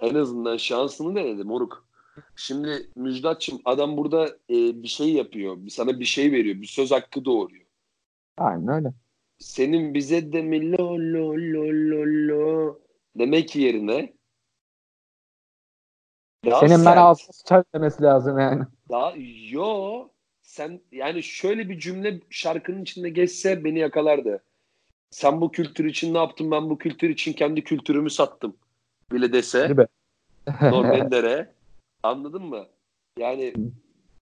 En 0.00 0.14
azından 0.14 0.56
şansını 0.56 1.14
denedi 1.14 1.44
moruk. 1.44 1.86
Şimdi 2.36 2.90
Müjdatçım 2.96 3.60
adam 3.64 3.96
burada 3.96 4.26
e, 4.26 4.82
bir 4.82 4.88
şey 4.88 5.12
yapıyor. 5.12 5.56
Sana 5.68 6.00
bir 6.00 6.04
şey 6.04 6.32
veriyor. 6.32 6.60
Bir 6.60 6.66
söz 6.66 6.90
hakkı 6.92 7.24
doğuruyor. 7.24 7.66
Aynen 8.38 8.68
öyle. 8.68 8.92
Senin 9.38 9.94
bize 9.94 10.32
de 10.32 10.42
mi 10.42 10.72
lo 10.72 10.98
lo 10.98 11.34
lo 11.36 11.64
lo 11.72 12.06
lo 12.06 12.78
demek 13.18 13.56
yerine 13.56 14.12
daha 16.46 16.60
Senin 16.60 16.70
ben 16.70 16.76
sert, 16.84 16.98
ağzını 16.98 17.32
sıçar 17.32 17.64
demesi 17.74 18.02
lazım 18.02 18.38
yani. 18.38 18.62
daha 18.90 19.12
yo 19.50 20.08
sen 20.56 20.80
yani 20.92 21.22
şöyle 21.22 21.68
bir 21.68 21.78
cümle 21.78 22.20
şarkının 22.30 22.82
içinde 22.82 23.10
geçse 23.10 23.64
beni 23.64 23.78
yakalardı. 23.78 24.42
Sen 25.10 25.40
bu 25.40 25.50
kültür 25.52 25.84
için 25.84 26.14
ne 26.14 26.18
yaptın? 26.18 26.50
Ben 26.50 26.70
bu 26.70 26.78
kültür 26.78 27.10
için 27.10 27.32
kendi 27.32 27.64
kültürümü 27.64 28.10
sattım. 28.10 28.56
Bile 29.12 29.32
dese. 29.32 29.74
Norbender'e. 30.62 31.52
Anladın 32.02 32.42
mı? 32.42 32.66
Yani 33.18 33.54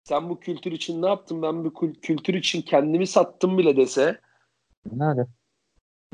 sen 0.05 0.28
bu 0.28 0.41
kültür 0.41 0.72
için 0.72 1.03
ne 1.03 1.07
yaptın? 1.07 1.43
Ben 1.43 1.64
bu 1.64 1.68
kül- 1.68 2.01
kültür 2.01 2.35
için 2.35 2.62
kendimi 2.62 3.07
sattım 3.07 3.59
bile 3.59 3.76
dese 3.76 4.20
Nerede? 4.93 5.26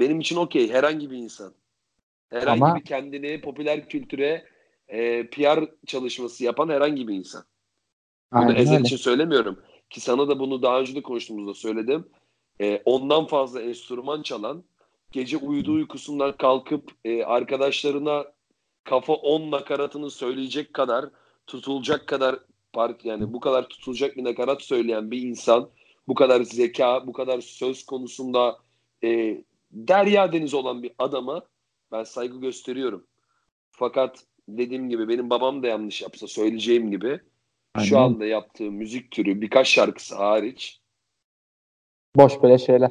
benim 0.01 0.21
için 0.21 0.37
okey. 0.37 0.71
Herhangi 0.73 1.11
bir 1.11 1.16
insan. 1.16 1.55
Herhangi 2.31 2.64
Ama- 2.64 2.77
bir 2.77 2.85
kendini 2.85 3.41
popüler 3.41 3.89
kültüre 3.89 4.45
e, 4.89 5.27
PR 5.31 5.64
çalışması 5.87 6.45
yapan 6.45 6.68
herhangi 6.68 7.09
bir 7.09 7.14
insan. 7.14 7.45
Bunu 8.33 8.41
Aynen 8.41 8.55
Ezel 8.57 8.75
öyle. 8.75 8.83
için 8.85 8.97
söylemiyorum. 8.97 9.61
Ki 9.91 10.01
sana 10.01 10.28
da 10.28 10.38
bunu 10.38 10.62
daha 10.62 10.80
önce 10.80 10.95
de 10.95 11.03
konuştuğumuzda 11.03 11.55
söyledim. 11.55 12.09
E, 12.61 12.82
ondan 12.84 13.26
fazla 13.26 13.62
enstrüman 13.62 14.22
çalan, 14.22 14.64
gece 15.12 15.36
uyuduğu 15.36 15.72
uykusundan 15.72 16.36
kalkıp 16.36 16.91
e, 17.05 17.24
arkadaşlarına 17.24 18.24
kafa 18.84 19.12
10 19.12 19.51
nakaratını 19.51 20.11
söyleyecek 20.11 20.74
kadar, 20.74 21.11
tutulacak 21.47 22.07
kadar 22.07 22.38
park 22.72 23.05
yani 23.05 23.32
bu 23.32 23.41
kadar 23.41 23.68
tutulacak 23.68 24.16
bir 24.16 24.24
nakarat 24.24 24.62
söyleyen 24.62 25.11
bir 25.11 25.22
insan, 25.22 25.70
bu 26.09 26.14
kadar 26.14 26.43
zeka, 26.43 27.07
bu 27.07 27.12
kadar 27.12 27.41
söz 27.41 27.86
konusunda 27.86 28.59
e, 29.05 29.43
derya 29.70 30.32
deniz 30.32 30.55
olan 30.55 30.82
bir 30.82 30.93
adama 30.99 31.43
ben 31.93 32.05
saygı 32.05 32.41
gösteriyorum. 32.41 33.07
Fakat 33.70 34.24
dediğim 34.49 34.88
gibi 34.88 35.09
benim 35.09 35.30
babam 35.30 35.62
da 35.62 35.66
yanlış 35.66 36.03
yapsa 36.03 36.26
söyleyeceğim 36.26 36.91
gibi 36.91 37.20
şu 37.79 37.99
Aynen. 37.99 38.07
anda 38.09 38.27
yaptığı 38.27 38.71
müzik 38.71 39.11
türü 39.11 39.41
birkaç 39.41 39.68
şarkısı 39.68 40.16
hariç 40.16 40.81
Boş 42.16 42.43
böyle 42.43 42.59
şeyler. 42.59 42.91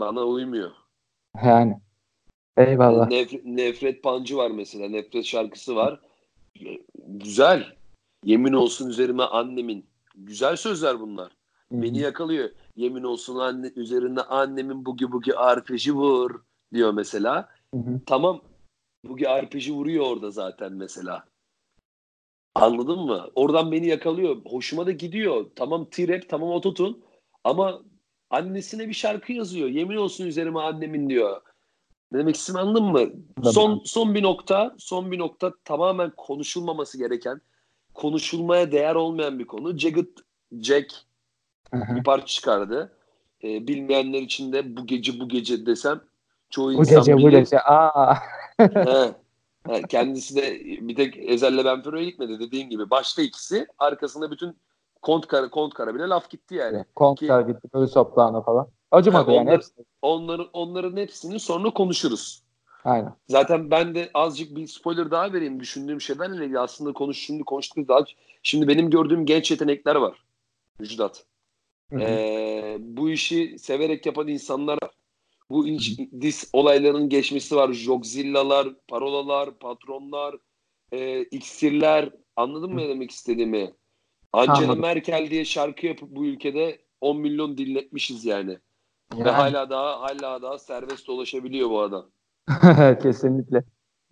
bana 0.00 0.24
uymuyor. 0.24 0.70
Yani. 1.44 1.80
Eyvallah. 2.56 3.10
Nef- 3.10 3.56
nefret 3.56 4.02
pancı 4.02 4.36
var 4.36 4.50
mesela. 4.50 4.88
Nefret 4.88 5.24
şarkısı 5.24 5.76
var. 5.76 6.00
Güzel. 7.06 7.76
Yemin 8.24 8.52
olsun 8.52 8.88
üzerime 8.88 9.22
annemin. 9.22 9.86
Güzel 10.14 10.56
sözler 10.56 11.00
bunlar. 11.00 11.32
Beni 11.72 11.98
yakalıyor. 11.98 12.50
Yemin 12.76 13.02
olsun 13.02 13.36
anne 13.36 13.72
üzerinde 13.76 14.22
annemin 14.22 14.86
bugi 14.86 15.12
bugi 15.12 15.36
arpeji 15.36 15.92
vur 15.94 16.40
diyor 16.74 16.92
mesela. 16.92 17.48
Hı 17.74 17.80
hı. 17.80 18.00
Tamam. 18.06 18.42
Bugi 19.04 19.28
arpeji 19.28 19.72
vuruyor 19.72 20.06
orada 20.06 20.30
zaten 20.30 20.72
mesela. 20.72 21.24
Anladın 22.54 22.98
mı? 23.00 23.30
Oradan 23.34 23.72
beni 23.72 23.86
yakalıyor. 23.86 24.36
Hoşuma 24.46 24.86
da 24.86 24.92
gidiyor. 24.92 25.46
Tamam 25.56 25.84
T-rap, 25.90 26.28
tamam 26.28 26.50
ototun. 26.50 27.02
Ama 27.44 27.82
annesine 28.30 28.88
bir 28.88 28.94
şarkı 28.94 29.32
yazıyor. 29.32 29.68
Yemin 29.68 29.96
olsun 29.96 30.26
üzerime 30.26 30.60
annemin 30.60 31.08
diyor. 31.10 31.40
Ne 32.12 32.18
demek 32.18 32.36
istediğimi 32.36 32.60
anladın 32.68 32.84
mı? 32.84 33.10
Tabii. 33.36 33.52
Son 33.52 33.82
son 33.84 34.14
bir 34.14 34.22
nokta, 34.22 34.74
son 34.78 35.12
bir 35.12 35.18
nokta 35.18 35.52
tamamen 35.64 36.12
konuşulmaması 36.16 36.98
gereken, 36.98 37.40
konuşulmaya 37.94 38.72
değer 38.72 38.94
olmayan 38.94 39.38
bir 39.38 39.46
konu. 39.46 39.78
Jagged 39.78 40.08
Jack 40.60 40.94
hı. 41.74 41.96
bir 41.96 42.04
parça 42.04 42.26
çıkardı. 42.26 42.92
Ee, 43.44 43.66
bilmeyenler 43.66 44.20
için 44.20 44.52
de 44.52 44.76
bu 44.76 44.86
gece 44.86 45.20
bu 45.20 45.28
gece 45.28 45.66
desem 45.66 46.00
çoğu 46.50 46.68
Bu 46.68 46.80
insan 46.80 46.98
gece 46.98 47.14
bu 47.14 47.18
bilir. 47.18 47.38
gece. 47.38 47.60
Aa. 47.60 48.14
He. 48.58 49.14
Kendisi 49.88 50.36
de 50.36 50.60
bir 50.64 50.96
tek 50.96 51.16
Ezel'le 51.16 51.64
Benfero'ya 51.64 52.04
gitmedi 52.04 52.40
dediğin 52.40 52.70
gibi. 52.70 52.90
Başta 52.90 53.22
ikisi, 53.22 53.66
arkasında 53.78 54.30
bütün 54.30 54.56
Kontkara, 55.02 55.50
Kontkara 55.50 55.94
bile 55.94 56.02
laf 56.02 56.30
gitti 56.30 56.54
yani. 56.54 56.84
Kontkara 56.94 57.42
gitti. 57.42 57.68
Böyle 57.74 57.86
Soprano 57.86 58.42
falan. 58.42 58.68
Acımadı 58.90 59.30
yani. 59.32 59.36
yani. 59.36 59.48
Onlar, 59.48 59.56
hepsi. 59.56 59.72
onların, 60.02 60.46
onların 60.52 60.96
hepsini 60.96 61.40
sonra 61.40 61.70
konuşuruz. 61.70 62.42
Aynen. 62.84 63.14
Zaten 63.28 63.70
ben 63.70 63.94
de 63.94 64.10
azıcık 64.14 64.56
bir 64.56 64.66
spoiler 64.66 65.10
daha 65.10 65.32
vereyim. 65.32 65.60
Düşündüğüm 65.60 66.00
şeylerle 66.00 66.44
ilgili 66.44 66.58
aslında 66.58 66.92
konuş, 66.92 67.18
şimdi 67.18 67.44
konuştuk 67.44 67.88
daha. 67.88 68.04
Şimdi 68.42 68.68
benim 68.68 68.90
gördüğüm 68.90 69.26
genç 69.26 69.50
yetenekler 69.50 69.96
var. 69.96 70.24
Müjdat. 70.78 71.24
Ee, 71.92 72.76
bu 72.80 73.10
işi 73.10 73.58
severek 73.58 74.06
yapan 74.06 74.28
insanlar 74.28 74.78
var. 74.82 74.90
Bu 75.52 75.68
iş, 75.68 75.98
dis 75.98 76.50
olayların 76.52 77.08
geçmesi 77.08 77.56
var. 77.56 77.72
Jogzillalar, 77.72 78.68
parolalar, 78.88 79.58
patronlar, 79.58 80.36
e, 80.92 81.22
iksirler. 81.22 82.10
Anladın 82.36 82.74
mı 82.74 82.80
ne 82.80 82.88
demek 82.88 83.10
istediğimi? 83.10 83.74
Angela 84.32 84.56
Anladım. 84.56 84.80
Merkel 84.80 85.30
diye 85.30 85.44
şarkı 85.44 85.86
yapıp 85.86 86.10
bu 86.10 86.26
ülkede 86.26 86.78
10 87.00 87.18
milyon 87.20 87.58
dinletmişiz 87.58 88.24
yani. 88.24 88.58
yani. 89.12 89.24
Ve 89.24 89.30
hala 89.30 89.70
daha 89.70 90.00
hala 90.00 90.42
daha 90.42 90.58
serbest 90.58 91.06
dolaşabiliyor 91.06 91.70
bu 91.70 91.80
adam. 91.80 92.10
Kesinlikle. 93.02 93.64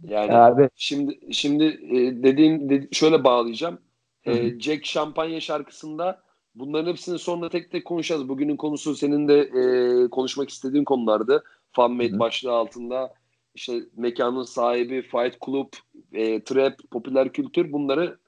Yani 0.02 0.32
Abi. 0.32 0.68
şimdi 0.74 1.34
şimdi 1.34 1.64
e, 1.64 2.22
dediğim 2.22 2.70
dedi, 2.70 2.88
şöyle 2.92 3.24
bağlayacağım. 3.24 3.80
E, 4.24 4.60
Jack 4.60 4.86
Şampanya 4.86 5.40
şarkısında 5.40 6.22
bunların 6.54 6.90
hepsini 6.90 7.18
sonra 7.18 7.48
tek 7.48 7.70
tek 7.70 7.84
konuşacağız. 7.84 8.28
Bugünün 8.28 8.56
konusu 8.56 8.94
senin 8.94 9.28
de 9.28 9.40
e, 9.40 10.08
konuşmak 10.10 10.50
istediğin 10.50 10.84
konulardı. 10.84 11.44
Fanmade 11.72 12.18
başlığı 12.18 12.52
altında 12.52 13.14
işte 13.54 13.80
mekanın 13.96 14.42
sahibi, 14.42 15.02
Fight 15.02 15.36
Club, 15.46 15.68
e, 16.12 16.44
Trap, 16.44 16.78
popüler 16.90 17.32
kültür 17.32 17.72
bunları 17.72 18.18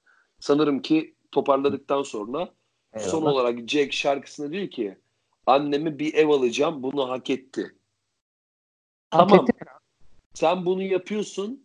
sanırım 0.41 0.83
ki 0.83 1.15
toparladıktan 1.33 2.03
sonra 2.03 2.49
Eyvallah. 2.93 3.11
son 3.11 3.23
olarak 3.23 3.69
Jack 3.69 3.93
şarkısında 3.93 4.53
diyor 4.53 4.71
ki 4.71 4.97
annemi 5.47 5.99
bir 5.99 6.15
ev 6.15 6.29
alacağım 6.29 6.83
bunu 6.83 7.11
hak 7.11 7.31
etti. 7.31 7.75
Hak 9.11 9.29
tamam. 9.29 9.45
Etti. 9.45 9.53
Sen 10.35 10.67
bunu 10.67 10.83
yapıyorsun. 10.83 11.65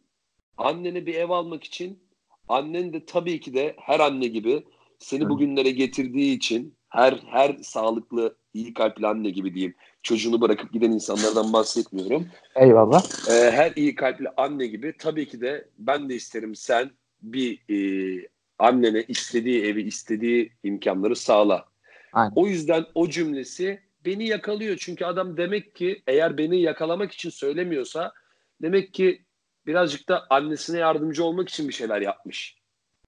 Annene 0.58 1.06
bir 1.06 1.16
ev 1.16 1.30
almak 1.30 1.64
için 1.64 2.00
annen 2.48 2.94
de 2.94 3.06
tabii 3.06 3.40
ki 3.40 3.54
de 3.54 3.76
her 3.78 4.00
anne 4.00 4.28
gibi 4.28 4.64
seni 5.00 5.30
bugünlere 5.30 5.72
getirdiği 5.72 6.36
için 6.36 6.76
her 6.90 7.14
her 7.32 7.58
sağlıklı 7.62 8.36
iyi 8.54 8.74
kalpli 8.74 9.08
anne 9.08 9.30
gibi 9.30 9.54
diyeyim. 9.54 9.76
Çocuğunu 10.04 10.42
bırakıp 10.42 10.74
giden 10.74 10.92
insanlardan 10.92 11.54
bahsetmiyorum. 11.54 12.28
Eyvallah. 12.56 13.04
Ee, 13.30 13.52
her 13.52 13.74
iyi 13.76 13.96
kalpli 13.96 14.28
anne 14.38 14.68
gibi 14.68 14.94
tabii 15.00 15.28
ki 15.28 15.42
de 15.42 15.70
ben 15.78 16.10
de 16.10 16.16
isterim 16.16 16.56
sen 16.56 16.92
bir 17.22 17.62
e, 17.70 18.28
annene 18.60 19.04
istediği 19.08 19.64
evi, 19.64 19.82
istediği 19.82 20.52
imkanları 20.64 21.16
sağla. 21.16 21.66
Aynen. 22.14 22.34
O 22.36 22.48
yüzden 22.48 22.86
o 22.96 23.10
cümlesi 23.10 23.80
beni 24.06 24.28
yakalıyor. 24.28 24.78
Çünkü 24.80 25.06
adam 25.06 25.38
demek 25.38 25.76
ki 25.76 26.04
eğer 26.08 26.38
beni 26.38 26.62
yakalamak 26.62 27.12
için 27.12 27.30
söylemiyorsa 27.30 28.14
demek 28.62 28.94
ki 28.94 29.22
birazcık 29.66 30.10
da 30.10 30.24
annesine 30.30 30.80
yardımcı 30.80 31.24
olmak 31.24 31.50
için 31.50 31.68
bir 31.68 31.74
şeyler 31.74 32.02
yapmış. 32.02 32.57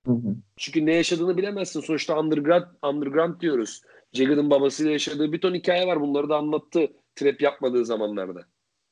Hı 0.09 0.13
hı. 0.13 0.35
Çünkü 0.57 0.85
ne 0.85 0.93
yaşadığını 0.93 1.37
bilemezsin. 1.37 1.81
Sonuçta 1.81 2.19
underground, 2.19 2.63
underground 2.83 3.41
diyoruz. 3.41 3.81
Jagger'ın 4.13 4.49
babasıyla 4.49 4.91
yaşadığı 4.91 5.31
bir 5.31 5.41
ton 5.41 5.53
hikaye 5.53 5.87
var. 5.87 6.01
Bunları 6.01 6.29
da 6.29 6.37
anlattı 6.37 6.87
trap 7.15 7.41
yapmadığı 7.41 7.85
zamanlarda. 7.85 8.41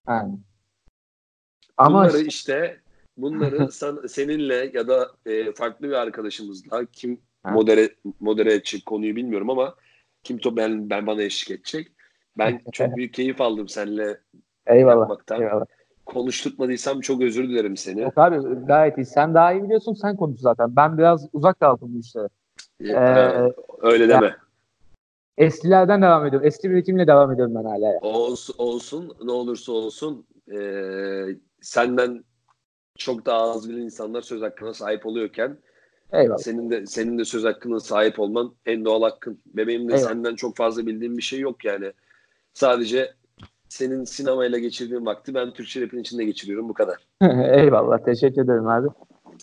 Aynen. 0.05 0.39
Ama 1.77 1.99
bunları 1.99 2.17
işte, 2.17 2.27
işte 2.27 2.81
bunları 3.17 3.71
sen, 3.71 3.97
seninle 4.07 4.71
ya 4.73 4.87
da 4.87 5.11
e, 5.25 5.51
farklı 5.51 5.87
bir 5.87 5.93
arkadaşımızla 5.93 6.85
kim 6.85 7.21
modere 7.43 7.89
modere 8.19 8.53
edecek 8.53 8.85
konuyu 8.85 9.15
bilmiyorum 9.15 9.49
ama 9.49 9.75
kim 10.23 10.37
to 10.37 10.55
ben, 10.55 10.89
ben 10.89 11.07
bana 11.07 11.21
eşlik 11.21 11.59
edecek. 11.59 11.91
Ben 12.37 12.61
çok 12.71 12.95
büyük 12.95 13.13
keyif 13.13 13.41
aldım 13.41 13.67
seninle 13.67 14.21
eyvallah, 14.67 14.99
yapmaktan. 14.99 15.41
Eyvallah 15.41 15.65
konuşturtmadıysam 16.07 17.01
çok 17.01 17.21
özür 17.21 17.49
dilerim 17.49 17.77
seni. 17.77 18.01
Yok 18.01 18.17
abi 18.17 18.65
gayet 18.65 18.97
iyi. 18.97 19.05
Sen 19.05 19.33
daha 19.33 19.53
iyi 19.53 19.63
biliyorsun 19.63 19.93
sen 19.93 20.15
konuş 20.15 20.39
zaten. 20.39 20.75
Ben 20.75 20.97
biraz 20.97 21.27
uzak 21.33 21.59
kaldım 21.59 21.89
bu 21.93 21.99
işlere. 21.99 22.27
Ee, 22.81 23.53
öyle 23.81 24.09
deme. 24.09 24.25
Yani, 24.25 24.35
eskilerden 25.37 26.01
devam 26.01 26.25
ediyorum. 26.25 26.47
Eski 26.47 26.71
birikimle 26.71 27.07
devam 27.07 27.31
ediyorum 27.31 27.55
ben 27.55 27.63
hala. 27.63 27.99
Olsun, 28.01 28.55
olsun 28.57 29.13
ne 29.23 29.31
olursa 29.31 29.71
olsun 29.71 30.25
ee, 30.51 31.25
senden 31.61 32.23
çok 32.97 33.25
daha 33.25 33.51
az 33.51 33.69
bilen 33.69 33.81
insanlar 33.81 34.21
söz 34.21 34.41
hakkına 34.41 34.73
sahip 34.73 35.05
oluyorken 35.05 35.57
Eyvallah. 36.13 36.37
Senin 36.37 36.69
de 36.69 36.85
senin 36.85 37.17
de 37.17 37.25
söz 37.25 37.43
hakkına 37.43 37.79
sahip 37.79 38.19
olman 38.19 38.53
en 38.65 38.85
doğal 38.85 39.01
hakkın. 39.01 39.39
Bebeğim 39.45 39.89
de 39.89 39.93
Eyvallah. 39.93 40.09
senden 40.09 40.35
çok 40.35 40.55
fazla 40.57 40.85
bildiğim 40.85 41.17
bir 41.17 41.21
şey 41.21 41.39
yok 41.39 41.65
yani. 41.65 41.93
Sadece 42.53 43.13
senin 43.69 44.03
sinemayla 44.03 44.57
geçirdiğin 44.57 45.05
vakti 45.05 45.33
ben 45.33 45.53
Türkçe 45.53 45.81
rapin 45.81 45.97
içinde 45.97 46.25
geçiriyorum 46.25 46.69
bu 46.69 46.73
kadar. 46.73 46.97
Eyvallah 47.61 47.97
teşekkür 47.97 48.41
ederim 48.41 48.67
abi. 48.67 48.87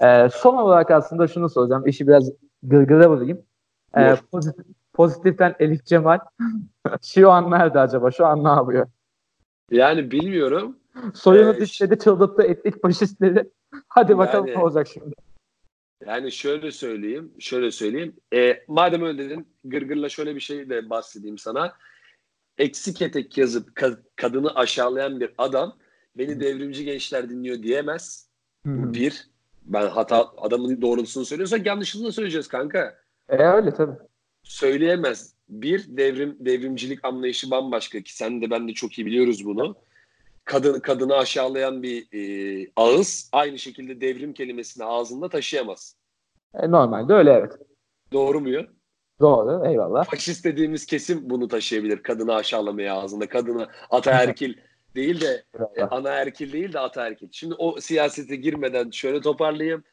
Ee, 0.02 0.28
son 0.34 0.56
olarak 0.56 0.90
aslında 0.90 1.28
şunu 1.28 1.48
soracağım. 1.48 1.86
İşi 1.86 2.08
biraz 2.08 2.30
gırgıra 2.62 3.10
vurayım. 3.10 3.42
Ee, 3.96 4.16
pozitif, 4.32 4.66
pozitiften 4.92 5.54
Elif 5.58 5.84
Cemal 5.84 6.18
şu 7.02 7.30
an 7.30 7.50
nerede 7.50 7.80
acaba? 7.80 8.10
Şu 8.10 8.26
an 8.26 8.44
ne 8.44 8.48
yapıyor? 8.48 8.86
Yani 9.70 10.10
bilmiyorum. 10.10 10.76
Soyunu 11.14 11.54
ee, 11.54 11.60
dişledi, 11.60 11.98
çıldırttı 11.98 12.42
etnik 12.42 12.82
faşistleri. 12.82 13.50
Hadi 13.88 14.18
bakalım 14.18 14.46
yani, 14.46 14.58
ne 14.58 14.62
olacak 14.62 14.88
şimdi. 14.88 15.14
Yani 16.06 16.32
şöyle 16.32 16.70
söyleyeyim, 16.70 17.32
şöyle 17.38 17.70
söyleyeyim. 17.70 18.16
E, 18.34 18.64
madem 18.68 19.02
öyle 19.02 19.18
dedin, 19.18 19.48
Gırgır'la 19.64 20.08
şöyle 20.08 20.34
bir 20.34 20.40
şey 20.40 20.70
de 20.70 20.90
bahsedeyim 20.90 21.38
sana 21.38 21.72
eksik 22.58 23.02
etek 23.02 23.38
yazıp 23.38 23.68
ka- 23.68 24.02
kadını 24.16 24.54
aşağılayan 24.54 25.20
bir 25.20 25.30
adam 25.38 25.76
beni 26.16 26.40
devrimci 26.40 26.84
gençler 26.84 27.30
dinliyor 27.30 27.62
diyemez. 27.62 28.28
Bu 28.64 28.94
bir. 28.94 29.28
Ben 29.64 29.86
hata 29.88 30.32
adamın 30.36 30.82
doğrultusunu 30.82 31.24
söylüyorsak 31.24 31.66
yanlışını 31.66 32.06
da 32.06 32.12
söyleyeceğiz 32.12 32.48
kanka. 32.48 32.98
E 33.28 33.36
öyle 33.36 33.74
tabii. 33.74 33.96
Söyleyemez. 34.42 35.34
Bir 35.48 35.96
devrim 35.96 36.36
devrimcilik 36.40 37.04
anlayışı 37.04 37.50
bambaşka 37.50 38.00
ki 38.00 38.16
sen 38.16 38.42
de 38.42 38.50
ben 38.50 38.68
de 38.68 38.72
çok 38.72 38.98
iyi 38.98 39.06
biliyoruz 39.06 39.44
bunu. 39.44 39.76
Kadın 40.44 40.80
kadını 40.80 41.16
aşağılayan 41.16 41.82
bir 41.82 42.06
e, 42.12 42.70
ağız 42.76 43.28
aynı 43.32 43.58
şekilde 43.58 44.00
devrim 44.00 44.32
kelimesini 44.32 44.84
ağzında 44.84 45.28
taşıyamaz. 45.28 45.96
E, 46.54 46.70
normalde 46.70 47.12
öyle 47.12 47.32
evet. 47.32 47.52
Doğru 48.12 48.40
muyum? 48.40 48.66
Doğru 49.20 49.66
eyvallah. 49.68 50.04
Faşist 50.04 50.44
dediğimiz 50.44 50.86
kesim 50.86 51.30
bunu 51.30 51.48
taşıyabilir. 51.48 52.02
Kadını 52.02 52.34
aşağılamaya 52.34 52.94
ağzında. 52.94 53.28
Kadını 53.28 53.68
ataerkil 53.90 54.54
değil 54.94 55.20
de 55.20 55.44
e, 55.76 55.82
anaerkil 55.82 56.52
değil 56.52 56.72
de 56.72 56.80
ataerkil. 56.80 57.28
Şimdi 57.32 57.54
o 57.58 57.80
siyasete 57.80 58.36
girmeden 58.36 58.90
şöyle 58.90 59.20
toparlayayım. 59.20 59.84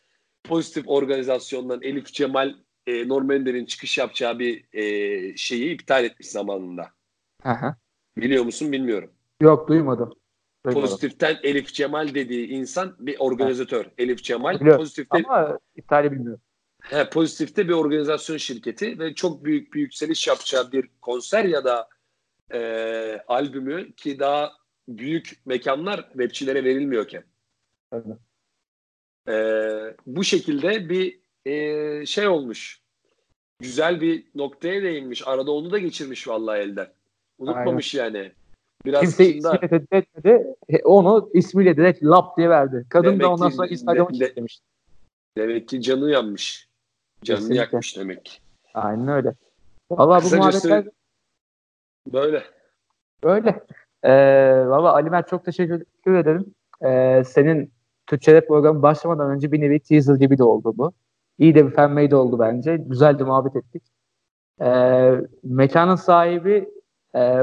Pozitif 0.43 0.83
organizasyondan 0.87 1.81
Elif 1.81 2.13
Cemal 2.13 2.55
e, 2.87 3.07
Norm 3.07 3.31
Ender'in 3.31 3.65
çıkış 3.65 3.97
yapacağı 3.97 4.39
bir 4.39 4.65
e, 4.73 5.37
şeyi 5.37 5.73
iptal 5.73 6.03
etmiş 6.03 6.27
zamanında. 6.27 6.89
Aha. 7.43 7.75
Biliyor 8.17 8.43
musun 8.43 8.71
bilmiyorum. 8.71 9.09
Yok 9.41 9.67
duymadım. 9.67 10.13
duymadım. 10.65 10.81
Pozitiften 10.81 11.37
Elif 11.43 11.73
Cemal 11.73 12.13
dediği 12.15 12.47
insan 12.47 12.95
bir 12.99 13.15
organizatör. 13.19 13.85
Ha. 13.85 13.91
Elif 13.97 14.23
Cemal. 14.23 14.59
Biliyorum. 14.59 14.79
Pozitiften... 14.79 15.23
Ama 15.23 15.59
iptali 15.75 16.11
bilmiyorum. 16.11 16.41
He, 16.81 17.09
pozitifte 17.09 17.67
bir 17.67 17.73
organizasyon 17.73 18.37
şirketi 18.37 18.99
ve 18.99 19.15
çok 19.15 19.45
büyük 19.45 19.73
bir 19.73 19.81
yükseliş 19.81 20.27
yapacağı 20.27 20.71
bir 20.71 20.89
konser 21.01 21.45
ya 21.45 21.63
da 21.63 21.89
e, 22.53 22.59
albümü 23.27 23.93
ki 23.93 24.19
daha 24.19 24.53
büyük 24.87 25.41
mekanlar 25.45 26.09
rapçilere 26.19 26.63
verilmiyorken. 26.63 27.23
Evet. 27.93 28.05
E, 29.27 29.35
bu 30.05 30.23
şekilde 30.23 30.89
bir 30.89 31.19
e, 31.45 32.05
şey 32.05 32.27
olmuş. 32.27 32.81
Güzel 33.59 34.01
bir 34.01 34.25
noktaya 34.35 34.81
değinmiş. 34.83 35.27
Arada 35.27 35.51
onu 35.51 35.71
da 35.71 35.79
geçirmiş 35.79 36.27
vallahi 36.27 36.59
elden. 36.59 36.87
Unutmamış 37.37 37.95
Aynen. 37.95 38.19
yani. 38.19 38.31
Biraz 38.85 39.01
Kimse 39.01 39.25
dışında... 39.25 39.55
ismiyle 39.55 39.85
etmedi. 39.91 40.55
Onu 40.83 41.29
ismiyle 41.33 41.77
direkt 41.77 42.03
lap 42.03 42.37
diye 42.37 42.49
verdi. 42.49 42.85
Kadın 42.89 43.07
demek 43.07 43.21
da 43.21 43.33
ondan 43.33 43.49
sonra 43.49 43.67
Instagram'ı 43.67 44.19
de, 44.19 44.35
de, 44.35 44.45
Demek 45.37 45.67
ki 45.67 45.81
canı 45.81 46.11
yanmış. 46.11 46.70
Canını 47.23 47.39
Kesinlikle. 47.39 47.61
yakmış 47.61 47.97
demek. 47.97 48.41
Aynen 48.73 49.07
öyle. 49.07 49.33
Valla 49.91 50.21
bu 50.23 50.35
muhabbetler 50.35 50.85
böyle. 52.13 52.43
Böyle. 53.23 53.63
Ee, 54.03 54.63
Valla 54.67 54.93
Ali 54.93 55.09
Mert 55.09 55.27
çok 55.27 55.45
teşekkür 55.45 56.13
ederim. 56.13 56.53
Ee, 56.85 57.23
senin 57.25 57.71
Türkçe 58.07 58.33
Rap 58.33 58.47
programı 58.47 58.81
başlamadan 58.81 59.29
önce 59.29 59.51
bir 59.51 59.61
nevi 59.61 59.79
teaser 59.79 60.15
gibi 60.15 60.37
de 60.37 60.43
oldu 60.43 60.73
bu. 60.77 60.91
İyi 61.39 61.55
de 61.55 61.67
bir 61.67 61.71
fanmade 61.71 62.15
oldu 62.15 62.39
bence. 62.39 62.77
Güzel 62.77 63.19
de 63.19 63.23
muhabbet 63.23 63.55
ettik. 63.55 63.83
Ee, 64.61 65.13
mekanın 65.43 65.95
sahibi 65.95 66.69
e, 67.15 67.41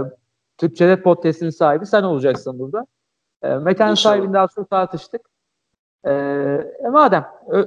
Türkçe 0.58 0.88
Rap 0.88 1.04
Podcast'in 1.04 1.50
sahibi 1.50 1.86
sen 1.86 2.02
olacaksın 2.02 2.58
burada. 2.58 2.86
E, 3.42 3.48
mekanın 3.54 3.94
sahibini 3.94 4.32
daha 4.32 4.48
sonra 4.48 4.66
tartıştık. 4.66 5.20
E, 6.04 6.12
e, 6.84 6.88
madem 6.92 7.26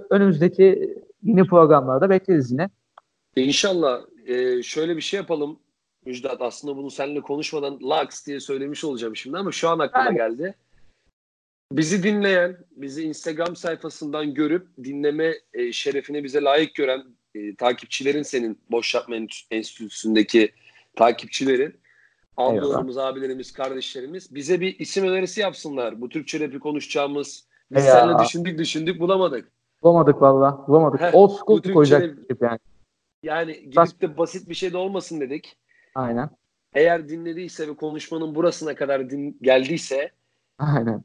önümüzdeki 0.09 0.97
yeni 1.23 1.47
programlarda 1.47 2.09
bekleriz 2.09 2.51
yine. 2.51 2.69
İnşallah. 3.35 4.01
e, 4.25 4.63
şöyle 4.63 4.95
bir 4.97 5.01
şey 5.01 5.17
yapalım 5.17 5.59
Müjdat. 6.05 6.41
Aslında 6.41 6.77
bunu 6.77 6.91
seninle 6.91 7.21
konuşmadan 7.21 7.79
Lux 7.79 8.25
diye 8.27 8.39
söylemiş 8.39 8.83
olacağım 8.83 9.15
şimdi 9.15 9.37
ama 9.37 9.51
şu 9.51 9.69
an 9.69 9.79
aklıma 9.79 10.05
Yani. 10.05 10.17
geldi. 10.17 10.55
Bizi 11.71 12.03
dinleyen, 12.03 12.57
bizi 12.71 13.03
Instagram 13.03 13.55
sayfasından 13.55 14.33
görüp 14.33 14.67
dinleme 14.83 15.33
e, 15.53 15.71
şerefini 15.71 16.23
bize 16.23 16.41
layık 16.41 16.75
gören 16.75 17.03
e, 17.35 17.55
takipçilerin 17.55 18.23
senin 18.23 18.59
Boş 18.71 18.95
Yapma 18.95 19.15
Enstitü- 19.15 19.45
Enstitüsü'ndeki 19.51 20.51
takipçilerin, 20.95 21.75
ablalarımız, 22.37 22.97
abilerimiz, 22.97 23.53
kardeşlerimiz 23.53 24.35
bize 24.35 24.61
bir 24.61 24.79
isim 24.79 25.05
önerisi 25.07 25.41
yapsınlar. 25.41 26.01
Bu 26.01 26.09
Türkçe 26.09 26.39
rapi 26.39 26.59
konuşacağımız. 26.59 27.47
Biz 27.71 27.85
Ya. 27.85 27.91
seninle 27.91 28.23
düşündük 28.23 28.57
düşündük 28.59 28.99
bulamadık. 28.99 29.51
Bulamadık 29.83 30.21
valla. 30.21 30.67
Bulamadık. 30.67 31.01
Heh, 31.01 31.15
Old 31.15 31.29
school 31.29 31.61
koyacak 31.61 32.01
yani. 32.41 32.59
Yani 33.23 33.53
gidip 33.53 34.01
de 34.01 34.17
basit 34.17 34.49
bir 34.49 34.55
şey 34.55 34.73
de 34.73 34.77
olmasın 34.77 35.21
dedik. 35.21 35.57
Aynen. 35.95 36.29
Eğer 36.73 37.09
dinlediyse 37.09 37.67
ve 37.67 37.75
konuşmanın 37.75 38.35
burasına 38.35 38.75
kadar 38.75 39.09
din, 39.09 39.37
geldiyse 39.41 40.11
Aynen. 40.59 41.03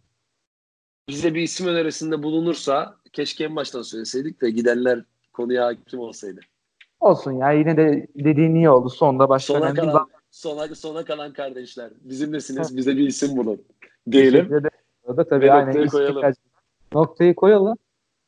bize 1.08 1.34
bir 1.34 1.42
isim 1.42 1.66
önerisinde 1.66 2.22
bulunursa 2.22 2.96
keşke 3.12 3.44
en 3.44 3.56
baştan 3.56 3.82
söyleseydik 3.82 4.40
de 4.40 4.50
gidenler 4.50 5.04
konuya 5.32 5.66
hakim 5.66 6.00
olsaydı. 6.00 6.40
Olsun 7.00 7.32
ya 7.32 7.52
yine 7.52 7.76
de 7.76 8.06
dediğin 8.14 8.54
iyi 8.54 8.70
oldu. 8.70 8.88
Sonda 8.88 9.28
başka 9.28 9.54
Sona 9.54 9.64
önemli 9.64 9.76
bir 9.76 9.82
kalan, 9.82 10.08
sona, 10.30 10.74
sona 10.74 11.04
kalan 11.04 11.32
kardeşler. 11.32 11.90
Bizimlesiniz. 12.00 12.76
Bize 12.76 12.96
bir 12.96 13.06
isim 13.06 13.36
bulun. 13.36 13.62
Diyelim. 14.10 14.62
Orada 15.04 15.28
tabii 15.28 15.44
Ve 15.46 15.52
aynen. 15.52 15.66
noktayı 15.66 15.88
koyalım. 15.88 16.32
Noktayı 16.92 17.34
koyalım. 17.34 17.78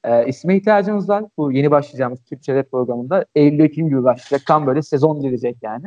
Ee, 0.04 0.26
isme 0.26 0.56
ihtiyacımız 0.56 1.08
var. 1.08 1.24
Bu 1.36 1.52
yeni 1.52 1.70
başlayacağımız 1.70 2.24
Türkçe 2.24 2.54
Rap 2.54 2.70
programında 2.70 3.24
Eylül-Ekim 3.34 3.88
gibi 3.88 4.04
başlayacak. 4.04 4.46
Tam 4.46 4.66
böyle 4.66 4.82
sezon 4.82 5.20
gelecek 5.20 5.56
yani. 5.62 5.86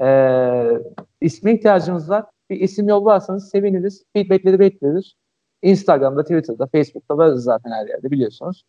Ee, 0.00 0.78
isme 1.20 1.54
ihtiyacımız 1.54 2.10
var. 2.10 2.24
Bir 2.50 2.60
isim 2.60 2.88
yollarsanız 2.88 3.50
seviniriz. 3.50 4.04
Feedbackleri 4.12 4.58
bekliyoruz. 4.58 5.16
Instagram'da, 5.62 6.22
Twitter'da, 6.22 6.66
Facebook'ta 6.66 7.18
varız 7.18 7.44
zaten 7.44 7.70
her 7.70 7.86
yerde 7.86 8.10
biliyorsunuz. 8.10 8.64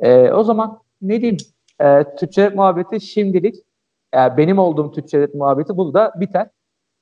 Ee, 0.00 0.30
o 0.30 0.44
zaman 0.44 0.78
ne 1.02 1.20
diyeyim? 1.20 1.36
Ee, 1.80 2.04
Türkçe 2.18 2.44
Rap 2.46 2.54
muhabbeti 2.54 3.00
şimdilik 3.00 3.56
e, 4.14 4.36
benim 4.36 4.58
olduğum 4.58 4.92
Türkçe 4.92 5.20
Rap 5.20 5.34
muhabbeti 5.34 5.76
burada 5.76 6.12
biter. 6.20 6.48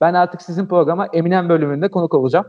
Ben 0.00 0.14
artık 0.14 0.42
sizin 0.42 0.66
programa 0.66 1.06
Eminem 1.06 1.48
bölümünde 1.48 1.90
konuk 1.90 2.14
olacağım. 2.14 2.46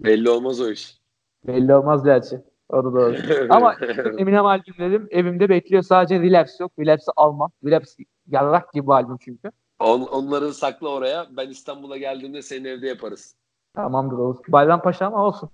Belli 0.00 0.30
olmaz 0.30 0.60
o 0.60 0.70
iş. 0.70 0.98
Belli 1.46 1.74
olmaz 1.74 2.04
gerçi. 2.04 2.40
O 2.72 2.84
da 2.84 2.92
doğru. 2.92 3.16
Ama 3.50 3.74
Eminem 4.18 4.46
albümlerim 4.46 5.08
evimde 5.10 5.48
bekliyor. 5.48 5.82
Sadece 5.82 6.20
Relapse 6.20 6.64
yok. 6.64 6.72
Relapse'i 6.78 7.12
almam. 7.16 7.50
Relapse 7.64 8.04
yarrak 8.28 8.72
gibi 8.72 8.92
albüm 8.92 9.16
çünkü. 9.20 9.50
On, 9.80 10.00
onları 10.00 10.54
sakla 10.54 10.88
oraya. 10.88 11.26
Ben 11.36 11.48
İstanbul'a 11.48 11.96
geldiğimde 11.96 12.42
senin 12.42 12.64
evde 12.64 12.86
yaparız. 12.86 13.34
Tamamdır 13.74 14.18
olur. 14.18 14.36
Bayrampaşa 14.48 15.06
ama 15.06 15.24
olsun. 15.26 15.50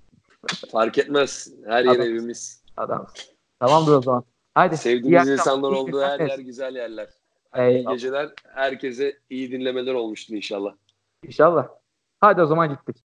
Fark 0.72 0.98
etmez. 0.98 1.52
Her 1.66 1.84
yer 1.84 1.90
Adam. 1.94 2.02
evimiz. 2.06 2.62
Adam. 2.76 3.06
Tamamdır 3.60 3.92
o 3.92 4.02
zaman. 4.02 4.24
Haydi. 4.54 4.74
iyi 4.74 4.78
Sevdiğimiz 4.78 5.28
insanlar 5.28 5.72
iyi 5.72 5.76
olduğu 5.76 6.00
her 6.02 6.20
yer 6.20 6.38
güzel 6.38 6.76
yerler. 6.76 7.08
İyi 7.56 7.60
Eyvallah. 7.60 7.92
geceler. 7.92 8.28
Herkese 8.54 9.18
iyi 9.30 9.52
dinlemeler 9.52 9.94
olmuştur 9.94 10.34
inşallah. 10.34 10.72
İnşallah. 11.24 11.68
Hadi 12.20 12.42
o 12.42 12.46
zaman 12.46 12.68
gittik. 12.68 12.96